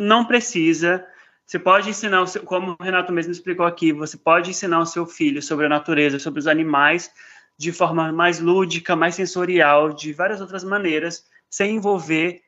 Não 0.00 0.24
precisa. 0.24 1.06
Você 1.46 1.58
pode 1.58 1.90
ensinar, 1.90 2.24
seu, 2.26 2.42
como 2.44 2.76
o 2.78 2.82
Renato 2.82 3.12
mesmo 3.12 3.32
explicou 3.32 3.66
aqui, 3.66 3.92
você 3.92 4.16
pode 4.16 4.50
ensinar 4.50 4.80
o 4.80 4.86
seu 4.86 5.04
filho 5.04 5.42
sobre 5.42 5.66
a 5.66 5.68
natureza, 5.68 6.18
sobre 6.18 6.38
os 6.38 6.46
animais, 6.46 7.10
de 7.58 7.72
forma 7.72 8.12
mais 8.12 8.38
lúdica, 8.38 8.94
mais 8.94 9.16
sensorial, 9.16 9.92
de 9.92 10.12
várias 10.12 10.40
outras 10.40 10.62
maneiras, 10.62 11.26
sem 11.48 11.76
envolver 11.76 12.42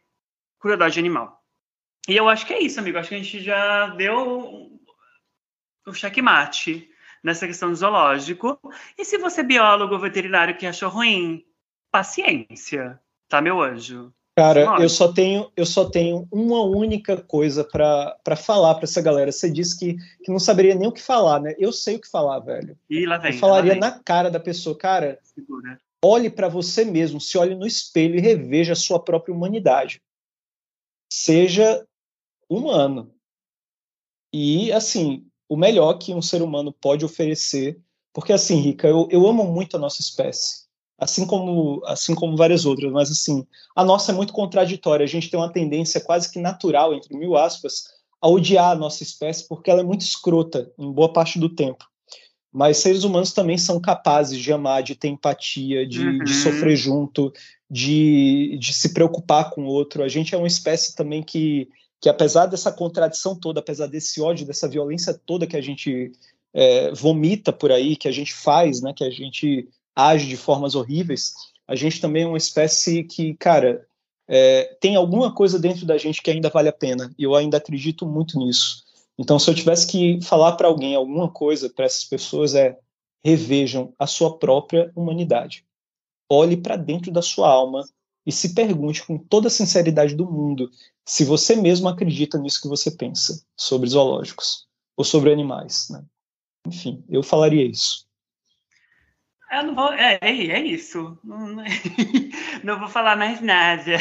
crueldade 0.60 1.00
animal. 1.00 1.42
E 2.08 2.16
eu 2.16 2.28
acho 2.28 2.46
que 2.46 2.54
é 2.54 2.62
isso, 2.62 2.78
amigo. 2.78 2.98
Acho 2.98 3.08
que 3.08 3.14
a 3.16 3.18
gente 3.18 3.40
já 3.40 3.88
deu 3.88 4.80
o 5.86 5.92
checkmate 5.92 6.88
nessa 7.22 7.46
questão 7.46 7.70
do 7.70 7.76
zoológico. 7.76 8.58
E 8.96 9.04
se 9.04 9.18
você, 9.18 9.42
biólogo 9.42 9.98
veterinário, 9.98 10.56
que 10.56 10.66
achou 10.66 10.88
ruim, 10.88 11.44
paciência, 11.90 13.00
tá, 13.28 13.40
meu 13.40 13.60
anjo? 13.60 14.12
Cara, 14.34 14.80
eu 14.80 14.88
só 14.88 15.12
tenho 15.12 15.52
eu 15.54 15.66
só 15.66 15.90
tenho 15.90 16.26
uma 16.32 16.62
única 16.62 17.18
coisa 17.18 17.62
para 17.62 18.36
falar 18.36 18.74
para 18.76 18.84
essa 18.84 19.02
galera. 19.02 19.30
Você 19.30 19.50
disse 19.50 19.78
que, 19.78 19.96
que 20.24 20.32
não 20.32 20.38
saberia 20.38 20.74
nem 20.74 20.88
o 20.88 20.92
que 20.92 21.02
falar, 21.02 21.38
né? 21.40 21.54
Eu 21.58 21.70
sei 21.70 21.96
o 21.96 22.00
que 22.00 22.08
falar, 22.08 22.38
velho. 22.40 22.78
E 22.88 23.04
lá 23.04 23.18
vem, 23.18 23.32
eu 23.32 23.38
falaria 23.38 23.72
vem. 23.72 23.80
na 23.80 23.90
cara 23.90 24.30
da 24.30 24.40
pessoa, 24.40 24.76
cara. 24.76 25.18
Segura. 25.22 25.78
Olhe 26.04 26.30
para 26.30 26.48
você 26.48 26.84
mesmo, 26.84 27.20
se 27.20 27.36
olhe 27.38 27.54
no 27.54 27.66
espelho 27.66 28.16
e 28.16 28.20
reveja 28.20 28.72
a 28.72 28.76
sua 28.76 28.98
própria 28.98 29.34
humanidade. 29.34 30.02
Seja 31.12 31.86
humano. 32.48 33.14
E, 34.32 34.72
assim, 34.72 35.26
o 35.48 35.56
melhor 35.56 35.94
que 35.98 36.14
um 36.14 36.22
ser 36.22 36.42
humano 36.42 36.72
pode 36.72 37.04
oferecer. 37.04 37.78
Porque, 38.12 38.32
assim, 38.32 38.56
Rica, 38.56 38.88
eu, 38.88 39.06
eu 39.10 39.26
amo 39.28 39.44
muito 39.44 39.76
a 39.76 39.80
nossa 39.80 40.00
espécie. 40.00 40.61
Assim 41.02 41.26
como, 41.26 41.82
assim 41.84 42.14
como 42.14 42.36
várias 42.36 42.64
outras, 42.64 42.92
mas, 42.92 43.10
assim, 43.10 43.44
a 43.74 43.84
nossa 43.84 44.12
é 44.12 44.14
muito 44.14 44.32
contraditória. 44.32 45.02
A 45.02 45.08
gente 45.08 45.28
tem 45.28 45.38
uma 45.38 45.52
tendência 45.52 46.00
quase 46.00 46.30
que 46.30 46.38
natural, 46.38 46.94
entre 46.94 47.16
mil 47.16 47.36
aspas, 47.36 47.84
a 48.20 48.28
odiar 48.28 48.70
a 48.70 48.76
nossa 48.76 49.02
espécie 49.02 49.48
porque 49.48 49.68
ela 49.68 49.80
é 49.80 49.84
muito 49.84 50.02
escrota 50.02 50.70
em 50.78 50.92
boa 50.92 51.12
parte 51.12 51.40
do 51.40 51.48
tempo. 51.48 51.84
Mas 52.52 52.76
seres 52.76 53.02
humanos 53.02 53.32
também 53.32 53.58
são 53.58 53.80
capazes 53.80 54.38
de 54.38 54.52
amar, 54.52 54.82
de 54.82 54.94
ter 54.94 55.08
empatia, 55.08 55.86
de, 55.86 56.06
uhum. 56.06 56.18
de 56.18 56.34
sofrer 56.34 56.76
junto, 56.76 57.32
de, 57.68 58.56
de 58.60 58.72
se 58.72 58.92
preocupar 58.92 59.50
com 59.50 59.64
o 59.64 59.68
outro. 59.68 60.04
A 60.04 60.08
gente 60.08 60.34
é 60.34 60.38
uma 60.38 60.46
espécie 60.46 60.94
também 60.94 61.22
que 61.22 61.68
que 62.02 62.08
apesar 62.08 62.46
dessa 62.46 62.72
contradição 62.72 63.38
toda, 63.38 63.60
apesar 63.60 63.86
desse 63.86 64.20
ódio, 64.20 64.44
dessa 64.44 64.68
violência 64.68 65.14
toda 65.24 65.46
que 65.46 65.56
a 65.56 65.60
gente 65.60 66.10
é, 66.52 66.92
vomita 66.92 67.52
por 67.52 67.70
aí, 67.70 67.94
que 67.94 68.08
a 68.08 68.10
gente 68.10 68.34
faz, 68.34 68.82
né, 68.82 68.92
que 68.92 69.04
a 69.04 69.10
gente 69.10 69.68
age 69.94 70.26
de 70.26 70.36
formas 70.36 70.74
horríveis, 70.74 71.32
a 71.66 71.74
gente 71.74 72.00
também 72.00 72.24
é 72.24 72.26
uma 72.26 72.38
espécie 72.38 73.04
que, 73.04 73.34
cara, 73.34 73.86
é, 74.28 74.76
tem 74.80 74.96
alguma 74.96 75.34
coisa 75.34 75.58
dentro 75.58 75.84
da 75.84 75.98
gente 75.98 76.22
que 76.22 76.30
ainda 76.30 76.48
vale 76.48 76.68
a 76.68 76.72
pena, 76.72 77.12
e 77.18 77.22
eu 77.22 77.34
ainda 77.34 77.56
acredito 77.56 78.06
muito 78.06 78.38
nisso. 78.38 78.84
Então, 79.18 79.38
se 79.38 79.48
eu 79.48 79.54
tivesse 79.54 79.86
que 79.86 80.20
falar 80.22 80.52
para 80.52 80.68
alguém 80.68 80.94
alguma 80.94 81.28
coisa 81.28 81.68
para 81.68 81.84
essas 81.84 82.04
pessoas, 82.04 82.54
é 82.54 82.78
revejam 83.24 83.94
a 83.98 84.06
sua 84.06 84.38
própria 84.38 84.90
humanidade. 84.96 85.64
Olhe 86.30 86.56
para 86.56 86.76
dentro 86.76 87.12
da 87.12 87.22
sua 87.22 87.48
alma 87.48 87.84
e 88.26 88.32
se 88.32 88.54
pergunte 88.54 89.04
com 89.04 89.18
toda 89.18 89.48
a 89.48 89.50
sinceridade 89.50 90.14
do 90.14 90.30
mundo 90.30 90.70
se 91.06 91.24
você 91.24 91.54
mesmo 91.56 91.88
acredita 91.88 92.38
nisso 92.38 92.60
que 92.60 92.68
você 92.68 92.90
pensa 92.90 93.44
sobre 93.56 93.88
zoológicos 93.88 94.66
ou 94.96 95.04
sobre 95.04 95.32
animais. 95.32 95.88
Né? 95.90 96.04
Enfim, 96.66 97.04
eu 97.08 97.22
falaria 97.22 97.64
isso. 97.64 98.06
Eu 99.52 99.64
não 99.64 99.74
vou. 99.74 99.92
É, 99.92 100.18
é, 100.22 100.30
é 100.30 100.60
isso. 100.60 101.18
Não, 101.22 101.46
não, 102.64 102.78
vou 102.78 102.88
falar 102.88 103.16
mais 103.16 103.42
nada. 103.42 103.92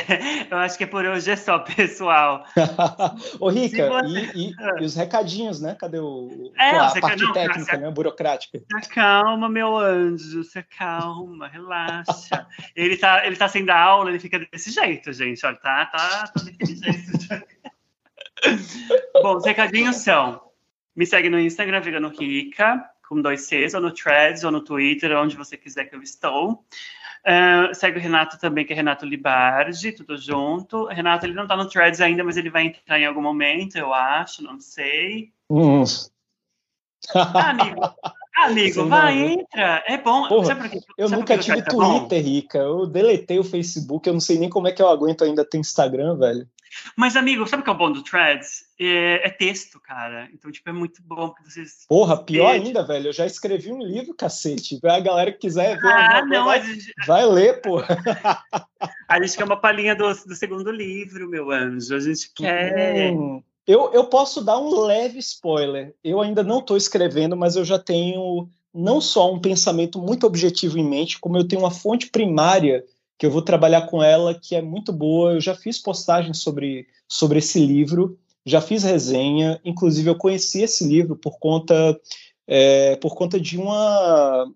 Eu 0.49 0.57
acho 0.57 0.77
que 0.77 0.87
por 0.87 1.03
hoje 1.05 1.29
é 1.29 1.35
só, 1.35 1.59
pessoal. 1.59 2.45
Ô, 3.37 3.49
Rica, 3.49 3.89
você... 3.89 4.31
e, 4.33 4.51
e, 4.51 4.55
e, 4.79 4.85
os 4.85 4.95
recadinhos, 4.95 5.59
né? 5.59 5.75
Cadê 5.77 5.99
o, 5.99 6.53
é, 6.57 6.77
a 6.77 7.01
parte 7.01 7.21
não, 7.21 7.33
técnica, 7.33 7.77
né? 7.77 7.91
Burocrática. 7.91 8.61
Calma, 8.93 9.49
meu 9.49 9.77
anjo. 9.77 10.41
Você 10.41 10.63
calma, 10.63 11.49
relaxa. 11.49 12.47
ele, 12.73 12.95
tá, 12.95 13.27
ele 13.27 13.35
tá 13.35 13.49
sem 13.49 13.65
dar 13.65 13.81
aula, 13.81 14.09
ele 14.09 14.19
fica 14.19 14.39
desse 14.39 14.71
jeito, 14.71 15.11
gente. 15.11 15.45
Olha, 15.45 15.57
tá, 15.57 15.85
tá, 15.87 16.31
tá 16.33 16.43
desse 16.43 16.75
jeito. 16.77 17.45
Bom, 19.21 19.35
os 19.35 19.45
recadinhos 19.45 19.97
são: 19.97 20.41
me 20.95 21.05
segue 21.05 21.29
no 21.29 21.37
Instagram, 21.37 21.81
Vegano 21.81 22.07
Rica 22.07 22.89
com 23.11 23.21
dois 23.21 23.41
Cs, 23.41 23.73
ou 23.73 23.81
no 23.81 23.91
Threads, 23.91 24.45
ou 24.45 24.51
no 24.51 24.61
Twitter, 24.61 25.11
onde 25.17 25.35
você 25.35 25.57
quiser 25.57 25.83
que 25.83 25.93
eu 25.93 26.01
estou. 26.01 26.63
Uh, 27.27 27.75
segue 27.75 27.99
o 27.99 28.01
Renato 28.01 28.39
também, 28.39 28.65
que 28.65 28.71
é 28.71 28.75
Renato 28.75 29.05
Libardi, 29.05 29.91
tudo 29.91 30.17
junto. 30.17 30.85
Renato, 30.85 31.25
ele 31.25 31.33
não 31.33 31.43
está 31.43 31.57
no 31.57 31.67
Threads 31.67 31.99
ainda, 31.99 32.23
mas 32.23 32.37
ele 32.37 32.49
vai 32.49 32.67
entrar 32.67 32.97
em 32.97 33.05
algum 33.05 33.21
momento, 33.21 33.77
eu 33.77 33.93
acho, 33.93 34.41
não 34.41 34.61
sei. 34.61 35.33
Hum. 35.49 35.83
Ah, 37.13 37.49
amigo, 37.49 37.81
amigo, 38.37 38.85
vai, 38.87 39.33
entra. 39.33 39.83
É 39.85 39.97
bom. 39.97 40.29
Porra, 40.29 40.45
Sabe 40.45 40.61
por 40.61 40.69
quê? 40.69 40.79
eu 40.97 41.09
nunca 41.09 41.37
tive 41.37 41.65
Twitter, 41.65 42.23
Rica. 42.23 42.59
Eu 42.59 42.87
deletei 42.87 43.39
o 43.39 43.43
Facebook, 43.43 44.07
eu 44.07 44.13
não 44.13 44.21
sei 44.21 44.39
nem 44.39 44.49
como 44.49 44.69
é 44.69 44.71
que 44.71 44.81
eu 44.81 44.87
aguento 44.87 45.25
ainda 45.25 45.43
ter 45.43 45.57
Instagram, 45.57 46.15
velho. 46.15 46.47
Mas, 46.95 47.15
amigo, 47.15 47.47
sabe 47.47 47.61
o 47.61 47.63
que 47.63 47.69
é 47.69 47.73
o 47.73 47.77
bom 47.77 47.91
do 47.91 48.03
Threads? 48.03 48.65
É, 48.79 49.27
é 49.27 49.29
texto, 49.29 49.79
cara. 49.79 50.29
Então, 50.33 50.51
tipo, 50.51 50.69
é 50.69 50.73
muito 50.73 51.01
bom 51.03 51.31
que 51.31 51.43
vocês. 51.43 51.85
Porra, 51.87 52.17
pior 52.17 52.51
ainda, 52.51 52.85
velho. 52.85 53.07
Eu 53.07 53.13
já 53.13 53.25
escrevi 53.25 53.71
um 53.71 53.81
livro, 53.81 54.13
cacete. 54.13 54.79
A 54.83 54.99
galera 54.99 55.31
que 55.31 55.39
quiser 55.39 55.79
ver. 55.79 55.87
Ah, 55.87 56.25
não, 56.25 56.45
vai, 56.45 56.63
gente... 56.63 56.93
vai 57.05 57.25
ler, 57.25 57.61
porra. 57.61 57.97
A 59.07 59.21
gente 59.21 59.37
quer 59.37 59.43
uma 59.43 59.59
palhinha 59.59 59.95
do, 59.95 60.07
do 60.07 60.35
segundo 60.35 60.71
livro, 60.71 61.29
meu 61.29 61.51
anjo. 61.51 61.95
A 61.95 61.99
gente 61.99 62.31
quer. 62.33 63.13
Hum, 63.13 63.43
eu, 63.67 63.91
eu 63.93 64.05
posso 64.05 64.43
dar 64.43 64.59
um 64.59 64.81
leve 64.81 65.19
spoiler. 65.19 65.93
Eu 66.03 66.21
ainda 66.21 66.43
não 66.43 66.59
estou 66.59 66.77
escrevendo, 66.77 67.37
mas 67.37 67.55
eu 67.55 67.63
já 67.63 67.77
tenho 67.77 68.49
não 68.73 69.01
só 69.01 69.31
um 69.31 69.39
pensamento 69.39 69.99
muito 69.99 70.25
objetivo 70.25 70.77
em 70.77 70.87
mente, 70.87 71.19
como 71.19 71.37
eu 71.37 71.47
tenho 71.47 71.61
uma 71.61 71.71
fonte 71.71 72.09
primária 72.09 72.83
que 73.21 73.25
eu 73.27 73.29
vou 73.29 73.43
trabalhar 73.43 73.83
com 73.83 74.01
ela, 74.01 74.33
que 74.33 74.55
é 74.55 74.63
muito 74.63 74.91
boa. 74.91 75.33
Eu 75.33 75.39
já 75.39 75.53
fiz 75.53 75.77
postagem 75.77 76.33
sobre, 76.33 76.87
sobre 77.07 77.37
esse 77.37 77.63
livro, 77.63 78.17
já 78.43 78.59
fiz 78.59 78.81
resenha, 78.81 79.61
inclusive 79.63 80.09
eu 80.09 80.15
conheci 80.15 80.63
esse 80.63 80.83
livro 80.83 81.15
por 81.15 81.37
conta 81.37 81.95
é, 82.47 82.95
por 82.95 83.13
conta 83.13 83.39
de 83.39 83.59
uma 83.59 84.51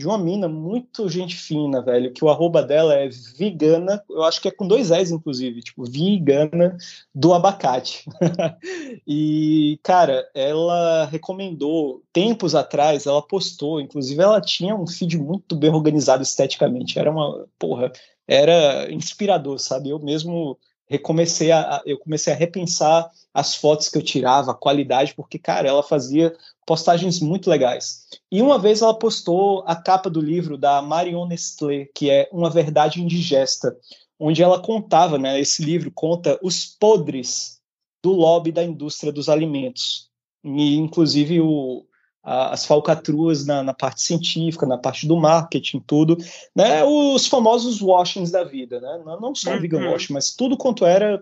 de 0.00 0.06
uma 0.06 0.16
mina 0.16 0.48
muito 0.48 1.06
gente 1.10 1.36
fina, 1.36 1.82
velho, 1.82 2.10
que 2.10 2.24
o 2.24 2.30
arroba 2.30 2.62
dela 2.62 2.94
é 2.94 3.10
vegana, 3.36 4.02
eu 4.08 4.22
acho 4.22 4.40
que 4.40 4.48
é 4.48 4.50
com 4.50 4.66
dois 4.66 4.90
S, 4.90 5.12
inclusive, 5.12 5.60
tipo, 5.60 5.84
vegana 5.84 6.74
do 7.14 7.34
abacate. 7.34 8.06
e, 9.06 9.78
cara, 9.82 10.26
ela 10.34 11.04
recomendou, 11.04 12.02
tempos 12.14 12.54
atrás, 12.54 13.04
ela 13.04 13.20
postou, 13.20 13.78
inclusive 13.78 14.22
ela 14.22 14.40
tinha 14.40 14.74
um 14.74 14.86
feed 14.86 15.18
muito 15.18 15.54
bem 15.54 15.70
organizado 15.70 16.22
esteticamente, 16.22 16.98
era 16.98 17.10
uma, 17.10 17.46
porra, 17.58 17.92
era 18.26 18.90
inspirador, 18.90 19.58
sabe? 19.58 19.90
Eu 19.90 19.98
mesmo 19.98 20.58
recomecei 20.88 21.52
a, 21.52 21.82
eu 21.84 21.98
comecei 21.98 22.32
a 22.32 22.36
repensar 22.36 23.10
as 23.34 23.54
fotos 23.54 23.90
que 23.90 23.98
eu 23.98 24.02
tirava, 24.02 24.52
a 24.52 24.54
qualidade, 24.54 25.14
porque, 25.14 25.38
cara, 25.38 25.68
ela 25.68 25.82
fazia 25.82 26.34
postagens 26.70 27.18
muito 27.18 27.50
legais. 27.50 28.02
E 28.30 28.40
uma 28.40 28.56
vez 28.56 28.80
ela 28.80 28.96
postou 28.96 29.64
a 29.66 29.74
capa 29.74 30.08
do 30.08 30.20
livro 30.20 30.56
da 30.56 30.80
Marion 30.80 31.26
Nestlé, 31.26 31.88
que 31.92 32.08
é 32.08 32.28
Uma 32.30 32.48
Verdade 32.48 33.02
Indigesta, 33.02 33.76
onde 34.20 34.40
ela 34.40 34.62
contava, 34.62 35.18
né, 35.18 35.40
esse 35.40 35.64
livro 35.64 35.90
conta 35.90 36.38
os 36.40 36.64
podres 36.64 37.58
do 38.00 38.12
lobby 38.12 38.52
da 38.52 38.62
indústria 38.62 39.10
dos 39.10 39.28
alimentos. 39.28 40.10
E, 40.44 40.76
inclusive, 40.76 41.40
o, 41.40 41.84
a, 42.22 42.52
as 42.52 42.64
falcatruas 42.64 43.44
na, 43.44 43.64
na, 43.64 43.74
parte 43.74 44.02
científica, 44.02 44.64
na 44.64 44.78
parte 44.78 45.08
do 45.08 45.16
marketing, 45.16 45.80
tudo, 45.84 46.16
né, 46.54 46.84
os 46.84 47.26
famosos 47.26 47.82
washings 47.82 48.30
da 48.30 48.44
vida, 48.44 48.80
né, 48.80 49.02
não, 49.04 49.20
não 49.20 49.34
só 49.34 49.56
o 49.56 49.60
vegan 49.60 49.78
uhum. 49.80 49.90
washing, 49.90 50.12
mas 50.12 50.36
tudo 50.36 50.56
quanto 50.56 50.86
era 50.86 51.20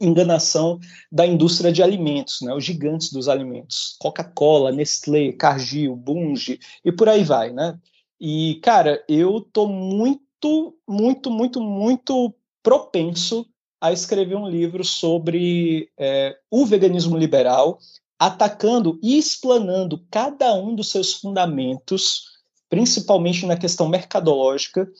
enganação 0.00 0.78
da 1.10 1.26
indústria 1.26 1.72
de 1.72 1.82
alimentos, 1.82 2.40
né, 2.42 2.54
os 2.54 2.64
gigantes 2.64 3.12
dos 3.12 3.28
alimentos, 3.28 3.96
Coca-Cola, 3.98 4.72
Nestlé, 4.72 5.32
Cargill, 5.32 5.96
Bunge 5.96 6.60
e 6.84 6.92
por 6.92 7.08
aí 7.08 7.24
vai, 7.24 7.52
né? 7.52 7.78
E 8.20 8.56
cara, 8.62 9.02
eu 9.08 9.40
tô 9.40 9.66
muito, 9.66 10.76
muito, 10.86 11.30
muito, 11.30 11.60
muito 11.60 12.34
propenso 12.62 13.46
a 13.80 13.92
escrever 13.92 14.36
um 14.36 14.48
livro 14.48 14.84
sobre 14.84 15.90
é, 15.96 16.36
o 16.50 16.66
veganismo 16.66 17.16
liberal, 17.16 17.78
atacando 18.18 18.98
e 19.02 19.16
explanando 19.16 20.04
cada 20.10 20.52
um 20.54 20.74
dos 20.74 20.90
seus 20.90 21.14
fundamentos, 21.14 22.24
principalmente 22.68 23.46
na 23.46 23.56
questão 23.56 23.88
mercadológica, 23.88 24.90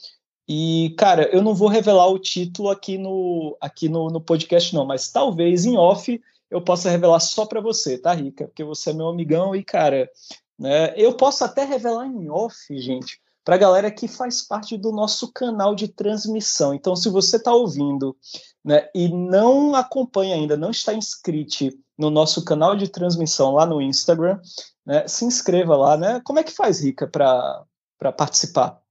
e, 0.51 0.95
cara, 0.97 1.29
eu 1.31 1.43
não 1.43 1.53
vou 1.53 1.67
revelar 1.67 2.07
o 2.07 2.17
título 2.17 2.71
aqui 2.71 2.97
no, 2.97 3.55
aqui 3.61 3.87
no, 3.87 4.09
no 4.09 4.19
podcast, 4.19 4.73
não, 4.73 4.83
mas 4.83 5.11
talvez 5.11 5.63
em 5.63 5.77
off 5.77 6.19
eu 6.49 6.59
possa 6.59 6.89
revelar 6.89 7.19
só 7.19 7.45
para 7.45 7.61
você, 7.61 7.99
tá, 7.99 8.11
Rica? 8.13 8.47
Porque 8.47 8.63
você 8.63 8.89
é 8.89 8.93
meu 8.93 9.09
amigão 9.09 9.55
e, 9.55 9.63
cara, 9.63 10.09
né, 10.57 10.91
eu 10.97 11.13
posso 11.13 11.43
até 11.43 11.65
revelar 11.65 12.07
em 12.07 12.31
off, 12.31 12.55
gente, 12.79 13.21
para 13.45 13.53
a 13.53 13.59
galera 13.59 13.91
que 13.91 14.07
faz 14.07 14.41
parte 14.41 14.75
do 14.75 14.91
nosso 14.91 15.31
canal 15.31 15.75
de 15.75 15.87
transmissão. 15.87 16.73
Então, 16.73 16.95
se 16.95 17.09
você 17.09 17.35
está 17.35 17.53
ouvindo 17.53 18.17
né, 18.65 18.89
e 18.95 19.07
não 19.07 19.75
acompanha 19.75 20.33
ainda, 20.33 20.57
não 20.57 20.71
está 20.71 20.95
inscrito 20.95 21.69
no 21.95 22.09
nosso 22.09 22.43
canal 22.43 22.75
de 22.75 22.87
transmissão 22.87 23.53
lá 23.53 23.67
no 23.67 23.79
Instagram, 23.79 24.39
né, 24.83 25.07
se 25.07 25.25
inscreva 25.25 25.77
lá, 25.77 25.95
né? 25.95 26.19
Como 26.23 26.39
é 26.39 26.43
que 26.43 26.51
faz, 26.51 26.83
Rica, 26.83 27.07
para 27.07 28.11
participar? 28.17 28.81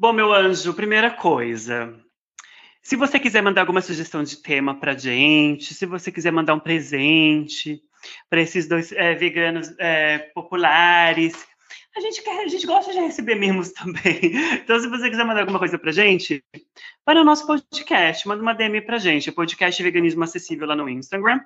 Bom, 0.00 0.12
meu 0.12 0.32
anjo, 0.32 0.72
primeira 0.74 1.10
coisa. 1.10 1.92
Se 2.80 2.94
você 2.94 3.18
quiser 3.18 3.42
mandar 3.42 3.62
alguma 3.62 3.80
sugestão 3.80 4.22
de 4.22 4.40
tema 4.40 4.78
para 4.78 4.96
gente, 4.96 5.74
se 5.74 5.84
você 5.86 6.12
quiser 6.12 6.30
mandar 6.30 6.54
um 6.54 6.60
presente 6.60 7.82
para 8.30 8.40
esses 8.40 8.68
dois 8.68 8.92
é, 8.92 9.16
veganos 9.16 9.74
é, 9.76 10.18
populares, 10.32 11.44
a 11.96 12.00
gente 12.00 12.22
quer, 12.22 12.44
a 12.44 12.46
gente 12.46 12.64
gosta 12.64 12.92
de 12.92 13.00
receber 13.00 13.34
mimos 13.34 13.72
também. 13.74 14.36
Então, 14.62 14.78
se 14.78 14.86
você 14.86 15.10
quiser 15.10 15.24
mandar 15.24 15.40
alguma 15.40 15.58
coisa 15.58 15.76
para 15.76 15.90
gente, 15.90 16.44
para 17.04 17.20
o 17.20 17.24
nosso 17.24 17.44
podcast, 17.44 18.28
manda 18.28 18.40
uma 18.40 18.54
DM 18.54 18.80
para 18.82 18.98
gente, 18.98 19.28
é 19.28 19.32
podcast 19.32 19.82
Veganismo 19.82 20.22
Acessível 20.22 20.68
lá 20.68 20.76
no 20.76 20.88
Instagram. 20.88 21.40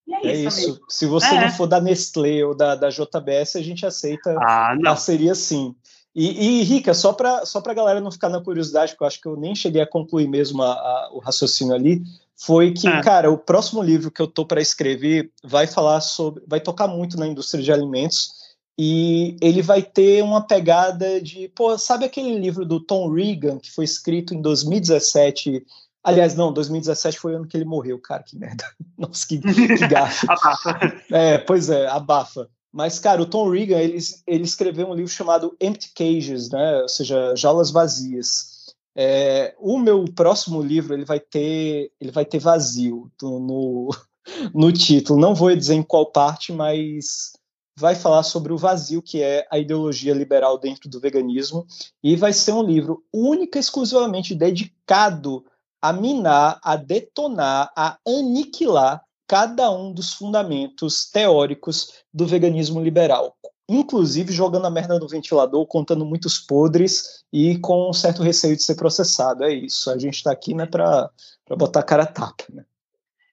E 0.08 0.14
é, 0.14 0.28
é 0.28 0.36
isso. 0.36 0.60
isso. 0.60 0.82
Se 0.88 1.06
você 1.06 1.36
é. 1.36 1.42
não 1.42 1.52
for 1.52 1.68
da 1.68 1.82
Nestlé 1.82 2.46
ou 2.46 2.56
da, 2.56 2.76
da 2.76 2.90
JBS, 2.90 3.56
a 3.56 3.62
gente 3.62 3.86
aceita 3.86 4.36
ah, 4.40 4.76
parceria 4.84 5.34
sim. 5.36 5.76
E, 6.16 6.60
e 6.60 6.64
Rica, 6.64 6.94
só 6.94 7.12
para 7.12 7.46
só 7.46 7.62
a 7.66 7.74
galera 7.74 8.00
não 8.00 8.12
ficar 8.12 8.30
na 8.30 8.42
curiosidade, 8.42 8.92
porque 8.92 9.04
eu 9.04 9.08
acho 9.08 9.22
que 9.22 9.28
eu 9.28 9.36
nem 9.36 9.56
cheguei 9.56 9.82
a 9.82 9.88
concluir 9.88 10.28
mesmo 10.28 10.62
a, 10.62 10.72
a, 10.72 11.10
o 11.12 11.20
raciocínio 11.20 11.74
ali, 11.74 12.04
foi 12.36 12.72
que, 12.72 12.88
é. 12.88 13.02
cara, 13.02 13.32
o 13.32 13.38
próximo 13.38 13.82
livro 13.82 14.12
que 14.12 14.22
eu 14.22 14.28
tô 14.28 14.46
para 14.46 14.62
escrever 14.62 15.32
vai 15.44 15.66
falar 15.66 16.02
sobre, 16.02 16.44
vai 16.48 16.60
tocar 16.60 16.88
muito 16.88 17.18
na 17.18 17.28
indústria 17.28 17.64
de 17.64 17.72
alimentos 17.72 18.44
e 18.78 19.38
ele 19.42 19.62
vai 19.62 19.82
ter 19.82 20.24
uma 20.24 20.42
pegada 20.46 21.22
de, 21.22 21.48
pô, 21.50 21.78
sabe 21.78 22.06
aquele 22.06 22.38
livro 22.40 22.66
do 22.66 22.80
Tom 22.80 23.12
Regan 23.12 23.60
que 23.60 23.72
foi 23.72 23.86
escrito 23.86 24.34
em 24.34 24.42
2017? 24.42 25.66
Aliás, 26.04 26.36
não, 26.36 26.52
2017 26.52 27.20
foi 27.20 27.34
o 27.34 27.38
ano 27.38 27.48
que 27.48 27.56
ele 27.56 27.66
morreu, 27.66 28.00
cara, 28.00 28.24
que 28.24 28.38
merda. 28.38 28.66
Nossa, 28.98 29.28
que, 29.28 29.40
que 29.40 29.88
gafe. 29.88 30.26
abafa. 30.30 31.02
É, 31.12 31.38
pois 31.38 31.70
é, 31.70 31.88
abafa. 31.88 32.50
Mas, 32.74 32.98
cara, 32.98 33.22
o 33.22 33.26
Tom 33.26 33.52
Regan, 33.52 33.78
ele, 33.78 34.00
ele 34.26 34.44
escreveu 34.44 34.88
um 34.88 34.96
livro 34.96 35.12
chamado 35.12 35.56
Empty 35.62 35.94
Cages, 35.94 36.50
né? 36.50 36.82
ou 36.82 36.90
seja, 36.90 37.36
Jaulas 37.36 37.70
Vazias. 37.70 38.74
É, 38.96 39.56
o 39.60 39.78
meu 39.78 40.06
próximo 40.06 40.60
livro, 40.60 40.96
ele 40.96 41.06
vai 41.06 41.20
ter, 41.20 41.92
ele 42.02 42.12
vai 42.12 42.26
ter 42.26 42.40
vazio 42.40 43.12
no, 43.22 43.90
no 44.54 44.72
título. 44.72 45.20
Não 45.20 45.36
vou 45.36 45.56
dizer 45.56 45.76
em 45.76 45.84
qual 45.84 46.08
parte, 46.08 46.52
mas 46.52 47.34
vai 47.78 47.94
falar 47.94 48.24
sobre 48.24 48.52
o 48.52 48.58
vazio 48.58 49.02
que 49.02 49.22
é 49.22 49.48
a 49.52 49.60
ideologia 49.60 50.14
liberal 50.14 50.58
dentro 50.60 50.90
do 50.90 51.00
veganismo 51.00 51.66
e 52.04 52.16
vai 52.16 52.32
ser 52.32 52.52
um 52.52 52.62
livro 52.62 53.04
única 53.12 53.58
exclusivamente 53.58 54.36
dedicado 54.36 55.44
a 55.82 55.92
minar, 55.92 56.60
a 56.64 56.76
detonar, 56.76 57.72
a 57.76 57.98
aniquilar 58.08 59.04
cada 59.34 59.72
um 59.72 59.92
dos 59.92 60.14
fundamentos 60.14 61.10
teóricos 61.10 62.04
do 62.14 62.28
veganismo 62.28 62.80
liberal, 62.80 63.36
inclusive 63.68 64.32
jogando 64.32 64.68
a 64.68 64.70
merda 64.70 65.00
no 65.00 65.08
ventilador, 65.08 65.66
contando 65.66 66.06
muitos 66.06 66.38
podres 66.38 67.26
e 67.34 67.58
com 67.58 67.90
um 67.90 67.94
certo 67.94 68.22
receio 68.22 68.56
de 68.56 68.62
ser 68.62 68.76
processado. 68.76 69.44
É 69.44 69.52
isso. 69.52 69.90
A 69.90 69.98
gente 69.98 70.18
está 70.18 70.32
aqui 70.32 70.54
né, 70.54 70.68
para 70.68 71.10
botar 71.58 71.80
a 71.80 71.84
cara 71.84 72.04
a 72.04 72.06
tapa. 72.06 72.44
Né? 72.54 72.64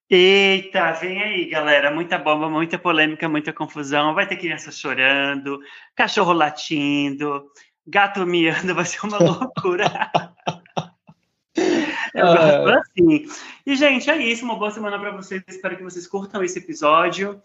Eita, 0.08 0.92
vem 0.92 1.22
aí, 1.22 1.50
galera. 1.50 1.90
Muita 1.90 2.16
bomba, 2.16 2.48
muita 2.48 2.78
polêmica, 2.78 3.28
muita 3.28 3.52
confusão. 3.52 4.14
Vai 4.14 4.26
ter 4.26 4.38
criança 4.38 4.72
chorando, 4.72 5.60
cachorro 5.94 6.32
latindo, 6.32 7.44
gato 7.86 8.24
miando, 8.24 8.72
vai 8.74 8.86
ser 8.86 9.04
uma 9.04 9.18
loucura. 9.18 9.84
Eu 12.20 12.64
gosto 12.64 12.68
é. 12.68 12.78
assim. 12.78 13.28
E, 13.66 13.76
gente, 13.76 14.10
é 14.10 14.16
isso. 14.16 14.44
Uma 14.44 14.56
boa 14.56 14.70
semana 14.70 14.98
para 14.98 15.10
vocês. 15.10 15.42
Espero 15.48 15.76
que 15.76 15.82
vocês 15.82 16.06
curtam 16.06 16.42
esse 16.42 16.58
episódio. 16.58 17.40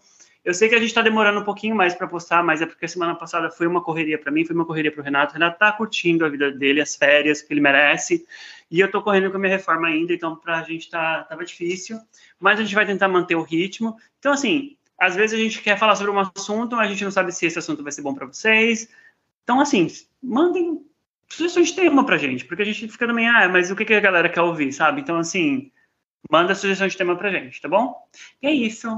Eu 0.46 0.54
sei 0.54 0.68
que 0.68 0.76
a 0.76 0.78
gente 0.78 0.88
está 0.88 1.02
demorando 1.02 1.40
um 1.40 1.44
pouquinho 1.44 1.74
mais 1.74 1.92
para 1.92 2.06
postar, 2.06 2.40
mas 2.44 2.62
é 2.62 2.66
porque 2.66 2.84
a 2.84 2.88
semana 2.88 3.16
passada 3.16 3.50
foi 3.50 3.66
uma 3.66 3.82
correria 3.82 4.16
para 4.16 4.30
mim, 4.30 4.44
foi 4.44 4.54
uma 4.54 4.64
correria 4.64 4.92
para 4.92 5.00
o 5.00 5.04
Renato. 5.04 5.32
O 5.32 5.34
Renato 5.34 5.58
tá 5.58 5.72
curtindo 5.72 6.24
a 6.24 6.28
vida 6.28 6.52
dele, 6.52 6.80
as 6.80 6.94
férias 6.94 7.42
que 7.42 7.52
ele 7.52 7.60
merece. 7.60 8.24
E 8.70 8.78
eu 8.78 8.88
tô 8.88 9.02
correndo 9.02 9.28
com 9.28 9.38
a 9.38 9.40
minha 9.40 9.52
reforma 9.52 9.88
ainda, 9.88 10.12
então 10.12 10.36
para 10.36 10.60
a 10.60 10.62
gente 10.62 10.88
tá, 10.88 11.24
tava 11.24 11.44
difícil. 11.44 11.98
Mas 12.38 12.60
a 12.60 12.62
gente 12.62 12.76
vai 12.76 12.86
tentar 12.86 13.08
manter 13.08 13.34
o 13.34 13.42
ritmo. 13.42 13.96
Então, 14.20 14.32
assim, 14.32 14.76
às 14.96 15.16
vezes 15.16 15.36
a 15.36 15.42
gente 15.42 15.60
quer 15.60 15.76
falar 15.76 15.96
sobre 15.96 16.12
um 16.12 16.18
assunto, 16.20 16.76
mas 16.76 16.86
a 16.86 16.92
gente 16.92 17.02
não 17.02 17.10
sabe 17.10 17.32
se 17.32 17.44
esse 17.44 17.58
assunto 17.58 17.82
vai 17.82 17.90
ser 17.90 18.02
bom 18.02 18.14
para 18.14 18.26
vocês. 18.26 18.88
Então, 19.42 19.60
assim, 19.60 19.88
mandem 20.22 20.80
sugestões 21.28 21.68
de 21.68 21.76
tema 21.76 22.04
pra 22.04 22.18
gente, 22.18 22.44
porque 22.44 22.62
a 22.62 22.66
gente 22.66 22.88
fica 22.88 23.06
também, 23.06 23.28
ah, 23.28 23.48
mas 23.48 23.70
o 23.70 23.76
que, 23.76 23.84
que 23.84 23.94
a 23.94 24.00
galera 24.00 24.28
quer 24.28 24.42
ouvir, 24.42 24.72
sabe? 24.72 25.00
Então, 25.00 25.18
assim, 25.18 25.70
manda 26.30 26.54
sugestões 26.54 26.92
de 26.92 26.98
tema 26.98 27.16
pra 27.16 27.30
gente, 27.30 27.60
tá 27.60 27.68
bom? 27.68 27.94
E 28.42 28.46
é 28.46 28.52
isso. 28.52 28.88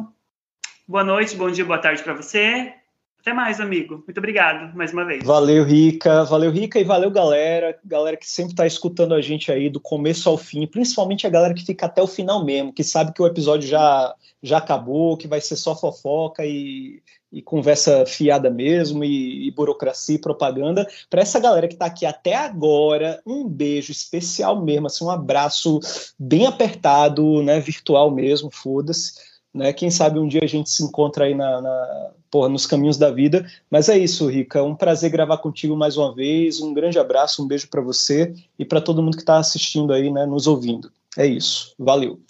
Boa 0.86 1.04
noite, 1.04 1.36
bom 1.36 1.50
dia, 1.50 1.64
boa 1.64 1.78
tarde 1.78 2.02
para 2.02 2.14
você. 2.14 2.74
Até 3.20 3.32
mais, 3.32 3.60
amigo. 3.60 4.02
Muito 4.06 4.18
obrigado 4.18 4.74
mais 4.76 4.92
uma 4.92 5.04
vez. 5.04 5.24
Valeu, 5.24 5.64
Rica. 5.64 6.24
Valeu, 6.24 6.50
Rica, 6.50 6.78
e 6.78 6.84
valeu, 6.84 7.10
galera. 7.10 7.78
Galera 7.84 8.16
que 8.16 8.28
sempre 8.28 8.52
está 8.52 8.66
escutando 8.66 9.12
a 9.12 9.20
gente 9.20 9.50
aí 9.50 9.68
do 9.68 9.80
começo 9.80 10.28
ao 10.28 10.38
fim, 10.38 10.66
principalmente 10.66 11.26
a 11.26 11.30
galera 11.30 11.52
que 11.52 11.64
fica 11.64 11.86
até 11.86 12.00
o 12.00 12.06
final 12.06 12.44
mesmo, 12.44 12.72
que 12.72 12.84
sabe 12.84 13.12
que 13.12 13.20
o 13.20 13.26
episódio 13.26 13.68
já, 13.68 14.14
já 14.42 14.58
acabou, 14.58 15.16
que 15.16 15.28
vai 15.28 15.40
ser 15.40 15.56
só 15.56 15.74
fofoca 15.74 16.46
e, 16.46 17.02
e 17.30 17.42
conversa 17.42 18.06
fiada 18.06 18.48
mesmo, 18.50 19.04
e, 19.04 19.48
e 19.48 19.50
burocracia 19.50 20.14
e 20.14 20.20
propaganda. 20.20 20.86
Para 21.10 21.20
essa 21.20 21.38
galera 21.38 21.68
que 21.68 21.74
está 21.74 21.86
aqui 21.86 22.06
até 22.06 22.34
agora, 22.34 23.20
um 23.26 23.46
beijo 23.46 23.92
especial 23.92 24.62
mesmo, 24.64 24.86
assim, 24.86 25.04
um 25.04 25.10
abraço 25.10 25.80
bem 26.18 26.46
apertado, 26.46 27.42
né, 27.42 27.60
virtual 27.60 28.10
mesmo, 28.10 28.48
foda-se. 28.50 29.37
Né? 29.52 29.72
Quem 29.72 29.90
sabe 29.90 30.18
um 30.18 30.28
dia 30.28 30.42
a 30.42 30.48
gente 30.48 30.70
se 30.70 30.82
encontra 30.82 31.24
aí 31.24 31.34
na, 31.34 31.60
na 31.60 32.10
porra, 32.30 32.48
nos 32.48 32.66
caminhos 32.66 32.96
da 32.96 33.10
vida. 33.10 33.46
Mas 33.70 33.88
é 33.88 33.98
isso, 33.98 34.28
Rica. 34.28 34.62
Um 34.62 34.74
prazer 34.74 35.10
gravar 35.10 35.38
contigo 35.38 35.76
mais 35.76 35.96
uma 35.96 36.14
vez. 36.14 36.60
Um 36.60 36.74
grande 36.74 36.98
abraço, 36.98 37.42
um 37.42 37.48
beijo 37.48 37.68
para 37.68 37.80
você 37.80 38.34
e 38.58 38.64
para 38.64 38.80
todo 38.80 39.02
mundo 39.02 39.16
que 39.16 39.22
está 39.22 39.38
assistindo 39.38 39.92
aí, 39.92 40.10
né, 40.10 40.26
nos 40.26 40.46
ouvindo. 40.46 40.90
É 41.16 41.26
isso. 41.26 41.74
Valeu. 41.78 42.20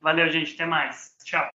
Valeu, 0.00 0.30
gente. 0.30 0.54
Até 0.54 0.66
mais. 0.66 1.12
Tchau. 1.24 1.46